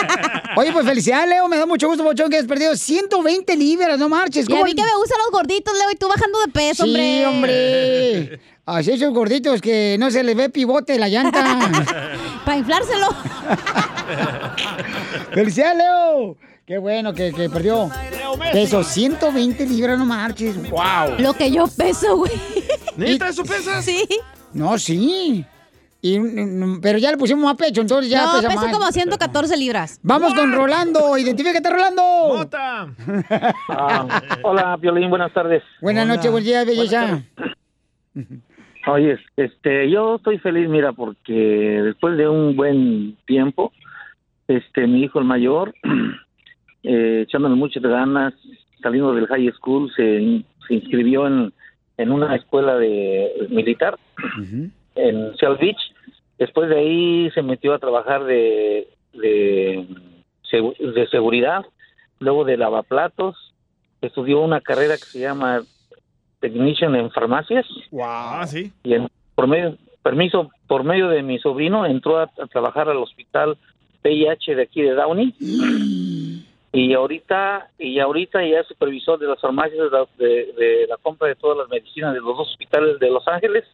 Oye, 0.57 0.73
pues 0.73 0.87
felicidades, 0.87 1.29
Leo. 1.29 1.49
Me 1.49 1.57
da 1.57 1.67
mucho 1.67 1.89
gusto, 1.89 2.03
Bochón, 2.03 2.31
que 2.31 2.39
has 2.39 2.47
perdido 2.47 2.75
120 2.77 3.57
libras. 3.57 3.99
No 3.99 4.09
marches. 4.09 4.49
Y 4.49 4.53
a 4.57 4.65
mí 4.65 4.75
que 4.75 4.83
me 4.83 4.95
gustan 4.97 5.19
los 5.19 5.31
gorditos, 5.33 5.75
Leo, 5.77 5.91
y 5.91 5.97
tú 5.97 6.09
bajando 6.09 6.39
de 6.41 6.49
peso, 6.53 6.85
hombre. 6.85 7.03
Sí, 7.03 7.25
hombre. 7.25 8.41
Así 8.65 8.93
esos 8.93 9.13
gorditos 9.13 9.61
que 9.61 9.97
no 9.99 10.11
se 10.11 10.23
les 10.23 10.37
ve 10.37 10.49
pivote 10.49 10.99
la 10.99 11.09
llanta. 11.09 11.59
Para 12.45 12.57
inflárselo. 12.59 13.09
¡Felicidades, 15.33 15.79
Leo! 15.79 16.37
Qué 16.67 16.79
bueno 16.79 17.13
que, 17.13 17.33
que 17.33 17.51
perdió. 17.51 17.91
Peso 18.53 18.83
120 18.83 19.67
libras, 19.67 19.99
no 19.99 20.05
marches. 20.05 20.57
¡Wow! 20.71 21.19
Lo 21.19 21.33
que 21.35 21.51
yo 21.51 21.67
peso, 21.67 22.17
güey. 22.17 22.33
¿Neta 22.97 23.29
eso 23.29 23.43
pesa? 23.45 23.83
Sí. 23.83 24.07
No, 24.53 24.79
sí. 24.79 25.45
Y, 26.05 26.19
pero 26.81 26.99
ya 26.99 27.13
le 27.13 27.17
pusimos 27.17 27.45
más 27.45 27.55
pecho, 27.55 27.81
entonces 27.81 28.11
ya 28.11 28.27
no, 28.27 28.33
pesa 28.33 28.49
peso 28.49 28.61
más. 28.61 28.73
como 28.73 28.91
114 28.91 29.57
libras. 29.57 30.01
Vamos 30.03 30.35
con 30.35 30.53
Rolando. 30.53 31.17
Identifícate, 31.17 31.71
Rolando. 31.71 32.03
¡Mota! 32.37 32.89
Ah, 33.69 34.23
hola, 34.43 34.77
Violín, 34.79 35.11
buenas 35.11 35.33
tardes. 35.33 35.63
Buenas 35.81 36.07
noches, 36.07 36.31
buen 36.31 36.43
día, 36.43 36.65
belleza. 36.65 37.23
Oye, 38.89 39.17
este, 39.37 39.91
yo 39.91 40.17
estoy 40.17 40.39
feliz, 40.39 40.69
mira, 40.69 40.93
porque 40.93 41.33
después 41.33 42.17
de 42.17 42.29
un 42.29 42.57
buen 42.57 43.17
tiempo, 43.27 43.73
este, 44.57 44.87
mi 44.87 45.03
hijo 45.03 45.19
el 45.19 45.25
mayor, 45.25 45.75
eh, 46.83 47.23
echándole 47.27 47.55
muchas 47.55 47.83
ganas, 47.83 48.35
saliendo 48.83 49.15
del 49.15 49.27
high 49.27 49.51
school, 49.53 49.91
se, 49.95 50.43
se 50.67 50.75
inscribió 50.75 51.27
en, 51.27 51.53
en 51.99 52.11
una 52.13 52.35
escuela 52.35 52.77
de 52.77 53.47
militar 53.51 53.99
en 54.95 55.37
Seal 55.37 55.57
Beach. 55.59 55.79
Después 56.39 56.69
de 56.69 56.79
ahí 56.79 57.31
se 57.33 57.43
metió 57.43 57.75
a 57.75 57.79
trabajar 57.79 58.25
de, 58.25 58.89
de, 59.13 59.87
segu- 60.51 60.77
de 60.77 61.07
seguridad, 61.09 61.63
luego 62.19 62.45
de 62.45 62.57
lavaplatos, 62.57 63.37
estudió 64.01 64.41
una 64.41 64.61
carrera 64.61 64.95
que 64.95 65.05
se 65.05 65.21
llama 65.21 65.63
Technician 66.41 66.97
en 66.97 67.11
farmacias. 67.13 67.65
Ah, 68.03 68.45
sí. 68.47 68.73
y 68.83 68.95
en, 68.95 69.09
por 69.35 69.47
medio 69.47 69.77
permiso 70.03 70.51
por 70.67 70.83
medio 70.83 71.09
de 71.09 71.23
mi 71.23 71.39
sobrino 71.39 71.87
entró 71.87 72.19
a, 72.19 72.25
a 72.25 72.47
trabajar 72.51 72.89
al 72.89 72.97
hospital 72.97 73.57
VIH 74.03 74.55
de 74.57 74.63
aquí 74.63 74.83
de 74.83 74.95
Downey. 74.95 75.35
Y 76.75 76.95
ahorita 76.95 77.69
y 77.79 77.99
ahorita 77.99 78.43
ya 78.47 78.61
es 78.61 78.67
supervisor 78.67 79.19
de 79.19 79.27
las 79.27 79.39
farmacias 79.41 79.79
de 79.79 79.91
la, 79.91 80.07
de- 80.17 80.53
de 80.57 80.87
la 80.89 80.97
compra 80.97 81.29
de 81.29 81.35
todas 81.35 81.59
las 81.59 81.69
medicinas 81.69 82.15
de 82.15 82.21
los 82.21 82.37
dos 82.37 82.49
hospitales 82.49 82.99
de 82.99 83.11
Los 83.11 83.29
Ángeles. 83.29 83.65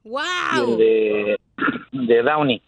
Y 0.57 0.73
el 0.73 0.77
de, 0.79 1.39
de 1.93 2.23
Downey 2.23 2.61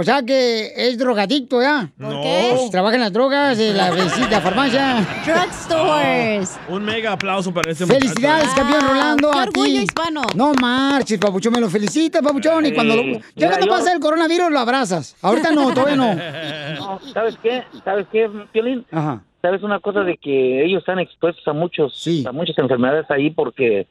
O 0.00 0.04
sea 0.04 0.22
que 0.22 0.70
es 0.76 0.96
drogadicto, 0.96 1.60
¿ya? 1.60 1.90
¿Por 1.98 2.22
qué? 2.22 2.52
Pues 2.56 2.70
trabaja 2.70 2.94
en 2.94 3.00
las 3.00 3.12
drogas, 3.12 3.58
de 3.58 3.72
la 3.74 3.90
visita 4.04 4.40
farmacia. 4.40 5.04
Drugstores. 5.26 6.56
Un 6.68 6.84
mega 6.84 7.12
aplauso 7.12 7.52
para 7.52 7.72
este 7.72 7.84
muchacho. 7.84 8.00
Felicidades, 8.00 8.48
campeón 8.54 8.88
Rolando, 8.88 9.30
qué 9.32 9.38
a 9.38 9.42
orgullo 9.42 9.64
ti. 9.66 9.76
hispano. 9.82 10.22
No 10.36 10.52
marches, 10.54 11.18
papuchón, 11.18 11.52
me 11.52 11.60
lo 11.60 11.68
felicita, 11.68 12.22
papuchón. 12.22 12.66
Y 12.66 12.72
cuando 12.72 12.94
lo- 12.94 13.02
Sí. 13.02 13.20
ya 13.34 13.48
cuando 13.48 13.66
yo- 13.66 13.72
pasa 13.72 13.92
el 13.92 13.98
coronavirus 13.98 14.50
lo 14.52 14.60
abrazas. 14.60 15.16
Ahorita 15.20 15.50
no, 15.50 15.72
todavía 15.74 15.96
no. 15.96 16.14
No, 16.78 17.00
¿Sabes 17.12 17.36
qué? 17.42 17.64
¿Sabes 17.84 18.06
qué, 18.12 18.30
Piolín? 18.52 18.86
Ajá. 18.92 19.22
¿Sabes 19.42 19.62
una 19.64 19.80
cosa 19.80 20.00
de 20.00 20.16
que 20.16 20.64
ellos 20.64 20.78
están 20.80 21.00
expuestos 21.00 21.46
a 21.48 21.52
muchos 21.52 22.06
a 22.24 22.30
muchas 22.32 22.56
enfermedades 22.58 23.10
ahí 23.10 23.30
porque 23.30 23.86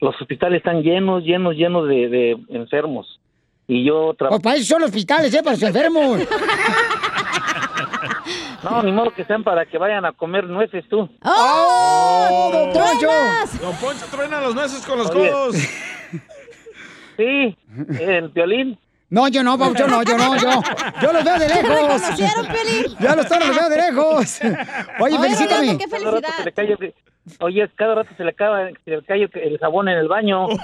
los 0.00 0.14
hospitales 0.20 0.58
están 0.58 0.82
llenos, 0.82 1.24
llenos, 1.24 1.54
llenos 1.56 1.88
de, 1.88 2.08
de 2.08 2.36
enfermos? 2.50 3.18
Y 3.68 3.84
yo 3.84 4.06
Pues 4.08 4.18
trabajo... 4.18 4.40
para 4.42 4.56
eso 4.56 4.66
son 4.66 4.80
los 4.82 4.90
hospitales, 4.90 5.34
¿eh? 5.34 5.42
Para 5.42 5.52
los 5.56 5.62
enfermos. 5.62 6.20
No, 8.62 8.82
ni 8.82 8.90
modo 8.90 9.12
que 9.12 9.24
sean 9.24 9.44
para 9.44 9.64
que 9.64 9.78
vayan 9.78 10.04
a 10.04 10.12
comer 10.12 10.44
nueces 10.44 10.84
tú. 10.88 11.08
¡Oh! 11.22 12.50
don 12.52 12.72
Poncho! 12.72 13.08
Don 13.60 13.76
Poncho 13.76 14.06
truena 14.10 14.40
los 14.40 14.54
nueces 14.56 14.84
con 14.84 14.98
los 14.98 15.08
Oye. 15.10 15.30
codos. 15.30 15.56
Sí, 17.16 17.56
el 18.00 18.28
violín. 18.30 18.76
No, 19.08 19.28
yo 19.28 19.42
no, 19.44 19.56
papuchón, 19.56 19.88
no, 19.90 20.02
yo 20.02 20.18
no, 20.18 20.36
yo. 20.36 20.50
Yo 21.00 21.12
los 21.12 21.24
veo 21.24 21.38
de 21.38 21.46
¿Te 21.48 21.62
lejos. 21.62 22.16
Ya 22.98 23.14
los 23.14 23.26
toros 23.28 23.46
los 23.48 23.56
veo 23.56 23.68
de 23.68 23.76
lejos. 23.76 24.40
Oye, 25.00 25.18
felicítame. 25.18 25.78
Cada 25.78 26.10
rato 26.10 26.28
se 26.38 26.44
le 26.44 26.52
cae 26.52 26.72
el- 26.80 26.94
Oye, 27.40 27.68
cada 27.74 27.96
rato 27.96 28.10
se 28.16 28.22
le 28.22 28.30
acaba 28.30 28.68
se 28.84 28.90
le 28.90 29.02
cae 29.02 29.28
el, 29.32 29.58
jabón 29.58 29.88
en 29.88 29.98
el 29.98 30.08
baño. 30.08 30.46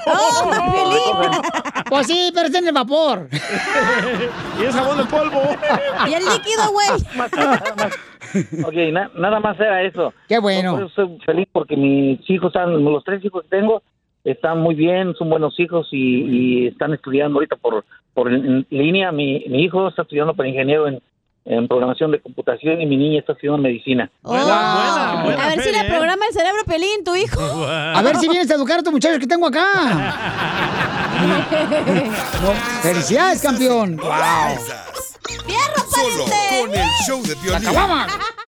Pues 1.88 2.06
sí, 2.06 2.30
pero 2.34 2.46
está 2.46 2.58
en 2.58 2.68
el 2.68 2.72
vapor. 2.72 3.28
y 4.58 4.64
es 4.64 4.74
jabón 4.74 4.96
de 4.98 5.04
polvo. 5.04 5.42
Y 6.08 6.14
el 6.14 6.24
líquido, 6.24 6.70
güey. 6.72 8.64
Ok, 8.64 8.74
na- 8.92 9.10
nada 9.14 9.40
más 9.40 9.58
era 9.60 9.82
eso. 9.82 10.14
Qué 10.28 10.38
bueno. 10.38 10.78
Yo 10.80 10.88
soy 10.88 11.18
feliz 11.26 11.46
porque 11.52 11.76
mis 11.76 12.18
hijos 12.30 12.46
están, 12.48 12.82
los 12.82 13.04
tres 13.04 13.22
hijos 13.24 13.42
que 13.42 13.48
tengo, 13.58 13.82
están 14.24 14.60
muy 14.60 14.74
bien, 14.74 15.14
son 15.14 15.30
buenos 15.30 15.58
hijos 15.58 15.88
y, 15.90 15.96
y 15.96 16.66
están 16.68 16.94
estudiando 16.94 17.38
ahorita 17.38 17.56
por, 17.56 17.84
por 18.14 18.32
en 18.32 18.66
línea. 18.70 19.12
Mi, 19.12 19.44
mi 19.48 19.64
hijo 19.64 19.88
está 19.88 20.02
estudiando 20.02 20.34
para 20.34 20.48
ingeniero 20.48 20.86
en, 20.86 21.02
en 21.44 21.66
programación 21.66 22.12
de 22.12 22.20
computación 22.20 22.80
y 22.80 22.86
mi 22.86 22.96
niña 22.96 23.20
está 23.20 23.32
estudiando 23.32 23.62
medicina. 23.62 24.10
Oh. 24.22 24.34
a 24.34 25.24
ver 25.48 25.60
si 25.62 25.72
le 25.72 25.84
programa 25.84 26.24
el 26.28 26.34
cerebro 26.34 26.62
Pelín, 26.66 27.04
tu 27.04 27.16
hijo. 27.16 27.40
A 27.68 28.00
ver 28.02 28.16
si 28.16 28.28
vienes 28.28 28.50
a 28.50 28.54
educar 28.54 28.78
a 28.78 28.82
tus 28.82 28.92
muchachos 28.92 29.18
que 29.18 29.26
tengo 29.26 29.46
acá. 29.46 30.18
No, 31.22 32.52
felicidades, 32.82 33.40
campeón. 33.42 33.96
Wow. 33.96 34.08
¡Fierro, 35.46 35.82
Solo 35.88 36.24
con 36.24 36.74
el 36.74 36.88
show 37.06 37.22
de. 37.22 37.36